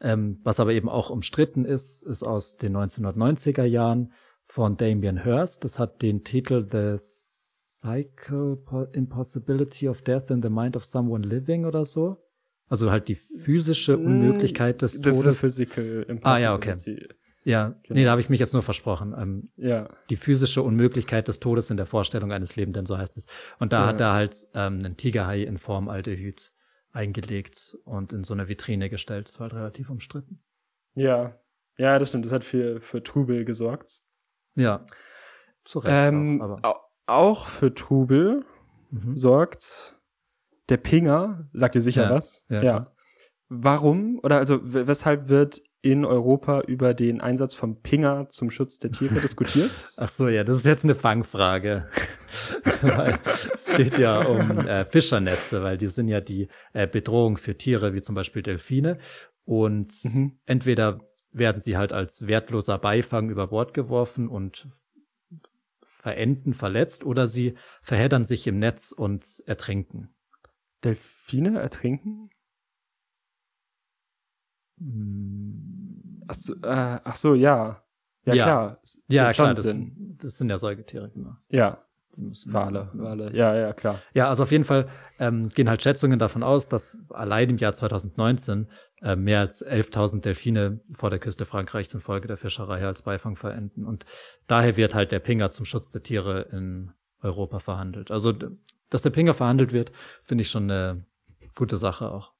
ähm, 0.00 0.40
was 0.42 0.58
aber 0.58 0.72
eben 0.72 0.88
auch 0.88 1.08
umstritten 1.08 1.64
ist, 1.64 2.02
ist 2.02 2.24
aus 2.24 2.56
den 2.56 2.76
1990er 2.76 3.62
Jahren 3.62 4.12
von 4.44 4.76
Damien 4.76 5.22
Hirst. 5.22 5.62
Das 5.62 5.78
hat 5.78 6.02
den 6.02 6.24
Titel 6.24 6.66
The 6.68 6.96
Psycho 7.00 8.58
Impossibility 8.92 9.88
of 9.88 10.02
Death 10.02 10.30
in 10.30 10.42
the 10.42 10.50
Mind 10.50 10.76
of 10.76 10.84
Someone 10.84 11.24
Living 11.24 11.64
oder 11.64 11.84
so. 11.84 12.16
Also 12.68 12.90
halt 12.90 13.06
die 13.06 13.14
physische 13.14 13.96
Unmöglichkeit 13.96 14.82
des 14.82 14.98
Mm, 14.98 15.02
The 15.04 15.10
Todes. 15.12 15.38
Physical 15.38 16.18
Ah, 16.22 16.38
ja, 16.38 16.56
okay. 16.56 16.74
Ja, 17.48 17.68
Genau. 17.84 17.94
nee, 17.94 18.04
da 18.04 18.10
habe 18.10 18.20
ich 18.20 18.28
mich 18.28 18.40
jetzt 18.40 18.54
nur 18.54 18.62
versprochen. 18.62 19.14
Ähm, 19.16 19.50
Ja, 19.56 19.88
die 20.10 20.16
physische 20.16 20.62
Unmöglichkeit 20.62 21.28
des 21.28 21.38
Todes 21.38 21.70
in 21.70 21.76
der 21.76 21.86
Vorstellung 21.86 22.32
eines 22.32 22.56
Lebenden, 22.56 22.86
so 22.86 22.98
heißt 22.98 23.16
es. 23.16 23.26
Und 23.60 23.72
da 23.72 23.82
Ja. 23.82 23.86
hat 23.86 24.00
er 24.00 24.12
halt 24.14 24.36
ähm, 24.54 24.80
einen 24.80 24.96
Tigerhai 24.96 25.42
in 25.44 25.56
Form 25.58 25.88
Aldehyd 25.88 26.50
eingelegt 26.92 27.76
und 27.84 28.12
in 28.12 28.24
so 28.24 28.34
eine 28.34 28.48
Vitrine 28.48 28.90
gestellt. 28.90 29.28
Das 29.28 29.38
war 29.38 29.44
halt 29.44 29.54
relativ 29.54 29.90
umstritten. 29.90 30.38
ja. 30.94 31.38
Ja, 31.78 31.98
das 31.98 32.08
stimmt. 32.08 32.24
Das 32.24 32.32
hat 32.32 32.42
für, 32.42 32.80
für 32.80 33.02
Trubel 33.02 33.44
gesorgt. 33.44 34.00
Ja, 34.54 34.86
zu 35.62 35.78
Recht 35.80 35.92
Ähm, 35.94 36.40
auch, 36.40 36.80
auch 37.04 37.48
für 37.48 37.74
Trubel 37.74 38.46
mhm. 38.90 39.14
sorgt 39.14 39.94
der 40.70 40.78
Pinger, 40.78 41.50
sagt 41.52 41.74
ihr 41.74 41.82
sicher 41.82 42.04
Ja, 42.04 42.10
was? 42.10 42.46
ja, 42.48 42.60
klar. 42.60 42.96
Warum 43.50 44.18
oder 44.22 44.38
also 44.38 44.58
weshalb 44.62 45.28
wird 45.28 45.60
in 45.86 46.04
Europa 46.04 46.62
über 46.62 46.94
den 46.94 47.20
Einsatz 47.20 47.54
vom 47.54 47.80
Pinger 47.80 48.26
zum 48.26 48.50
Schutz 48.50 48.78
der 48.78 48.90
Tiere 48.90 49.20
diskutiert? 49.20 49.92
Ach 49.96 50.08
so, 50.08 50.28
ja, 50.28 50.42
das 50.42 50.58
ist 50.58 50.66
jetzt 50.66 50.84
eine 50.84 50.96
Fangfrage. 50.96 51.88
es 53.54 53.66
geht 53.76 53.96
ja 53.98 54.20
um 54.24 54.66
äh, 54.66 54.84
Fischernetze, 54.84 55.62
weil 55.62 55.78
die 55.78 55.86
sind 55.86 56.08
ja 56.08 56.20
die 56.20 56.48
äh, 56.72 56.88
Bedrohung 56.88 57.36
für 57.36 57.56
Tiere, 57.56 57.94
wie 57.94 58.02
zum 58.02 58.14
Beispiel 58.14 58.42
Delfine. 58.42 58.98
Und 59.44 59.92
Mhm. 60.02 60.40
entweder 60.44 61.00
werden 61.30 61.62
sie 61.62 61.76
halt 61.76 61.92
als 61.92 62.26
wertloser 62.26 62.78
Beifang 62.78 63.30
über 63.30 63.46
Bord 63.46 63.72
geworfen 63.72 64.28
und 64.28 64.66
verenden, 65.84 66.52
verletzt, 66.52 67.04
oder 67.04 67.26
sie 67.28 67.54
verheddern 67.80 68.24
sich 68.24 68.46
im 68.48 68.58
Netz 68.58 68.90
und 68.92 69.42
ertrinken. 69.46 70.14
Delfine 70.82 71.60
ertrinken? 71.60 72.30
Mm, 74.78 76.22
Ach 76.28 76.34
so, 76.34 76.54
äh, 76.54 76.58
ach 77.04 77.16
so 77.16 77.34
ja. 77.34 77.82
Ja, 78.24 78.34
Ja. 78.34 78.44
klar. 78.44 78.78
Es 78.82 79.00
Ja, 79.08 79.32
klar, 79.32 79.54
das, 79.54 79.64
das 80.18 80.38
sind 80.38 80.50
ja 80.50 80.58
Säugetiere, 80.58 81.08
genau. 81.10 81.36
Ja, 81.48 81.78
Die 82.16 82.22
müssen 82.22 82.52
Wale, 82.52 82.90
Wale. 82.94 83.30
Ja, 83.32 83.54
ja, 83.54 83.72
klar. 83.72 84.00
Ja, 84.14 84.28
also 84.28 84.42
auf 84.42 84.50
jeden 84.50 84.64
Fall 84.64 84.86
ähm, 85.20 85.48
gehen 85.50 85.68
halt 85.68 85.82
Schätzungen 85.82 86.18
davon 86.18 86.42
aus, 86.42 86.66
dass 86.66 86.98
allein 87.10 87.50
im 87.50 87.58
Jahr 87.58 87.74
2019 87.74 88.66
äh, 89.02 89.14
mehr 89.14 89.40
als 89.40 89.64
11.000 89.64 90.22
Delfine 90.22 90.80
vor 90.92 91.10
der 91.10 91.18
Küste 91.20 91.44
Frankreichs 91.44 91.92
infolge 91.94 92.26
der 92.26 92.36
Fischerei 92.38 92.84
als 92.84 93.02
Beifang 93.02 93.36
verenden. 93.36 93.84
Und 93.84 94.04
daher 94.46 94.76
wird 94.76 94.94
halt 94.94 95.12
der 95.12 95.20
Pinger 95.20 95.50
zum 95.50 95.64
Schutz 95.66 95.90
der 95.90 96.02
Tiere 96.02 96.48
in 96.52 96.90
Europa 97.22 97.58
verhandelt. 97.60 98.10
Also, 98.10 98.32
dass 98.90 99.02
der 99.02 99.10
Pinger 99.10 99.34
verhandelt 99.34 99.72
wird, 99.72 99.92
finde 100.22 100.42
ich 100.42 100.50
schon 100.50 100.70
eine 100.70 101.04
gute 101.54 101.76
Sache 101.76 102.10
auch. 102.10 102.32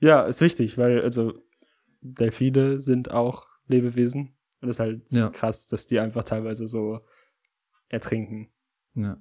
Ja, 0.00 0.22
ist 0.22 0.40
wichtig, 0.40 0.78
weil 0.78 1.02
also 1.02 1.34
Delfine 2.00 2.80
sind 2.80 3.10
auch 3.10 3.46
Lebewesen 3.66 4.34
und 4.60 4.68
es 4.68 4.76
ist 4.76 4.80
halt 4.80 5.02
Ja. 5.10 5.28
krass, 5.30 5.66
dass 5.66 5.86
die 5.86 6.00
einfach 6.00 6.24
teilweise 6.24 6.66
so 6.66 7.00
ertrinken. 7.88 8.50
Ja. 8.94 9.18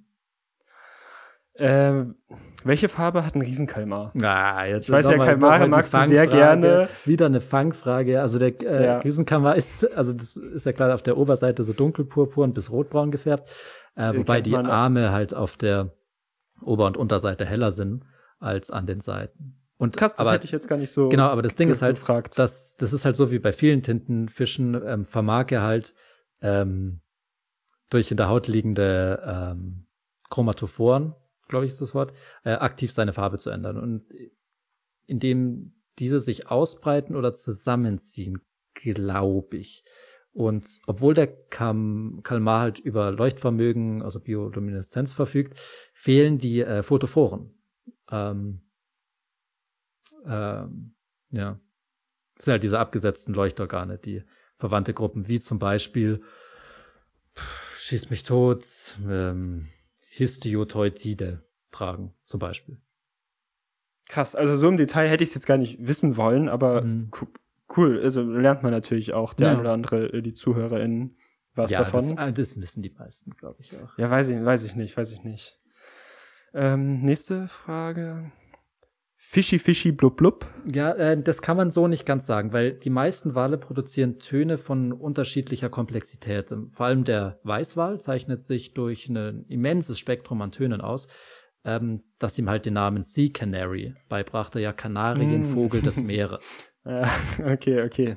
Ähm, 1.61 2.15
welche 2.63 2.87
Farbe 2.87 3.25
hat 3.25 3.35
ein 3.35 3.41
Riesenkalmar? 3.41 4.13
Ah, 4.23 4.63
jetzt 4.65 4.85
Ich 4.85 4.91
weiß 4.91 5.09
ja, 5.09 5.17
Kalmare 5.17 5.67
magst 5.67 5.93
du 5.93 6.01
sehr 6.05 6.25
gerne. 6.25 6.87
Wieder 7.03 7.25
eine 7.25 7.41
Fangfrage. 7.41 8.21
Also 8.21 8.39
der 8.39 8.61
äh, 8.61 8.85
Ja. 8.85 8.97
Riesenkammer 8.99 9.55
ist, 9.55 9.91
also 9.93 10.13
das 10.13 10.37
ist 10.37 10.65
ja 10.65 10.71
klar 10.71 10.93
auf 10.95 11.01
der 11.01 11.17
Oberseite 11.17 11.63
so 11.63 11.73
dunkelpurpurn 11.73 12.53
bis 12.53 12.71
rotbraun 12.71 13.11
gefärbt, 13.11 13.49
äh, 13.95 14.15
wobei 14.15 14.39
die 14.39 14.55
Arme 14.55 15.11
halt 15.11 15.33
auf 15.33 15.57
der 15.57 15.93
Ober- 16.61 16.85
und 16.87 16.95
Unterseite 16.95 17.45
heller 17.45 17.71
sind 17.71 18.05
als 18.39 18.71
an 18.71 18.85
den 18.85 19.01
Seiten. 19.01 19.58
Und 19.79 19.97
Krass, 19.97 20.15
das 20.15 20.27
aber, 20.27 20.35
hätte 20.35 20.45
ich 20.45 20.51
jetzt 20.51 20.67
gar 20.67 20.77
nicht 20.77 20.91
so 20.91 21.09
Genau, 21.09 21.27
aber 21.27 21.41
das 21.41 21.55
Ding 21.55 21.69
ist 21.69 21.81
halt, 21.81 21.97
gefragt. 21.97 22.37
dass 22.37 22.77
das 22.77 22.93
ist 22.93 23.05
halt 23.05 23.15
so 23.15 23.31
wie 23.31 23.39
bei 23.39 23.51
vielen 23.51 23.81
Tintenfischen, 23.81 24.79
ähm, 24.85 25.05
vermag 25.05 25.47
er 25.49 25.63
halt 25.63 25.95
ähm, 26.41 27.01
durch 27.89 28.11
in 28.11 28.17
der 28.17 28.29
Haut 28.29 28.47
liegende 28.47 29.23
ähm, 29.25 29.87
Chromatophoren 30.29 31.15
glaube 31.49 31.65
ich 31.65 31.73
ist 31.73 31.81
das 31.81 31.93
Wort, 31.93 32.13
äh, 32.45 32.51
aktiv 32.51 32.93
seine 32.93 33.11
Farbe 33.11 33.37
zu 33.39 33.49
ändern. 33.49 33.77
Und 33.77 34.05
indem 35.05 35.73
diese 35.97 36.21
sich 36.21 36.49
ausbreiten 36.49 37.15
oder 37.15 37.33
zusammenziehen, 37.33 38.39
glaube 38.73 39.57
ich. 39.57 39.83
Und 40.31 40.79
obwohl 40.87 41.15
der 41.15 41.27
Kam 41.27 42.21
Kalmar 42.23 42.61
halt 42.61 42.79
über 42.79 43.11
Leuchtvermögen, 43.11 44.01
also 44.01 44.21
Biolumineszenz 44.21 45.11
verfügt, 45.11 45.59
fehlen 45.93 46.37
die 46.37 46.61
äh, 46.61 46.83
Photophoren. 46.83 47.57
Ähm, 48.09 48.61
ähm, 50.25 50.95
ja. 51.31 51.59
Das 52.35 52.45
sind 52.45 52.51
halt 52.53 52.63
diese 52.63 52.79
abgesetzten 52.79 53.33
Leuchtorgane, 53.33 53.97
die 53.97 54.23
verwandte 54.57 54.93
Gruppen, 54.93 55.27
wie 55.27 55.39
zum 55.39 55.59
Beispiel 55.59 56.21
Schieß 57.77 58.09
mich 58.09 58.23
tot, 58.23 58.65
ähm, 59.07 59.67
Histioteutide 60.07 61.41
tragen, 61.71 62.13
zum 62.25 62.39
Beispiel. 62.39 62.81
Krass, 64.07 64.35
also 64.35 64.55
so 64.55 64.67
im 64.67 64.77
Detail 64.77 65.07
hätte 65.07 65.23
ich 65.23 65.29
es 65.29 65.35
jetzt 65.35 65.45
gar 65.45 65.57
nicht 65.57 65.85
wissen 65.85 66.17
wollen, 66.17 66.49
aber 66.49 66.81
Mhm. 66.81 67.11
cool. 67.77 68.01
Also 68.01 68.23
lernt 68.23 68.63
man 68.63 68.71
natürlich 68.71 69.13
auch, 69.13 69.33
der 69.33 69.47
Ja. 69.47 69.53
ein 69.53 69.59
oder 69.59 69.73
andere, 69.73 70.07
äh, 70.13 70.21
die 70.21 70.33
ZuhörerInnen, 70.33 71.15
was 71.53 71.71
ja, 71.71 71.79
davon. 71.79 72.15
Das, 72.15 72.33
das 72.33 72.57
wissen 72.59 72.81
die 72.81 72.89
meisten, 72.89 73.31
glaube 73.31 73.57
ich 73.61 73.75
auch. 73.77 73.97
Ja, 73.97 74.09
weiß 74.09 74.29
ich, 74.29 74.43
weiß 74.43 74.63
ich 74.63 74.75
nicht, 74.75 74.97
weiß 74.97 75.11
ich 75.11 75.23
nicht. 75.23 75.59
Ähm, 76.53 77.01
nächste 77.01 77.47
Frage. 77.47 78.31
Fischi, 79.31 79.59
fischi, 79.59 79.91
blub, 79.91 80.17
blub. 80.17 80.47
Ja, 80.73 80.91
äh, 80.93 81.21
das 81.21 81.43
kann 81.43 81.55
man 81.55 81.69
so 81.69 81.87
nicht 81.87 82.03
ganz 82.03 82.25
sagen, 82.25 82.51
weil 82.51 82.71
die 82.73 82.89
meisten 82.89 83.35
Wale 83.35 83.59
produzieren 83.59 84.17
Töne 84.17 84.57
von 84.57 84.91
unterschiedlicher 84.91 85.69
Komplexität. 85.69 86.51
Vor 86.65 86.87
allem 86.87 87.03
der 87.03 87.39
Weißwal 87.43 87.99
zeichnet 88.01 88.43
sich 88.43 88.73
durch 88.73 89.07
ein 89.07 89.45
immenses 89.47 89.99
Spektrum 89.99 90.41
an 90.41 90.51
Tönen 90.51 90.81
aus, 90.81 91.07
ähm, 91.63 92.01
das 92.17 92.39
ihm 92.39 92.49
halt 92.49 92.65
den 92.65 92.73
Namen 92.73 93.03
Sea 93.03 93.29
Canary 93.31 93.93
beibrachte, 94.09 94.59
ja 94.59 94.73
Kanarienvogel 94.73 95.81
Mm. 95.81 95.85
des 95.85 95.97
Meeres. 96.03 96.73
Äh, 96.83 97.05
okay, 97.53 97.83
okay. 97.83 98.15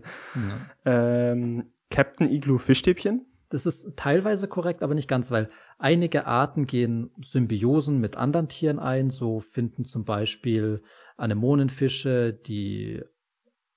Ja. 0.86 1.32
Ähm, 1.32 1.68
Captain 1.90 2.30
Igloo 2.30 2.56
Fischstäbchen. 2.56 3.26
Das 3.52 3.66
ist 3.66 3.96
teilweise 3.96 4.48
korrekt, 4.48 4.82
aber 4.82 4.94
nicht 4.94 5.08
ganz, 5.08 5.30
weil 5.30 5.50
einige 5.78 6.26
Arten 6.26 6.64
gehen 6.64 7.10
Symbiosen 7.20 8.00
mit 8.00 8.16
anderen 8.16 8.48
Tieren 8.48 8.78
ein. 8.78 9.10
So 9.10 9.40
finden 9.40 9.84
zum 9.84 10.06
Beispiel 10.06 10.82
Anemonenfische, 11.18 12.32
die 12.32 13.02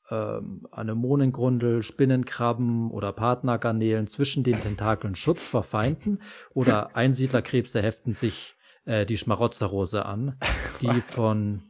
ähm, 0.10 0.66
Anemonengrundel, 0.72 1.84
Spinnenkrabben 1.84 2.90
oder 2.90 3.12
Partnergarnelen 3.12 4.08
zwischen 4.08 4.44
den 4.44 4.62
Tentakeln 4.62 5.16
Schutz 5.16 5.44
vor 5.44 5.64
Feinden. 5.64 6.20
Oder 6.54 6.96
Einsiedlerkrebse 6.96 7.82
heften 7.82 8.14
sich 8.14 8.56
äh, 8.86 9.06
die 9.06 9.18
Schmarotzerrose 9.18 10.06
an, 10.06 10.40
die 10.80 10.88
Was? 10.88 11.14
von 11.14 11.64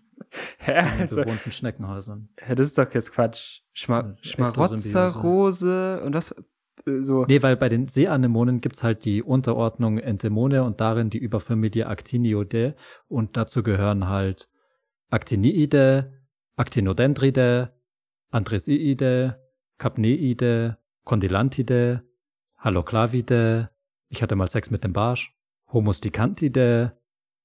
Hä? 0.59 0.83
Also, 0.99 1.17
bewohnten 1.17 1.51
Schneckenhäusern. 1.51 2.29
hä, 2.39 2.55
das 2.55 2.67
ist 2.67 2.77
doch 2.77 2.93
jetzt 2.93 3.11
Quatsch. 3.11 3.61
Schma 3.73 4.15
ist 4.21 4.27
Schmarotzerrose 4.27 6.01
und 6.03 6.11
das 6.11 6.31
äh, 6.31 6.41
so. 6.85 7.25
Nee, 7.25 7.41
weil 7.41 7.57
bei 7.57 7.69
den 7.69 7.87
Seeanemonen 7.87 8.61
gibt's 8.61 8.83
halt 8.83 9.05
die 9.05 9.23
Unterordnung 9.23 9.97
Entemone 9.97 10.63
und 10.63 10.81
darin 10.81 11.09
die 11.09 11.17
Überfamilie 11.17 11.87
Actinioidae 11.87 12.75
und 13.07 13.37
dazu 13.37 13.63
gehören 13.63 14.07
halt 14.07 14.49
Actiniide, 15.09 16.13
Actinodendride, 16.55 17.73
Andresiide, 18.31 19.39
Capneide, 19.77 20.77
Condylantide, 21.03 22.03
Haloclavide, 22.57 23.69
ich 24.09 24.21
hatte 24.21 24.35
mal 24.35 24.49
Sex 24.49 24.71
mit 24.71 24.83
dem 24.83 24.93
Barsch, 24.93 25.35
Homosticantide, 25.71 26.97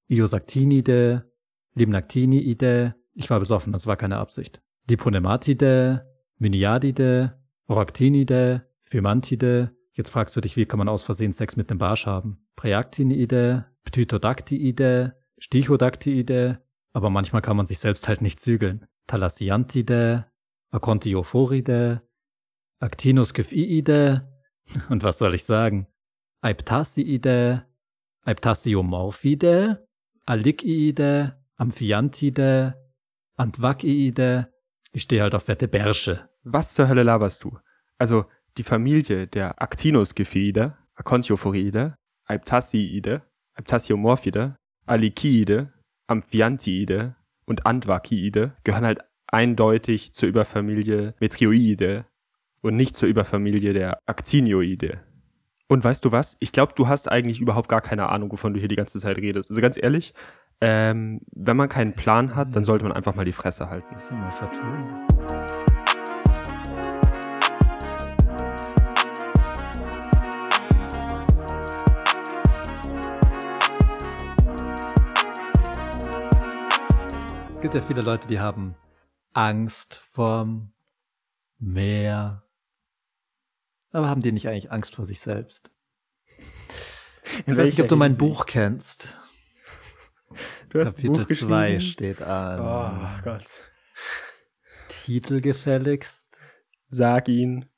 Iosactinide, 0.09 1.31
Limnactiniide, 1.75 2.95
ich 3.15 3.31
war 3.31 3.41
besoffen, 3.41 3.73
das 3.73 3.87
war 3.87 3.97
keine 3.97 4.19
Absicht. 4.19 4.63
Diponematide, 4.89 6.07
Miniadide, 6.39 7.39
Oractinide, 7.67 8.70
Phymantide. 8.91 9.77
Jetzt 9.93 10.11
fragst 10.11 10.35
du 10.37 10.41
dich, 10.41 10.57
wie 10.57 10.67
kann 10.67 10.79
man 10.79 10.89
aus 10.89 11.05
Versehen 11.05 11.33
Sex 11.33 11.57
mit 11.57 11.71
dem 11.71 11.79
Barsch 11.79 12.07
haben? 12.07 12.45
Präactiniide, 12.57 13.67
Ptytodactyide, 13.85 15.17
Stichodactyide, 15.39 16.63
aber 16.93 17.09
manchmal 17.09 17.41
kann 17.41 17.57
man 17.57 17.67
sich 17.67 17.79
selbst 17.79 18.09
halt 18.09 18.21
nicht 18.21 18.41
zügeln. 18.41 18.87
Thalassiantide, 19.07 20.27
Aconthiophoride, 20.71 22.03
Actinuscyphiide 22.81 24.29
und 24.89 25.05
was 25.05 25.19
soll 25.19 25.35
ich 25.35 25.45
sagen? 25.45 25.87
Aiptasiide, 26.41 27.67
Aiptasiomorphide, 28.23 29.87
Alikiide, 30.27 31.39
Amphiyantide, 31.57 32.75
Antwakiide. 33.37 34.53
Ich 34.93 35.03
stehe 35.03 35.23
halt 35.23 35.35
auf 35.35 35.45
fette 35.45 35.69
Bärsche. 35.69 36.29
Was 36.43 36.75
zur 36.75 36.89
Hölle 36.89 37.03
laberst 37.03 37.45
du? 37.45 37.59
Also 37.99 38.25
die 38.61 38.65
Familie 38.65 39.27
der 39.27 39.63
Actinoscyphiide, 39.63 40.77
Aconthiophoride, 40.95 41.95
Aiptasiide, 42.27 43.23
Aiptasiomorphide, 43.55 44.57
Alikiide, 44.85 45.73
Amphiantiide 46.07 47.17
und 47.47 47.65
Antwakiide 47.65 48.53
gehören 48.63 48.85
halt 48.85 49.01
eindeutig 49.29 50.13
zur 50.13 50.29
Überfamilie 50.29 51.15
Metrioide 51.21 52.05
und 52.61 52.77
nicht 52.77 52.97
zur 52.97 53.09
Überfamilie 53.09 53.73
der 53.73 53.99
Actinioide. 54.05 55.01
Und 55.67 55.83
weißt 55.83 56.05
du 56.05 56.13
was? 56.13 56.37
Ich 56.41 56.53
glaube, 56.53 56.75
du 56.77 56.87
hast 56.87 57.11
eigentlich 57.11 57.41
überhaupt 57.41 57.71
gar 57.71 57.81
keine 57.81 58.11
Ahnung, 58.11 58.31
wovon 58.31 58.53
du 58.53 58.61
hier 58.61 58.69
die 58.69 58.77
ganze 58.77 59.01
Zeit 59.01 59.17
redest. 59.17 59.49
Also 59.49 59.63
ganz 59.63 59.79
ehrlich, 59.83 60.13
ähm, 60.61 61.23
wenn 61.35 61.57
man 61.57 61.71
keinen 61.71 61.95
Plan 61.95 62.37
hat, 62.37 62.55
dann 62.55 62.65
sollte 62.65 62.85
man 62.85 62.93
einfach 62.93 63.15
mal 63.15 63.25
die 63.25 63.33
Fresse 63.33 63.71
halten. 63.71 63.89
Das 63.95 64.05
ist 64.05 64.11
immer 64.11 64.31
vertun. 64.31 65.20
Es 77.61 77.63
gibt 77.63 77.75
ja 77.75 77.83
viele 77.83 78.01
Leute, 78.01 78.27
die 78.27 78.41
haben 78.41 78.75
Angst 79.35 79.97
vorm 79.97 80.73
Meer. 81.59 82.43
Aber 83.93 84.09
haben 84.09 84.23
die 84.23 84.33
nicht 84.33 84.49
eigentlich 84.49 84.73
Angst 84.73 84.95
vor 84.95 85.05
sich 85.05 85.21
selbst? 85.21 85.71
In 87.45 87.53
Ich 87.53 87.57
weiß 87.59 87.67
nicht, 87.67 87.83
ob 87.83 87.89
du 87.89 87.97
mein 87.97 88.17
Buch 88.17 88.47
kennst. 88.47 89.19
Du 90.71 90.81
hast 90.81 90.97
Kapitel 90.97 91.27
2 91.27 91.27
geschrieben? 91.27 91.81
steht 91.83 92.23
an. 92.23 92.61
Oh 92.61 93.23
Gott. 93.25 93.71
Titel 94.89 95.43
gefälligst. 95.43 96.41
Sag 96.89 97.29
ihn. 97.29 97.69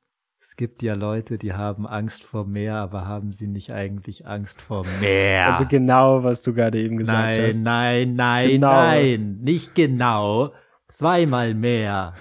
Es 0.52 0.56
gibt 0.56 0.82
ja 0.82 0.92
Leute, 0.92 1.38
die 1.38 1.54
haben 1.54 1.86
Angst 1.86 2.24
vor 2.24 2.44
Meer, 2.46 2.74
aber 2.74 3.06
haben 3.06 3.32
sie 3.32 3.46
nicht 3.46 3.72
eigentlich 3.72 4.26
Angst 4.26 4.60
vor 4.60 4.84
Meer? 5.00 5.46
Also 5.46 5.64
genau, 5.66 6.24
was 6.24 6.42
du 6.42 6.52
gerade 6.52 6.78
eben 6.78 6.98
gesagt 6.98 7.38
nein, 7.38 7.48
hast. 7.48 7.62
nein, 7.62 8.14
nein, 8.16 8.50
Genau. 8.50 8.70
nein, 8.70 9.38
nicht 9.40 9.74
genau. 9.74 10.52
Zweimal 10.88 11.54
mehr. 11.54 12.12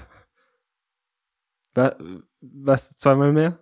Wa- 1.74 1.98
Was, 2.40 2.96
zweimal 2.96 3.34
mehr? 3.34 3.60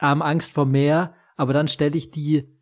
Haben 0.00 0.22
Angst 0.22 0.52
vor 0.52 0.64
Meer, 0.66 1.12
aber 1.34 1.52
dann 1.52 1.66
stelle 1.66 1.96
ich 1.96 2.12
die, 2.12 2.56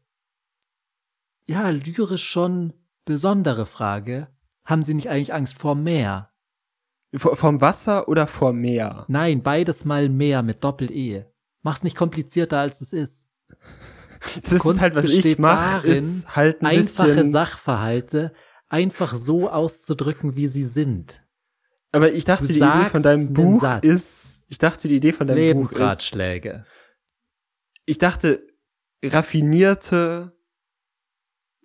ja, 1.47 1.69
lyrisch 1.69 2.25
schon 2.27 2.73
besondere 3.05 3.67
Frage. 3.67 4.29
Haben 4.65 4.83
sie 4.83 4.95
nicht 4.95 5.11
eigentlich 5.11 5.35
Angst 5.35 5.59
vor 5.59 5.75
Meer? 5.75 6.31
Vom 7.17 7.61
Wasser 7.61 8.09
oder 8.09 8.27
vor 8.27 8.53
Meer? 8.53 9.05
Nein, 9.09 9.43
beides 9.43 9.85
mal 9.85 10.09
mehr 10.09 10.43
mit 10.43 10.63
Doppel-E. 10.63 11.25
Mach's 11.63 11.83
nicht 11.83 11.97
komplizierter, 11.97 12.59
als 12.59 12.81
es 12.81 12.93
ist. 12.93 13.29
Das 14.43 14.53
ist 14.53 14.61
Kunst 14.61 14.81
halt, 14.81 14.95
was 14.95 15.07
ich 15.07 15.39
mache, 15.39 15.87
ist 15.87 16.35
halt 16.37 16.61
ein 16.61 16.67
Einfache 16.67 17.09
bisschen... 17.09 17.31
Sachverhalte 17.31 18.33
einfach 18.69 19.17
so 19.17 19.49
auszudrücken, 19.49 20.37
wie 20.37 20.49
sie 20.49 20.65
sind. 20.65 21.23
Aber 21.93 22.13
ich 22.13 22.25
dachte, 22.25 22.47
Du 22.47 22.53
die 22.53 22.59
Idee 22.59 22.85
von 22.91 23.03
deinem 23.03 23.33
Buch 23.33 23.61
Satz. 23.61 23.85
ist... 23.85 24.45
Ich 24.49 24.59
dachte, 24.59 24.89
die 24.89 24.97
Idee 24.97 25.13
von 25.13 25.27
deinem 25.27 25.37
Buch 25.55 25.65
ist... 25.65 25.73
Lebensratschläge. 25.73 26.67
Ich 27.85 27.99
dachte, 27.99 28.47
raffinierte 29.05 30.33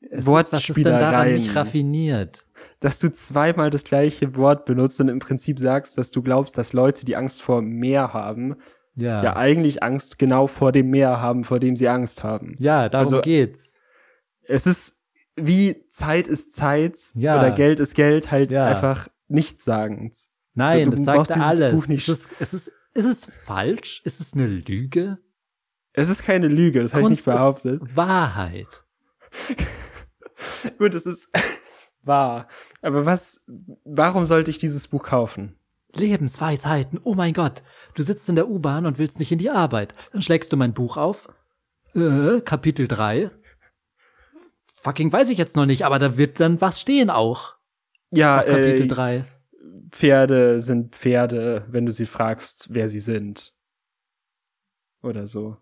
Es 0.02 0.20
ist, 0.20 0.28
was 0.28 0.70
ist 0.70 0.78
denn 0.78 0.84
daran 0.84 1.34
nicht 1.34 1.48
Wortspielereien. 1.48 1.58
raffiniert? 1.58 2.46
Dass 2.82 3.00
du 3.00 3.12
zweimal 3.14 3.70
das 3.70 3.84
gleiche 3.86 4.36
Wort 4.36 4.66
benutzt 4.66 5.00
und 5.00 5.08
im 5.08 5.20
Prinzip 5.20 5.58
sagst, 5.60 5.98
dass 5.98 6.12
du 6.12 6.22
glaubst, 6.22 6.58
dass 6.58 6.74
Leute, 6.74 7.06
die 7.06 7.16
Angst 7.16 7.42
vor 7.42 7.62
Meer 7.62 8.12
haben, 8.14 8.56
Ja. 8.96 9.24
ja 9.24 9.36
eigentlich 9.38 9.82
Angst 9.82 10.20
genau 10.20 10.48
vor 10.48 10.72
dem 10.74 10.90
Meer 10.90 11.22
haben, 11.22 11.44
vor 11.46 11.60
dem 11.60 11.76
sie 11.78 11.88
Angst 11.88 12.24
haben. 12.24 12.56
Ja, 12.60 12.90
darum 12.90 13.06
Also- 13.06 13.22
geht's. 13.22 13.76
Es 14.48 14.68
ist 14.68 14.98
wie 15.38 15.88
Zeit 15.88 16.28
ist 16.28 16.54
Zeit 16.54 16.98
Ja. 17.14 17.40
oder 17.40 17.52
Geld 17.52 17.80
ist 17.80 17.96
Geld, 17.96 18.32
halt 18.32 18.52
Ja. 18.52 18.66
einfach 18.68 19.08
nichtssagend. 19.30 20.14
Nein, 20.56 20.86
du 20.92 20.98
das 20.98 21.06
brauchst 21.06 21.32
sagt 21.32 21.40
dieses 21.46 21.62
alles. 21.62 21.76
Buch 21.76 21.88
nicht- 21.88 22.10
Es 22.10 22.20
ist, 22.26 22.30
es 22.42 22.54
ist, 22.54 22.72
ist 22.94 23.06
es 23.06 23.22
falsch? 23.46 24.02
Ist 24.04 24.20
es 24.20 24.34
eine 24.34 24.48
Lüge? 24.48 25.20
Es 25.94 26.10
ist 26.10 26.24
keine 26.26 26.48
Lüge, 26.50 26.82
das 26.82 26.94
habe 26.94 27.04
ich 27.04 27.10
nicht 27.12 27.26
behauptet. 27.26 27.82
ist 27.82 27.96
Wahrheit. 27.96 28.68
Gut, 30.78 30.96
es 30.96 31.06
ist 31.06 31.30
wahr. 32.04 32.48
Aber 32.82 33.06
was, 33.06 33.46
warum 33.84 34.26
sollte 34.26 34.52
ich 34.52 34.58
dieses 34.58 34.88
Buch 34.88 35.04
kaufen? 35.04 35.58
Lebensweisheiten, 35.94 37.00
oh 37.04 37.16
mein 37.16 37.34
Gott. 37.34 37.64
Du 37.96 38.04
sitzt 38.04 38.30
in 38.30 38.36
der 38.36 38.50
U-Bahn 38.50 38.86
und 38.86 38.98
willst 38.98 39.20
nicht 39.20 39.32
in 39.32 39.40
die 39.40 39.50
Arbeit. 39.50 39.94
Dann 40.14 40.22
schlägst 40.22 40.52
du 40.54 40.58
mein 40.58 40.74
Buch 40.74 40.98
auf. 40.98 41.28
Äh, 41.94 42.42
Kapitel 42.42 42.88
3. 42.88 43.30
Fucking 44.74 45.12
weiß 45.12 45.30
ich 45.30 45.38
jetzt 45.38 45.56
noch 45.56 45.66
nicht, 45.66 45.86
aber 45.86 46.00
da 46.00 46.18
wird 46.18 46.40
dann 46.40 46.62
was 46.62 46.80
stehen 46.80 47.10
auch. 47.10 47.56
Ja, 48.12 48.40
Auf 48.40 48.46
Kapitel 48.46 48.84
äh, 48.84 48.88
3. 48.88 49.26
Pferde 49.92 50.60
sind 50.60 50.96
Pferde, 50.96 51.66
wenn 51.70 51.86
du 51.86 51.92
sie 51.92 52.06
fragst, 52.06 52.68
wer 52.72 52.90
sie 52.90 53.02
sind. 53.02 53.54
Oder 55.04 55.28
so. 55.28 55.58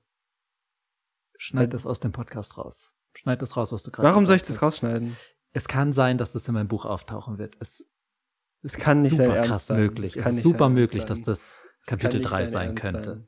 Schneid 1.38 1.74
das 1.74 1.86
aus 1.86 2.00
dem 2.00 2.12
Podcast 2.12 2.58
raus. 2.58 2.96
Schneid 3.14 3.42
das 3.42 3.58
raus, 3.58 3.72
was 3.72 3.84
du 3.84 3.92
gerade 3.92 4.08
Warum 4.08 4.28
soll 4.28 4.36
ich 4.36 4.44
das 4.44 4.58
hast. 4.58 4.62
rausschneiden? 4.62 5.18
Es 5.54 5.68
kann 5.68 5.92
sein, 5.94 6.18
dass 6.18 6.32
das 6.34 6.48
in 6.48 6.54
meinem 6.54 6.68
Buch 6.68 6.86
auftauchen 6.86 7.38
wird. 7.38 7.56
Es 7.60 7.86
Es 8.62 8.78
kann 8.78 9.02
nicht 9.02 9.16
super 9.18 9.42
krass 9.42 9.68
sein. 9.68 9.78
möglich. 9.80 10.16
Es 10.18 10.26
Es 10.26 10.36
ist 10.38 10.44
super 10.44 10.70
möglich, 10.70 11.02
sein. 11.04 11.10
dass 11.10 11.22
das 11.24 11.68
Kapitel 11.88 12.18
nicht 12.20 12.30
3 12.30 12.38
dein 12.44 12.48
sein 12.48 12.76
könnte. 12.76 13.10
sein. 13.10 13.26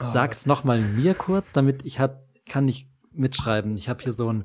Ah. 0.00 0.12
Sag's 0.12 0.46
nochmal 0.46 0.80
mir 0.80 1.14
kurz, 1.14 1.52
damit 1.52 1.84
ich 1.84 1.98
hab, 2.00 2.22
kann 2.46 2.64
nicht 2.66 2.88
mitschreiben. 3.12 3.76
Ich 3.76 3.88
habe 3.88 4.02
hier 4.02 4.12
so 4.12 4.32
ein, 4.32 4.44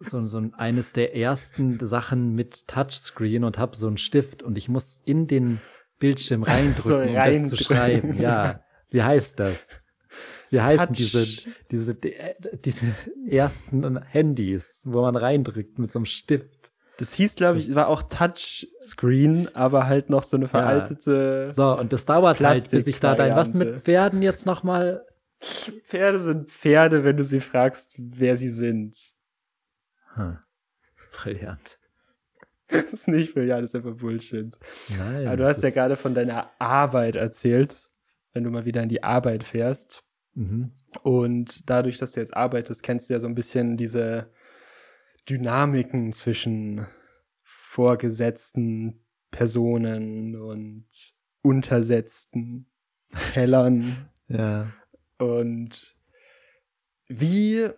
so, 0.00 0.24
so 0.24 0.38
ein 0.38 0.54
eines 0.54 0.92
der 0.92 1.16
ersten 1.16 1.78
Sachen 1.84 2.34
mit 2.34 2.66
Touchscreen 2.68 3.44
und 3.44 3.58
habe 3.58 3.76
so 3.76 3.86
einen 3.86 3.96
Stift 3.98 4.42
und 4.42 4.56
ich 4.56 4.68
muss 4.68 5.00
in 5.04 5.26
den 5.26 5.60
Bildschirm 5.98 6.42
reindrücken, 6.44 6.82
So 6.82 6.96
um 6.98 7.02
das 7.02 7.12
zu 7.14 7.18
reindrücken. 7.18 7.64
schreiben. 7.64 8.20
Ja, 8.20 8.60
wie 8.90 9.02
heißt 9.02 9.40
das? 9.40 9.83
Wie 10.54 10.60
heißen 10.60 10.88
Touch. 10.88 10.96
diese, 10.96 11.26
diese, 11.70 11.92
äh, 12.02 12.34
diese 12.64 12.86
ersten 13.28 14.00
Handys, 14.02 14.82
wo 14.84 15.02
man 15.02 15.16
reindrückt 15.16 15.78
mit 15.78 15.92
so 15.92 15.98
einem 15.98 16.06
Stift? 16.06 16.72
Das 16.98 17.14
hieß, 17.14 17.34
glaube 17.34 17.58
ich, 17.58 17.74
war 17.74 17.88
auch 17.88 18.02
Touchscreen, 18.04 19.54
aber 19.54 19.86
halt 19.86 20.10
noch 20.10 20.22
so 20.22 20.36
eine 20.36 20.46
veraltete. 20.46 21.52
So, 21.56 21.76
und 21.76 21.92
das 21.92 22.06
dauert 22.06 22.40
halt, 22.40 22.70
bis 22.70 22.86
ich 22.86 23.00
da 23.00 23.16
dein, 23.16 23.34
was 23.34 23.54
mit 23.54 23.82
Pferden 23.82 24.22
jetzt 24.22 24.46
nochmal? 24.46 25.04
Pferde 25.40 26.20
sind 26.20 26.50
Pferde, 26.50 27.02
wenn 27.02 27.16
du 27.16 27.24
sie 27.24 27.40
fragst, 27.40 27.94
wer 27.98 28.36
sie 28.36 28.50
sind. 28.50 28.96
Hm. 30.14 30.38
Brillant. 31.10 31.78
Das 32.68 32.92
ist 32.92 33.08
nicht 33.08 33.36
ja, 33.36 33.60
das 33.60 33.70
ist 33.70 33.76
einfach 33.76 33.96
Bullshit. 33.96 34.56
Nein. 34.96 35.26
Aber 35.26 35.36
du 35.36 35.46
hast 35.46 35.62
ja 35.62 35.70
gerade 35.70 35.96
von 35.96 36.14
deiner 36.14 36.50
Arbeit 36.58 37.16
erzählt, 37.16 37.90
wenn 38.32 38.44
du 38.44 38.50
mal 38.50 38.64
wieder 38.64 38.82
in 38.82 38.88
die 38.88 39.02
Arbeit 39.02 39.44
fährst. 39.44 40.04
Mhm. 40.34 40.72
Und 41.02 41.68
dadurch, 41.70 41.98
dass 41.98 42.12
du 42.12 42.20
jetzt 42.20 42.36
arbeitest, 42.36 42.82
kennst 42.82 43.08
du 43.08 43.14
ja 43.14 43.20
so 43.20 43.26
ein 43.26 43.34
bisschen 43.34 43.76
diese 43.76 44.30
Dynamiken 45.28 46.12
zwischen 46.12 46.86
vorgesetzten 47.42 49.04
Personen 49.30 50.36
und 50.36 50.86
untersetzten 51.42 52.70
Tellern. 53.32 54.08
Ja. 54.26 54.72
Und 55.18 55.98
wie, 57.08 57.68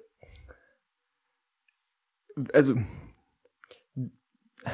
also 2.52 2.76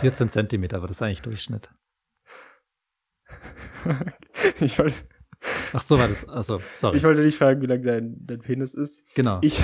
14 0.01 0.29
Zentimeter, 0.29 0.77
aber 0.77 0.87
das 0.87 0.99
ist 0.99 1.03
eigentlich 1.03 1.23
Durchschnitt. 1.23 1.71
ich 4.61 4.79
wollte, 4.79 5.09
Ach 5.73 5.83
so, 5.83 5.99
war 5.99 6.09
das. 6.09 6.29
Achso, 6.29 6.61
sorry. 6.81 6.97
ich 6.97 7.03
wollte 7.03 7.23
nicht 7.23 7.37
fragen, 7.39 7.61
wie 7.63 7.67
lang 7.67 7.83
dein, 7.83 8.17
dein 8.27 8.41
Penis 8.41 8.75
ist. 8.75 9.03
genau. 9.15 9.39
Ich, 9.43 9.61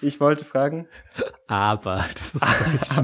ich 0.00 0.20
wollte 0.20 0.44
fragen, 0.44 0.88
aber 1.46 2.04
das 2.14 2.34
ist 2.34 2.44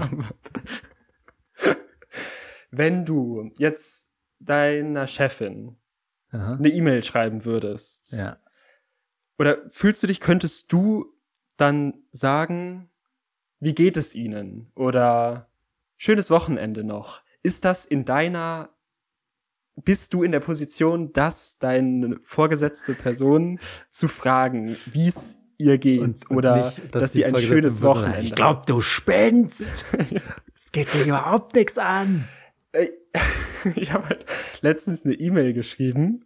wenn 2.71 3.05
du 3.05 3.51
jetzt 3.59 4.09
deiner 4.41 5.07
Chefin 5.07 5.77
Aha. 6.33 6.55
eine 6.55 6.69
E-Mail 6.69 7.05
schreiben 7.05 7.45
würdest, 7.45 8.13
Ja. 8.13 8.39
oder 9.39 9.59
fühlst 9.71 10.03
du 10.03 10.07
dich, 10.07 10.21
könntest 10.21 10.73
du 10.73 11.07
dann 11.57 11.95
sagen, 12.11 12.91
wie 13.61 13.75
geht 13.75 13.97
es 13.97 14.15
ihnen? 14.15 14.71
Oder 14.75 15.49
schönes 15.97 16.31
Wochenende 16.31 16.85
noch. 16.85 17.23
Ist 17.43 17.65
das 17.65 17.85
in 17.87 18.05
deiner, 18.05 18.74
bist 19.77 20.15
du 20.15 20.23
in 20.23 20.33
der 20.33 20.41
Position, 20.41 21.13
dass 21.13 21.59
deine 21.59 22.19
vorgesetzte 22.23 22.95
Person 22.95 23.59
zu 23.91 24.09
fragen, 24.09 24.77
wie 24.87 25.09
es 25.09 25.39
ihr 25.59 25.79
geht? 25.79 26.01
Und- 26.01 26.31
und 26.31 26.37
oder 26.37 26.67
nicht, 26.67 26.95
dass, 26.95 27.13
die 27.13 27.19
sie 27.19 27.25
ein 27.25 27.37
schönes 27.37 27.83
Wochenende 27.83 28.21
Ich 28.21 28.35
glaub, 28.35 28.67
du 28.67 28.81
spinnst. 28.81 29.85
Es 30.57 30.73
geht 30.73 30.93
mir 30.95 31.05
überhaupt 31.05 31.55
nichts 31.55 31.79
an. 31.79 32.27
Ey, 32.73 32.91
ich 33.77 33.93
habe 33.93 34.09
halt 34.09 34.25
letztens 34.63 35.05
eine 35.05 35.15
E-Mail 35.15 35.53
geschrieben 35.53 36.25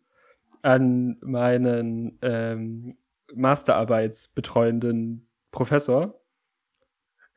an 0.63 1.17
meinen 1.23 2.19
ähm, 2.23 2.97
Masterarbeitsbetreuenden 3.35 5.29
Professor 5.51 6.21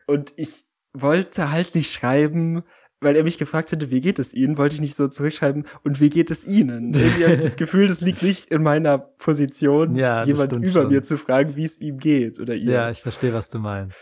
und 0.05 0.34
ich 0.36 0.68
wollte 0.93 1.51
halt 1.51 1.76
nicht 1.76 1.91
schreiben, 1.91 2.64
weil 3.02 3.16
er 3.16 3.24
mich 3.24 3.38
gefragt 3.39 3.72
hätte, 3.72 3.89
wie 3.89 3.99
geht 3.99 4.20
es 4.20 4.34
Ihnen, 4.34 4.58
wollte 4.58 4.76
ich 4.76 4.82
nicht 4.82 4.95
so 4.95 5.08
zurückschreiben 5.08 5.66
und 5.84 5.99
wie 5.99 6.10
geht 6.12 6.30
es 6.32 6.45
Ihnen? 6.47 6.93
Irgendwie 6.93 7.24
habe 7.24 7.34
ich 7.34 7.39
das 7.39 7.56
Gefühl, 7.58 7.88
das 7.88 8.02
liegt 8.02 8.22
nicht 8.22 8.52
in 8.52 8.62
meiner 8.64 8.99
Position, 8.99 9.95
Ja, 9.95 10.24
jemand 10.24 10.54
über 10.54 10.68
schon. 10.68 10.88
mir 10.89 11.02
zu 11.02 11.18
fragen, 11.18 11.56
wie 11.56 11.66
es 11.66 11.82
ihm 11.82 11.97
geht 11.97 12.39
oder 12.39 12.54
ihr. 12.54 12.72
Ja, 12.72 12.89
ich 12.91 13.02
verstehe, 13.02 13.34
was 13.34 13.49
du 13.49 13.58
meinst. 13.60 13.97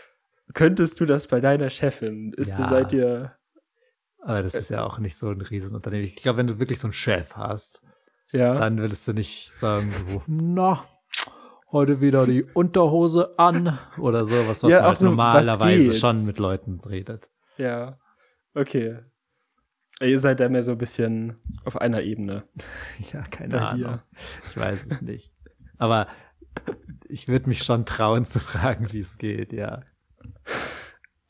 Könntest 0.52 1.00
du 1.00 1.06
das 1.06 1.26
bei 1.28 1.40
deiner 1.40 1.70
Chefin? 1.70 2.32
Ist 2.36 2.50
Ja. 2.58 2.64
seid 2.68 2.92
ihr 2.92 3.32
Aber 4.22 4.42
das 4.42 4.54
ist 4.54 4.68
ja 4.68 4.84
auch 4.84 4.98
nicht 4.98 5.16
so 5.16 5.30
ein 5.30 5.40
Riesenunternehmen. 5.40 6.04
Ich 6.06 6.16
glaube, 6.16 6.36
wenn 6.38 6.46
du 6.46 6.58
wirklich 6.58 6.78
so 6.78 6.86
einen 6.88 6.92
Chef 6.92 7.36
hast, 7.36 7.80
ja? 8.32 8.58
dann 8.58 8.78
würdest 8.78 9.08
du 9.08 9.14
nicht 9.14 9.50
sagen, 9.58 9.90
so, 9.92 10.22
na, 10.26 10.82
heute 11.72 12.02
wieder 12.02 12.26
die 12.26 12.44
Unterhose 12.44 13.38
an 13.38 13.78
oder 13.96 14.26
so, 14.26 14.34
was, 14.46 14.62
was 14.62 14.70
Ja, 14.70 14.80
man 14.80 14.88
halt 14.88 14.98
so, 14.98 15.06
normalerweise 15.06 15.94
schon 15.94 16.26
mit 16.26 16.38
Leuten 16.38 16.80
redet. 16.80 17.30
Ja. 17.56 17.96
Okay. 18.54 18.98
Ihr 20.02 20.18
seid 20.18 20.40
da 20.40 20.48
mehr 20.48 20.62
so 20.62 20.72
ein 20.72 20.78
bisschen 20.78 21.36
auf 21.64 21.80
einer 21.80 22.02
Ebene. 22.02 22.44
Ja, 23.12 23.22
keine 23.22 23.48
Bei 23.48 23.60
Ahnung. 23.60 23.78
dir. 23.78 24.02
Ich 24.48 24.56
weiß 24.56 24.86
es 24.86 25.02
nicht. 25.02 25.32
Aber 25.78 26.06
ich 27.08 27.28
würde 27.28 27.48
mich 27.48 27.62
schon 27.62 27.84
trauen 27.86 28.24
zu 28.24 28.40
fragen, 28.40 28.92
wie 28.92 29.00
es 29.00 29.18
geht, 29.18 29.52
ja. 29.52 29.82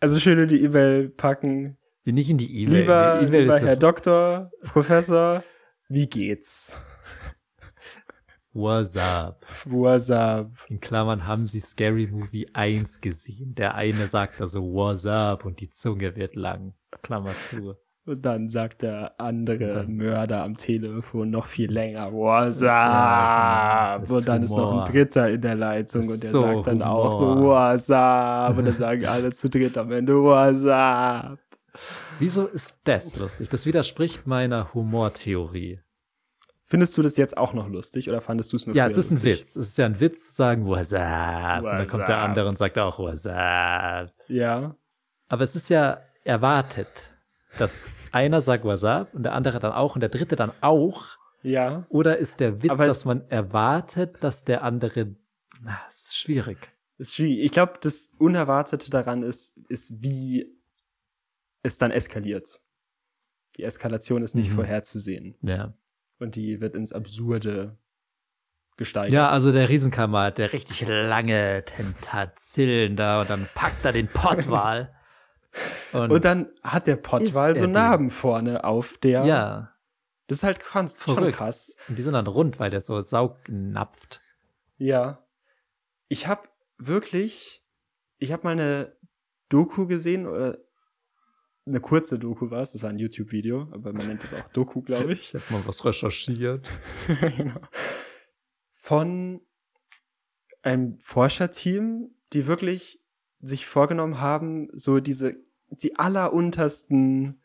Also 0.00 0.18
schön 0.18 0.38
in 0.38 0.48
die 0.48 0.62
E-Mail 0.62 1.08
packen. 1.08 1.76
Nicht 2.04 2.30
in 2.30 2.38
die 2.38 2.62
E-Mail. 2.62 2.80
Lieber, 2.80 3.20
E-Mail 3.22 3.42
lieber 3.42 3.60
Herr 3.60 3.76
Doktor, 3.76 4.50
Professor, 4.62 5.44
wie 5.88 6.08
geht's? 6.08 6.80
What's 8.52 8.96
up? 8.96 9.46
What's 9.64 10.10
up? 10.10 10.50
In 10.68 10.80
Klammern 10.80 11.26
haben 11.26 11.46
sie 11.46 11.60
Scary 11.60 12.08
Movie 12.08 12.48
1 12.52 13.00
gesehen. 13.00 13.54
Der 13.54 13.74
eine 13.76 14.08
sagt 14.08 14.40
also 14.40 14.62
What's 14.62 15.06
up 15.06 15.44
und 15.44 15.60
die 15.60 15.70
Zunge 15.70 16.16
wird 16.16 16.34
lang. 16.34 16.74
Klammer 17.02 17.30
zu. 17.50 17.74
Und 18.06 18.22
dann 18.24 18.48
sagt 18.48 18.82
der 18.82 19.20
andere 19.20 19.84
Mörder 19.86 20.42
am 20.42 20.56
Telefon 20.56 21.30
noch 21.30 21.46
viel 21.46 21.70
länger, 21.70 22.12
What's 22.12 22.60
Ja, 22.62 23.94
up? 23.96 24.02
genau. 24.04 24.16
und 24.18 24.26
dann 24.28 24.42
ist 24.42 24.50
noch 24.50 24.70
Humor. 24.70 24.86
ein 24.86 24.92
Dritter 24.92 25.28
in 25.30 25.40
der 25.42 25.54
Leitung 25.54 26.08
und 26.08 26.22
der 26.22 26.32
So 26.32 26.40
sagt 26.42 26.66
dann 26.66 26.82
auch 26.82 27.18
so, 27.18 27.28
Humor. 27.36 27.72
What's 27.72 27.90
up? 27.90 28.56
Und 28.56 28.64
dann 28.64 28.76
sagen 28.76 29.04
alle 29.04 29.30
zu 29.32 29.48
dritt 29.50 29.76
am 29.78 29.92
Ende, 29.92 30.14
What's 30.20 30.64
up? 30.64 31.38
Wieso 32.18 32.46
ist 32.46 32.80
das 32.84 33.14
lustig? 33.16 33.48
Das 33.50 33.64
widerspricht 33.66 34.26
meiner 34.26 34.72
Humortheorie. 34.74 35.80
Findest 36.64 36.96
du 36.96 37.02
das 37.02 37.16
jetzt 37.16 37.36
auch 37.36 37.52
noch 37.52 37.68
lustig 37.68 38.08
oder 38.08 38.20
fandest 38.20 38.52
du 38.52 38.56
es 38.56 38.66
nur 38.66 38.74
Ja, 38.74 38.86
es 38.86 38.96
ist 38.96 39.10
ein 39.10 39.14
lustig? 39.16 39.38
Witz. 39.40 39.56
Es 39.56 39.68
ist 39.68 39.78
ja 39.78 39.86
ein 39.86 40.00
Witz 40.00 40.28
zu 40.30 40.32
sagen, 40.32 40.66
what's 40.66 40.92
up? 40.92 41.58
und 41.62 41.64
dann 41.66 41.78
What's 41.80 41.90
kommt 41.90 42.08
der 42.08 42.18
up? 42.18 42.28
andere 42.28 42.48
und 42.48 42.58
sagt 42.58 42.78
auch, 42.78 42.98
what's 42.98 43.26
up? 43.26 44.12
Ja. 44.28 44.74
Aber 45.28 45.42
es 45.44 45.54
ist 45.54 45.68
ja 45.68 45.98
erwartet, 46.24 47.10
dass 47.58 47.88
einer 48.12 48.40
sagt, 48.40 48.64
up? 48.66 49.14
und 49.14 49.22
der 49.22 49.32
andere 49.32 49.58
dann 49.60 49.72
auch 49.72 49.94
und 49.94 50.00
der 50.00 50.08
dritte 50.08 50.36
dann 50.36 50.52
auch. 50.60 51.04
Ja. 51.42 51.86
Oder 51.88 52.18
ist 52.18 52.40
der 52.40 52.62
Witz, 52.62 52.76
dass 52.78 53.04
man 53.04 53.28
erwartet, 53.30 54.22
dass 54.22 54.44
der 54.44 54.62
andere. 54.62 55.14
Na, 55.62 55.78
es 55.88 56.08
ist 56.08 56.18
schwierig. 56.18 56.58
Ist 56.98 57.14
schwierig. 57.14 57.44
Ich 57.44 57.52
glaube, 57.52 57.74
das 57.80 58.12
Unerwartete 58.18 58.90
daran 58.90 59.22
ist, 59.22 59.56
ist, 59.68 60.02
wie 60.02 60.46
es 61.62 61.78
dann 61.78 61.90
eskaliert. 61.90 62.60
Die 63.56 63.64
Eskalation 63.64 64.22
ist 64.22 64.34
nicht 64.34 64.50
Mhm. 64.50 64.56
vorherzusehen. 64.56 65.34
Ja. 65.42 65.74
Und 66.18 66.34
die 66.36 66.60
wird 66.60 66.74
ins 66.74 66.92
Absurde 66.92 67.78
gesteigert. 68.76 69.12
Ja, 69.12 69.28
also 69.30 69.52
der 69.52 69.68
Riesenkammer 69.68 70.24
hat 70.24 70.38
der 70.38 70.52
richtig 70.52 70.86
lange 70.86 71.64
Tentazillen 71.64 72.96
da 72.96 73.22
und 73.22 73.30
dann 73.30 73.48
packt 73.54 73.84
er 73.84 73.92
den 73.92 74.08
Pottwal. 74.08 74.94
Und, 75.92 76.10
Und 76.12 76.24
dann 76.24 76.50
hat 76.62 76.86
der 76.86 76.96
Pottwal 76.96 77.56
so 77.56 77.66
Narben 77.66 78.10
vorne 78.10 78.64
auf 78.64 78.98
der. 78.98 79.24
ja, 79.24 79.74
Das 80.28 80.38
ist 80.38 80.44
halt 80.44 80.64
kon- 80.64 80.88
schon 80.88 81.28
krass. 81.30 81.76
Und 81.88 81.98
die 81.98 82.02
sind 82.02 82.12
dann 82.12 82.26
rund, 82.28 82.60
weil 82.60 82.70
der 82.70 82.80
so 82.80 83.00
saugnapft. 83.00 84.20
Ja. 84.78 85.26
Ich 86.08 86.26
habe 86.26 86.48
wirklich, 86.78 87.64
ich 88.18 88.32
habe 88.32 88.44
mal 88.44 88.52
eine 88.52 88.96
Doku 89.48 89.86
gesehen 89.86 90.26
oder 90.26 90.58
eine 91.66 91.80
kurze 91.80 92.18
Doku 92.18 92.50
war 92.50 92.62
es, 92.62 92.72
das 92.72 92.82
war 92.82 92.90
ein 92.90 92.98
YouTube-Video, 92.98 93.68
aber 93.72 93.92
man 93.92 94.06
nennt 94.06 94.24
es 94.24 94.32
auch 94.34 94.48
Doku, 94.52 94.82
glaube 94.82 95.12
ich. 95.12 95.20
Ich 95.34 95.42
habe 95.42 95.52
mal 95.52 95.66
was 95.66 95.84
recherchiert. 95.84 96.68
genau. 97.36 97.60
Von 98.72 99.40
einem 100.62 100.98
Forscherteam, 101.00 102.14
die 102.32 102.46
wirklich 102.46 102.99
sich 103.40 103.66
vorgenommen 103.66 104.20
haben, 104.20 104.68
so 104.72 105.00
diese, 105.00 105.36
die 105.70 105.98
alleruntersten 105.98 107.40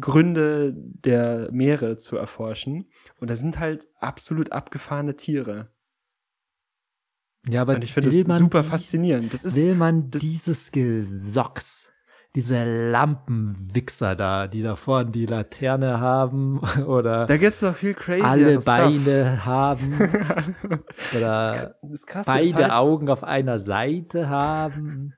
Gründe 0.00 0.72
der 0.76 1.50
Meere 1.52 1.96
zu 1.96 2.16
erforschen. 2.16 2.86
Und 3.20 3.28
da 3.28 3.36
sind 3.36 3.58
halt 3.58 3.88
absolut 3.98 4.52
abgefahrene 4.52 5.16
Tiere. 5.16 5.70
Ja, 7.48 7.62
aber 7.62 7.74
Und 7.74 7.84
ich 7.84 7.92
finde 7.94 8.10
das 8.10 8.38
super 8.38 8.62
die- 8.62 8.68
faszinierend. 8.68 9.32
Das 9.32 9.44
ist, 9.44 9.56
will 9.56 9.74
man 9.74 10.10
dieses 10.10 10.70
Gesocks, 10.72 11.92
diese 12.34 12.90
Lampenwichser 12.90 14.14
da, 14.14 14.46
die 14.46 14.62
da 14.62 14.76
vorne 14.76 15.10
die 15.10 15.26
Laterne 15.26 15.98
haben 15.98 16.60
oder 16.86 17.26
da 17.26 17.36
gibt's 17.36 17.62
noch 17.62 17.74
viel 17.74 17.94
crazy. 17.94 18.22
alle 18.22 18.58
Beine 18.58 19.44
haben 19.44 19.94
oder 21.16 21.76
Das 21.82 22.06
Krasse 22.06 22.30
beide 22.30 22.64
halt, 22.64 22.74
Augen 22.74 23.08
auf 23.08 23.24
einer 23.24 23.60
Seite 23.60 24.28
haben. 24.28 25.14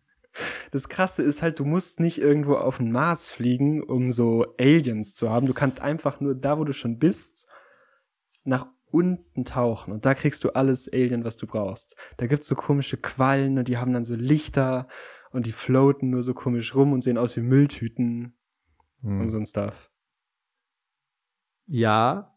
Das 0.70 0.88
Krasse 0.88 1.24
ist 1.24 1.42
halt, 1.42 1.58
du 1.58 1.64
musst 1.64 1.98
nicht 1.98 2.18
irgendwo 2.20 2.54
auf 2.54 2.76
den 2.76 2.92
Mars 2.92 3.30
fliegen, 3.30 3.82
um 3.82 4.12
so 4.12 4.54
Aliens 4.60 5.16
zu 5.16 5.28
haben. 5.28 5.46
Du 5.46 5.54
kannst 5.54 5.80
einfach 5.80 6.20
nur 6.20 6.36
da, 6.36 6.58
wo 6.58 6.64
du 6.64 6.72
schon 6.72 6.98
bist, 7.00 7.48
nach 8.44 8.68
unten 8.92 9.44
tauchen 9.44 9.92
und 9.92 10.06
da 10.06 10.14
kriegst 10.14 10.42
du 10.44 10.50
alles 10.50 10.88
Alien, 10.92 11.24
was 11.24 11.36
du 11.36 11.46
brauchst. 11.46 11.96
Da 12.16 12.26
gibt's 12.26 12.46
so 12.46 12.54
komische 12.54 12.96
Quallen 12.96 13.58
und 13.58 13.68
die 13.68 13.78
haben 13.78 13.92
dann 13.92 14.04
so 14.04 14.14
Lichter 14.14 14.88
und 15.30 15.46
die 15.46 15.52
floaten 15.52 16.10
nur 16.10 16.22
so 16.22 16.34
komisch 16.34 16.74
rum 16.74 16.92
und 16.92 17.02
sehen 17.02 17.18
aus 17.18 17.36
wie 17.36 17.40
Mülltüten 17.40 18.34
und 19.02 19.28
so 19.28 19.38
ein 19.38 19.46
Stuff. 19.46 19.90
Ja, 21.66 22.34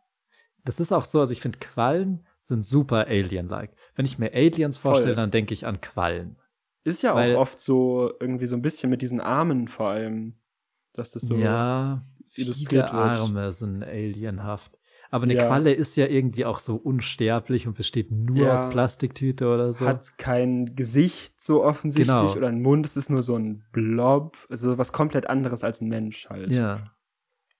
das 0.63 0.79
ist 0.79 0.91
auch 0.91 1.05
so, 1.05 1.19
also 1.19 1.33
ich 1.33 1.41
finde 1.41 1.59
Quallen 1.59 2.25
sind 2.39 2.63
super 2.63 3.07
Alien-like. 3.07 3.75
Wenn 3.95 4.05
ich 4.05 4.17
mir 4.19 4.33
Aliens 4.33 4.77
vorstelle, 4.77 5.15
dann 5.15 5.31
denke 5.31 5.53
ich 5.53 5.65
an 5.65 5.81
Quallen. 5.81 6.37
Ist 6.83 7.01
ja 7.01 7.15
Weil- 7.15 7.35
auch 7.35 7.41
oft 7.41 7.59
so 7.59 8.11
irgendwie 8.19 8.45
so 8.45 8.55
ein 8.55 8.61
bisschen 8.61 8.89
mit 8.89 9.01
diesen 9.01 9.21
Armen 9.21 9.67
vor 9.67 9.89
allem, 9.89 10.35
dass 10.93 11.11
das 11.11 11.23
so 11.23 11.35
ja, 11.35 12.01
illustriert 12.35 12.89
viele 12.89 12.99
wird. 13.01 13.19
Arme 13.19 13.51
sind 13.51 13.83
alienhaft. 13.83 14.77
Aber 15.13 15.25
eine 15.25 15.35
Ja. 15.35 15.45
Qualle 15.45 15.71
ist 15.73 15.95
ja 15.95 16.07
irgendwie 16.07 16.43
auch 16.43 16.57
so 16.57 16.75
unsterblich 16.75 17.67
und 17.67 17.75
besteht 17.77 18.09
nur 18.09 18.47
Ja. 18.47 18.55
aus 18.55 18.69
Plastiktüte 18.71 19.45
oder 19.47 19.71
so. 19.71 19.85
hat 19.85 20.17
kein 20.17 20.75
Gesicht 20.75 21.39
so 21.39 21.63
offensichtlich 21.63 22.07
Genau. 22.17 22.31
oder 22.35 22.47
ein 22.47 22.63
Mund, 22.63 22.83
es 22.87 22.97
ist 22.97 23.11
nur 23.11 23.21
so 23.21 23.35
ein 23.37 23.63
Blob, 23.71 24.37
also 24.49 24.79
was 24.79 24.91
komplett 24.91 25.27
anderes 25.29 25.63
als 25.63 25.81
ein 25.81 25.87
Mensch 25.87 26.27
halt. 26.29 26.51
ja. 26.51 26.83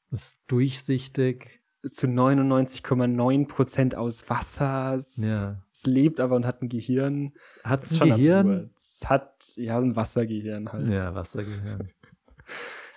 Ist 0.09 0.41
durchsichtig. 0.47 1.61
Ist 1.83 1.95
zu 1.97 2.07
99,9 2.07 3.47
Prozent 3.47 3.93
aus 3.93 4.29
Wasser. 4.31 4.95
Es, 4.95 5.17
Ja. 5.17 5.61
es 5.71 5.85
lebt 5.85 6.19
aber 6.19 6.35
und 6.35 6.47
hat 6.47 6.61
ein 6.63 6.69
Gehirn. 6.69 7.33
Hat 7.63 7.83
es 7.83 7.91
ein 7.91 7.97
schon 7.97 8.09
Gehirn? 8.17 8.49
absurd. 8.51 8.71
Es 8.77 9.09
hat 9.09 9.43
ja 9.57 9.77
ein 9.77 9.95
Wassergehirn 9.95 10.71
halt. 10.73 10.89
Ja, 10.89 11.13
Wassergehirn. 11.13 11.89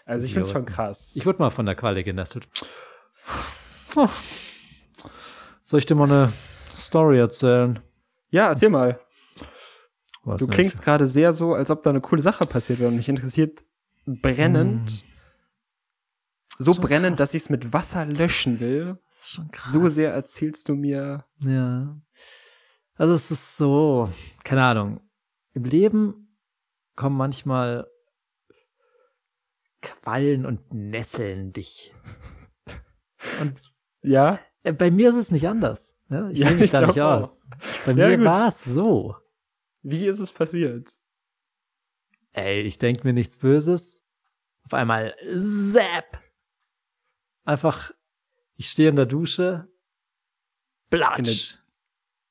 Also 0.07 0.25
ich 0.25 0.33
finde 0.35 0.47
es 0.47 0.53
schon 0.53 0.65
krass. 0.65 1.13
Ich 1.17 1.27
wurde 1.27 1.41
mal 1.41 1.51
von 1.51 1.67
der 1.67 1.75
Qualle 1.75 2.05
genestelt. 2.05 2.49
Oh. 3.97 4.09
Soll 5.69 5.79
ich 5.81 5.87
dir 5.87 5.97
mal 5.97 6.05
eine 6.11 6.33
Story 6.77 7.19
erzählen? 7.19 7.81
ja, 8.31 8.49
erzähl 8.49 8.69
mal. 8.71 9.01
Weiß 10.23 10.39
Du 10.39 10.47
nicht. 10.47 10.55
klingst 10.55 10.81
gerade 10.81 11.09
sehr 11.09 11.33
so, 11.33 11.55
als 11.55 11.71
ob 11.71 11.83
da 11.83 11.91
eine 11.91 12.01
coole 12.01 12.23
Sache 12.23 12.45
passiert 12.47 12.79
wäre 12.79 12.89
und 12.89 12.97
mich 12.97 13.09
interessiert 13.09 13.65
brennend. 14.07 15.03
So 16.59 16.73
Schon 16.75 16.83
brennend, 16.85 17.17
krass. 17.17 17.31
dass 17.31 17.35
ich 17.35 17.43
es 17.43 17.51
mit 17.51 17.73
Wasser 17.73 18.05
löschen 18.07 18.61
will. 18.61 18.99
Das 19.09 19.19
ist 19.19 19.31
schon 19.31 19.51
krass. 19.51 19.73
So 19.73 19.89
sehr 19.89 20.13
erzählst 20.15 20.69
du 20.69 20.75
mir. 20.77 21.25
Ja. 21.41 22.01
Also 22.95 23.15
es 23.15 23.31
ist 23.33 23.57
so, 23.57 24.09
keine 24.45 24.63
Ahnung. 24.65 25.01
Im 25.53 25.65
Leben 25.65 26.39
kommen 26.95 27.17
manchmal 27.17 27.89
Quallen 29.83 30.47
und 30.47 30.73
nesseln 30.73 31.53
dich. 31.53 31.93
Und 33.41 33.61
Ja, 34.03 34.39
bei 34.73 34.91
mir 34.91 35.11
ist 35.11 35.17
es 35.17 35.31
nicht 35.31 35.47
anders. 35.49 35.97
Ja, 36.09 36.29
ich 36.31 36.39
Ja, 36.39 36.47
nehme 36.47 36.57
mich 36.57 36.65
ich 36.67 36.71
da 36.71 36.87
nicht 36.87 37.01
aus. 37.01 37.49
Bei 37.85 37.93
Ja, 37.93 38.09
mir 38.17 38.25
war 38.25 38.49
es 38.49 38.65
so. 38.65 39.15
wie 39.83 40.07
ist 40.07 40.21
es 40.21 40.33
passiert? 40.33 40.91
Ey, 42.33 42.61
ich 42.63 42.79
denk 42.79 43.03
mir 43.05 43.13
nichts 43.13 43.37
Böses. 43.39 44.03
Auf 44.65 44.75
einmal 44.75 45.15
zap. 45.35 46.21
Einfach, 47.45 47.93
ich 48.57 48.69
stehe 48.71 48.89
in 48.91 48.97
der 48.97 49.07
Dusche. 49.07 49.69
Platsch. 50.91 51.59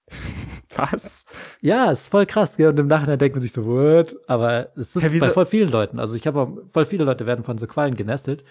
Was? 0.75 1.25
Ja, 1.61 1.89
ist 1.91 2.07
voll 2.07 2.25
krass, 2.25 2.57
gell? 2.57 2.69
Und 2.69 2.79
im 2.79 2.87
Nachhinein 2.87 3.17
denkt 3.17 3.35
man 3.35 3.41
sich 3.41 3.53
so, 3.53 3.65
what? 3.65 4.15
Aber 4.27 4.71
es 4.77 4.95
ist 4.95 5.03
Ja, 5.03 5.19
bei 5.19 5.31
voll 5.31 5.45
vielen 5.45 5.71
Leuten. 5.71 5.99
Also 5.99 6.15
ich 6.15 6.27
habe 6.27 6.65
voll 6.69 6.85
viele 6.85 7.05
Leute 7.05 7.25
werden 7.25 7.45
von 7.45 7.57
so 7.57 7.65
Quallen 7.65 7.95
genesselt. 7.95 8.43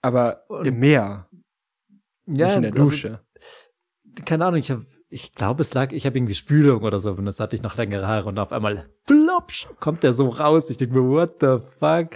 Aber 0.00 0.44
Und- 0.48 0.64
im 0.66 0.78
Meer, 0.78 1.28
Ja, 2.36 2.46
nicht 2.46 2.56
in 2.56 2.62
der 2.62 2.72
also, 2.72 2.84
Dusche. 2.84 3.20
keine 4.24 4.44
Ahnung, 4.46 4.60
ich 4.60 4.70
habe, 4.70 4.84
ich 5.10 5.34
glaube, 5.34 5.62
es 5.62 5.72
lag, 5.74 5.92
ich 5.92 6.04
habe 6.04 6.18
irgendwie 6.18 6.34
Spülung 6.34 6.82
oder 6.82 7.00
so 7.00 7.12
und 7.12 7.24
das 7.24 7.40
hatte 7.40 7.56
ich 7.56 7.62
noch 7.62 7.76
längere 7.76 8.06
Haare 8.06 8.28
und 8.28 8.38
auf 8.38 8.52
einmal 8.52 8.90
flopsch, 9.06 9.66
kommt 9.80 10.02
der 10.02 10.12
so 10.12 10.28
raus. 10.28 10.68
Ich 10.68 10.76
denke 10.76 11.00
mir, 11.00 11.08
what 11.08 11.36
the 11.40 11.58
fuck? 11.78 12.10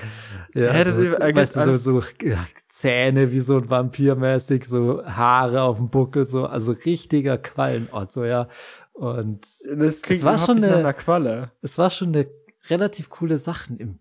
Ja, 0.55 0.71
Hä, 0.73 0.85
das 0.85 0.97
so, 0.97 1.03
weißt 1.03 1.57
du, 1.57 1.79
so, 1.79 2.01
so 2.01 2.05
ja, 2.23 2.47
Zähne 2.69 3.33
wie 3.33 3.41
so 3.41 3.57
ein 3.57 3.71
Vampir 3.71 4.15
mäßig, 4.15 4.67
so 4.67 5.03
Haare 5.07 5.63
auf 5.63 5.79
dem 5.79 5.89
Buckel, 5.89 6.27
so, 6.27 6.45
also 6.47 6.73
richtiger 6.73 7.39
Quallenort, 7.39 8.13
so, 8.13 8.25
ja. 8.25 8.49
Und 8.93 9.47
das 9.75 10.03
klingt 10.03 10.23
war 10.23 10.35
überhaupt 10.35 10.47
schon 10.47 10.63
eine- 10.63 10.77
einer 10.77 10.93
Qualle. 10.93 11.53
es 11.63 11.79
war 11.79 11.89
schon 11.89 12.09
eine 12.09 12.29
relativ 12.69 13.09
coole 13.09 13.39
Sachen 13.39 13.79
im 13.79 14.01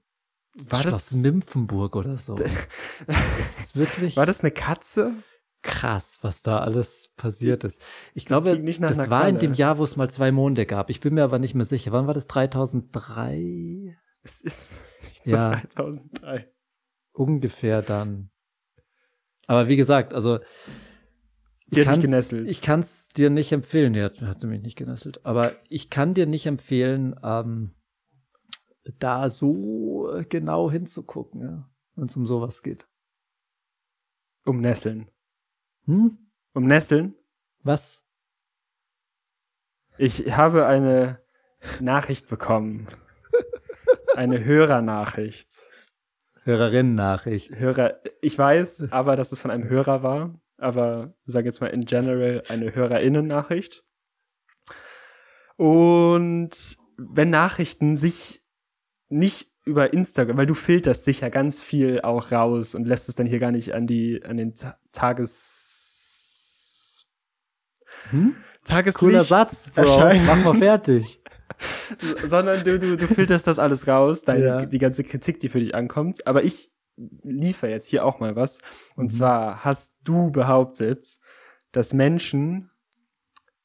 War 0.69 0.81
Schloss 0.81 1.09
das- 1.11 1.13
Nymphenburg 1.13 1.95
oder 1.95 2.17
so. 2.17 2.35
Es 3.07 3.59
ist 3.59 3.77
wirklich 3.77 4.17
War 4.17 4.25
das 4.25 4.41
eine 4.41 4.51
Katze? 4.51 5.13
Krass, 5.61 6.19
was 6.21 6.41
da 6.41 6.59
alles 6.59 7.13
passiert 7.17 7.63
ist. 7.63 7.81
Ich 8.13 8.25
glaube, 8.25 8.57
das 8.59 8.79
einer 8.79 9.09
war 9.09 9.27
in 9.27 9.35
Qualle. 9.35 9.37
dem 9.39 9.53
Jahr, 9.53 9.77
wo 9.77 9.83
es 9.83 9.95
mal 9.95 10.09
zwei 10.09 10.31
Monde 10.31 10.65
gab. 10.65 10.89
Ich 10.89 10.99
bin 10.99 11.13
mir 11.13 11.23
aber 11.23 11.39
nicht 11.39 11.53
mehr 11.55 11.65
sicher. 11.65 11.91
Wann 11.91 12.07
war 12.07 12.13
das? 12.13 12.27
3003? 12.27 13.97
Es 14.23 14.41
ist 14.41 14.83
nicht 15.03 15.25
so 15.25 15.35
Ja. 15.35 15.61
3003. 15.75 16.51
Ungefähr 17.13 17.81
dann. 17.81 18.31
Aber 19.47 19.67
wie 19.67 19.75
gesagt, 19.75 20.13
also. 20.13 20.39
Ich 21.73 22.61
kann 22.61 22.81
es 22.81 23.07
dir 23.09 23.29
nicht 23.29 23.51
empfehlen. 23.53 23.95
Hat, 24.01 24.21
hat 24.21 24.43
mich 24.43 24.61
nicht 24.61 24.77
genesselt. 24.77 25.25
Aber 25.25 25.53
ich 25.69 25.89
kann 25.89 26.13
dir 26.13 26.25
nicht 26.25 26.45
empfehlen, 26.45 27.15
ähm, 27.23 27.75
da 28.99 29.29
so 29.29 30.11
genau 30.27 30.69
hinzugucken, 30.69 31.41
ja, 31.41 31.69
wenn 31.95 32.07
es 32.07 32.17
um 32.17 32.25
sowas 32.25 32.61
geht. 32.61 32.87
Um 34.43 34.59
Nesseln. 34.59 35.09
Hm? 35.85 36.17
Um 36.53 36.65
Nesseln? 36.65 37.15
Was? 37.63 38.03
Ich 39.97 40.35
habe 40.35 40.65
eine 40.65 41.21
Nachricht 41.79 42.27
bekommen. 42.27 42.87
Eine 44.15 44.43
Hörernachricht. 44.43 45.49
Hörerinnen-Nachricht. 46.43 47.51
Hörer, 47.51 48.01
ich 48.21 48.37
weiß 48.37 48.87
aber, 48.91 49.15
dass 49.15 49.31
es 49.31 49.39
von 49.39 49.51
einem 49.51 49.69
Hörer 49.69 50.01
war, 50.01 50.39
aber 50.57 51.13
sage 51.25 51.47
jetzt 51.47 51.61
mal 51.61 51.67
in 51.67 51.81
general 51.81 52.43
eine 52.47 52.73
Hörerinnen-Nachricht. 52.73 53.83
Und 55.55 56.77
wenn 56.97 57.29
Nachrichten 57.29 57.95
sich 57.95 58.43
nicht 59.09 59.51
über 59.65 59.93
Instagram, 59.93 60.37
weil 60.37 60.47
du 60.47 60.55
filterst 60.55 61.05
sicher 61.05 61.29
ganz 61.29 61.61
viel 61.61 62.01
auch 62.01 62.31
raus 62.31 62.73
und 62.73 62.85
lässt 62.85 63.09
es 63.09 63.15
dann 63.15 63.27
hier 63.27 63.39
gar 63.39 63.51
nicht 63.51 63.73
an 63.73 63.85
die, 63.85 64.23
an 64.23 64.37
den 64.37 64.55
Ta 64.55 64.77
Tages, 64.91 65.60
Hm? 68.11 68.35
Tageslicht 68.65 68.99
Cooler 68.99 69.23
Satz, 69.23 69.71
Bro. 69.71 69.81
erscheinen. 69.81 70.25
Mach 70.27 70.43
mal 70.43 70.55
fertig. 70.57 71.19
sondern 72.25 72.63
du, 72.63 72.79
du, 72.79 72.97
du 72.97 73.07
filterst 73.07 73.45
das 73.47 73.59
alles 73.59 73.87
raus, 73.87 74.21
deine, 74.23 74.43
Ja. 74.45 74.65
die 74.65 74.79
ganze 74.79 75.03
Kritik, 75.03 75.39
die 75.39 75.49
für 75.49 75.59
dich 75.59 75.75
ankommt. 75.75 76.25
Aber 76.27 76.43
ich 76.43 76.71
liefere 77.23 77.71
jetzt 77.71 77.87
hier 77.89 78.05
auch 78.05 78.19
mal 78.19 78.35
was. 78.35 78.59
Und 78.95 79.05
Mhm. 79.05 79.09
zwar 79.17 79.63
hast 79.65 79.95
du 80.03 80.31
behauptet, 80.31 81.19
dass 81.71 81.93
Menschen 81.93 82.69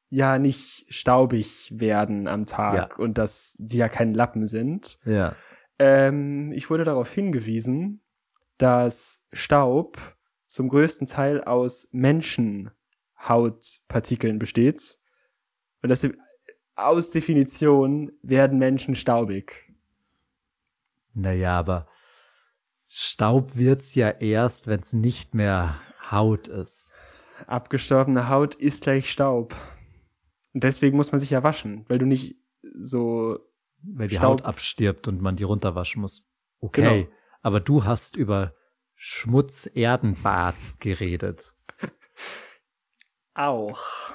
ja 0.08 0.38
nicht 0.38 0.86
staubig 0.92 1.70
werden 1.74 2.28
am 2.28 2.46
Tag 2.46 2.98
und 2.98 3.18
dass 3.18 3.56
die 3.58 3.78
ja 3.78 3.88
kein 3.88 4.14
Lappen 4.14 4.46
sind. 4.46 4.98
Ja. 5.04 5.34
Ähm, 5.78 6.52
ich 6.52 6.70
wurde 6.70 6.84
darauf 6.84 7.10
hingewiesen, 7.12 8.02
dass 8.58 9.24
Staub 9.32 9.98
zum 10.46 10.68
größten 10.68 11.06
Teil 11.06 11.42
aus 11.42 11.88
Menschenhautpartikeln 13.28 14.38
besteht. 14.38 14.98
Und 15.82 15.88
das 15.90 16.06
aus 16.74 17.10
Definition 17.10 18.12
werden 18.22 18.58
Menschen 18.58 18.94
staubig. 18.94 19.72
Naja, 21.14 21.52
aber 21.58 21.88
Staub 22.88 23.56
wird's 23.56 23.94
ja 23.94 24.10
erst, 24.10 24.66
wenn 24.66 24.80
es 24.80 24.92
nicht 24.92 25.34
mehr 25.34 25.80
Haut 26.10 26.48
ist. 26.48 26.92
Abgestorbene 27.46 28.28
Haut 28.28 28.54
ist 28.54 28.82
gleich 28.82 29.10
Staub. 29.10 29.54
Und 30.52 30.64
deswegen 30.64 30.96
muss 30.96 31.12
man 31.12 31.20
sich 31.20 31.30
ja 31.30 31.42
waschen, 31.42 31.84
weil 31.88 31.98
du 31.98 32.06
nicht 32.06 32.36
so. 32.78 33.38
Weil 33.82 34.08
die 34.08 34.16
Staub- 34.16 34.40
Haut 34.40 34.42
abstirbt 34.42 35.08
und 35.08 35.20
man 35.20 35.36
die 35.36 35.44
runterwaschen 35.44 36.02
muss. 36.02 36.22
Okay, 36.60 37.02
Genau. 37.02 37.08
aber 37.42 37.60
du 37.60 37.84
hast 37.84 38.16
über 38.16 38.54
Schmutz-Erdenbads 38.94 40.78
geredet. 40.78 41.52
Auch. 43.36 44.14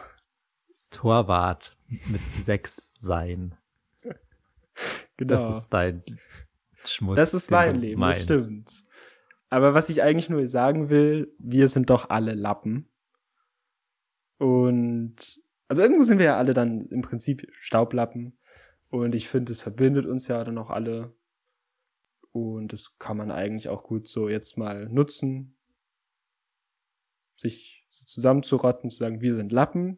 Torwart 0.89 1.77
mit 1.87 2.21
sechs 2.21 2.99
sein. 2.99 3.55
Genau. 5.17 5.35
Das 5.35 5.57
ist 5.57 5.69
dein 5.69 6.03
Schmutz. 6.85 7.17
Das 7.17 7.33
ist 7.35 7.51
mein 7.51 7.75
Leben, 7.75 7.99
meinst. 7.99 8.29
das 8.29 8.45
stimmt. 8.45 8.85
Aber 9.49 9.75
was 9.75 9.89
ich 9.89 10.01
eigentlich 10.01 10.29
nur 10.29 10.47
sagen 10.47 10.89
will, 10.89 11.35
wir 11.37 11.67
sind 11.67 11.91
doch 11.91 12.09
alle 12.09 12.33
Lappen. 12.33 12.89
Und 14.39 15.39
also 15.67 15.83
irgendwo 15.83 16.03
sind 16.03 16.17
wir 16.17 16.25
ja 16.25 16.37
alle 16.37 16.55
dann 16.55 16.81
im 16.87 17.03
Prinzip 17.03 17.47
Staublappen. 17.51 18.39
Und 18.89 19.13
ich 19.13 19.29
finde, 19.29 19.51
es 19.51 19.61
verbindet 19.61 20.07
uns 20.07 20.27
ja 20.27 20.43
dann 20.43 20.57
auch 20.57 20.71
alle. 20.71 21.13
Und 22.31 22.73
das 22.73 22.97
kann 22.97 23.17
man 23.17 23.29
eigentlich 23.29 23.69
auch 23.69 23.83
gut 23.83 24.07
so 24.07 24.29
jetzt 24.29 24.57
mal 24.57 24.89
nutzen. 24.89 25.55
Sich 27.41 27.85
so 27.89 28.05
zusammenzurotten, 28.05 28.91
zu 28.91 28.97
sagen, 28.97 29.19
wir 29.21 29.33
sind 29.33 29.51
Lappen. 29.51 29.97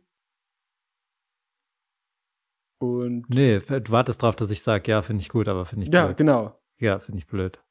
Und 2.79 3.29
Nee, 3.29 3.59
du 3.59 3.91
wartest 3.91 4.21
drauf, 4.21 4.35
dass 4.37 4.49
ich 4.49 4.61
sage, 4.61 4.89
ja, 4.89 5.01
finde 5.01 5.21
ich 5.21 5.29
gut, 5.29 5.47
aber 5.49 5.65
finde 5.65 5.85
ich 5.85 5.93
ja, 5.93 6.05
blöd. 6.05 6.17
genau. 6.17 6.57
Ja, 6.77 6.99
finde 6.99 7.19
ich 7.19 7.27
blöd. 7.27 7.61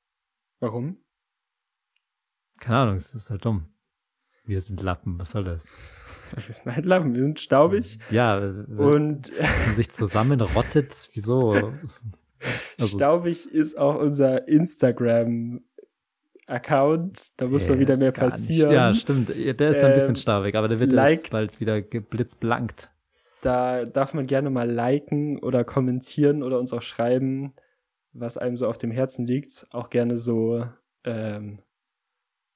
Warum? 0.61 0.99
Keine 2.61 2.77
Ahnung, 2.79 2.97
es 2.97 3.14
ist 3.14 3.31
halt 3.31 3.45
dumm. 3.45 3.66
Wir 4.45 4.61
sind 4.61 4.83
Lappen, 4.83 5.18
was 5.18 5.31
soll 5.31 5.45
das? 5.45 5.64
Wir 6.35 6.55
sind 6.55 6.75
halt 6.75 6.87
Lappen, 6.87 7.14
wir 7.14 7.23
sind 7.23 7.41
staubig. 7.41 7.99
Ja, 8.11 8.41
wenn 8.68 8.79
Und 8.79 9.33
sich 9.75 9.91
zusammenrottet, 9.91 11.11
wieso? 11.14 11.73
Also, 12.77 12.97
staubig 12.97 13.47
ist 13.53 13.79
auch 13.79 14.01
unser 14.01 14.49
Instagram-Account. 16.47 17.32
Da 17.40 17.47
muss 17.47 17.66
mal 17.68 17.78
wieder 17.78 17.97
mehr 17.97 18.12
gar 18.12 18.24
nicht- 18.26 18.32
passieren. 18.34 18.72
Ja, 18.72 18.95
stimmt. 18.95 19.28
Der 19.30 19.68
ist 19.70 19.82
ein 19.84 19.95
bisschen 19.95 20.11
Ähm, 20.11 20.16
staubig, 20.16 20.55
aber 20.55 20.68
der 20.68 20.80
wird 20.80 20.93
liked- 20.93 21.22
jetzt 21.24 21.30
bald 21.30 21.61
wieder 21.61 21.80
geblitzblankt. 21.82 22.90
Da 23.43 23.84
darf 23.84 24.14
man 24.14 24.26
gerne 24.26 24.51
mal 24.51 24.70
liken 24.70 25.38
oder 25.40 25.64
kommentieren 25.64 26.43
oder 26.43 26.59
uns 26.61 26.72
auch 26.72 26.82
schreiben, 26.82 27.55
was 28.12 28.36
einem 28.36 28.57
so 28.57 28.68
auf 28.68 28.78
dem 28.78 28.90
Herzen 28.93 29.26
liegt. 29.26 29.66
Auch 29.70 29.90
gerne 29.90 30.16
so 30.16 30.64
ähm, 31.05 31.59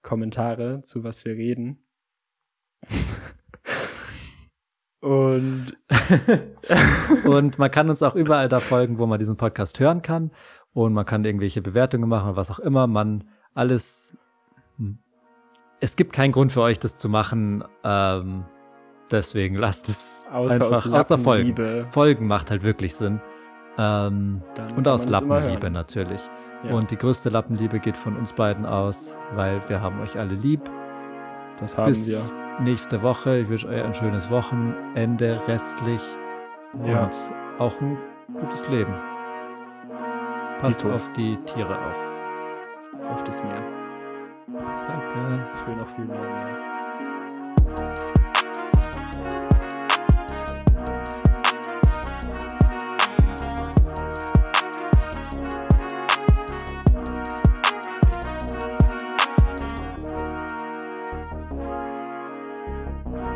Kommentare 0.03 0.83
zu 0.83 1.03
was 1.03 1.25
wir 1.25 1.35
reden. 1.35 1.83
Und 5.01 5.77
Und 7.25 7.59
man 7.59 7.71
kann 7.71 7.91
uns 7.91 8.03
auch 8.03 8.15
überall 8.17 8.49
da 8.49 8.61
folgen, 8.61 8.99
wo 8.99 9.07
man 9.07 9.19
diesen 9.19 9.37
Podcast 9.37 9.79
hören 9.81 10.03
kann. 10.03 10.31
Und 10.73 10.93
man 10.95 11.05
kann 11.07 11.25
irgendwelche 11.25 11.63
Bewertungen 11.63 12.09
machen, 12.09 12.37
was 12.37 12.51
auch 12.51 12.59
immer. 12.59 12.87
Man 12.87 13.25
alles. 13.57 14.15
hm. 14.79 14.99
Es 15.81 15.97
gibt 15.97 16.13
keinen 16.13 16.33
Grund 16.33 16.53
für 16.53 16.63
euch, 16.63 16.79
das 16.79 16.97
zu 16.97 17.09
machen. 17.09 17.65
Ähm, 17.85 18.45
deswegen 19.11 19.57
lasst 19.57 19.89
es 19.89 20.25
außer 20.33 20.55
einfach 20.55 20.87
aus 20.87 20.87
außer 20.93 21.19
Folgen. 21.19 21.87
Folgen 21.91 22.27
macht 22.27 22.51
halt 22.51 22.63
wirklich 22.63 22.95
Sinn. 22.95 23.21
Ähm, 23.79 24.43
und 24.77 24.89
aus 24.89 25.07
Lappenliebe 25.09 25.71
natürlich. 25.71 26.23
Ja. 26.65 26.73
Und 26.75 26.91
die 26.91 26.97
größte 26.97 27.29
Lappenliebe 27.29 27.79
geht 27.79 27.97
von 27.97 28.17
uns 28.17 28.33
beiden 28.33 28.65
aus, 28.65 29.17
weil 29.35 29.61
wir 29.69 29.81
haben 29.83 30.01
euch 30.01 30.19
alle 30.19 30.35
lieb. 30.35 30.63
Das 31.59 31.77
haben 31.77 31.89
Bis 31.89 32.09
wir. 32.09 32.21
nächste 32.61 33.03
Woche. 33.03 33.39
Ich 33.41 33.49
wünsche 33.49 33.69
euch 33.69 33.83
ein 33.85 33.93
schönes 33.95 34.31
Wochenende 34.31 35.41
restlich 35.47 36.03
Ja. 36.87 37.05
und 37.05 37.13
auch 37.61 37.79
ein 37.83 37.99
gutes 38.33 38.67
Leben. 38.69 38.95
Passt 40.59 40.83
Dito. 40.83 40.95
auf 40.95 41.13
die 41.13 41.37
Tiere 41.45 41.79
auf. 41.91 42.16
Auf 43.11 43.25
das 43.25 43.43
Meer. 43.43 43.63
Danke. 44.47 45.49
Ich 45.55 45.67
will 45.67 45.77
noch 45.77 45.89
viel 45.89 46.05
mehr. 46.05 46.19
mehr. 46.21 46.77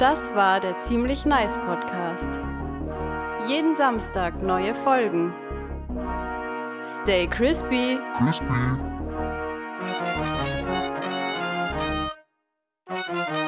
Das 0.00 0.34
war 0.34 0.60
der 0.60 0.78
Ziemlich 0.78 1.26
Nice 1.26 1.58
Podcast. 1.58 2.28
Jeden 3.46 3.74
Samstag 3.74 4.40
neue 4.42 4.74
Folgen. 4.74 5.34
Stay 7.02 7.26
crispy. 7.26 7.98
Crispy. 8.16 8.99
Thank 13.12 13.28
you. 13.30 13.39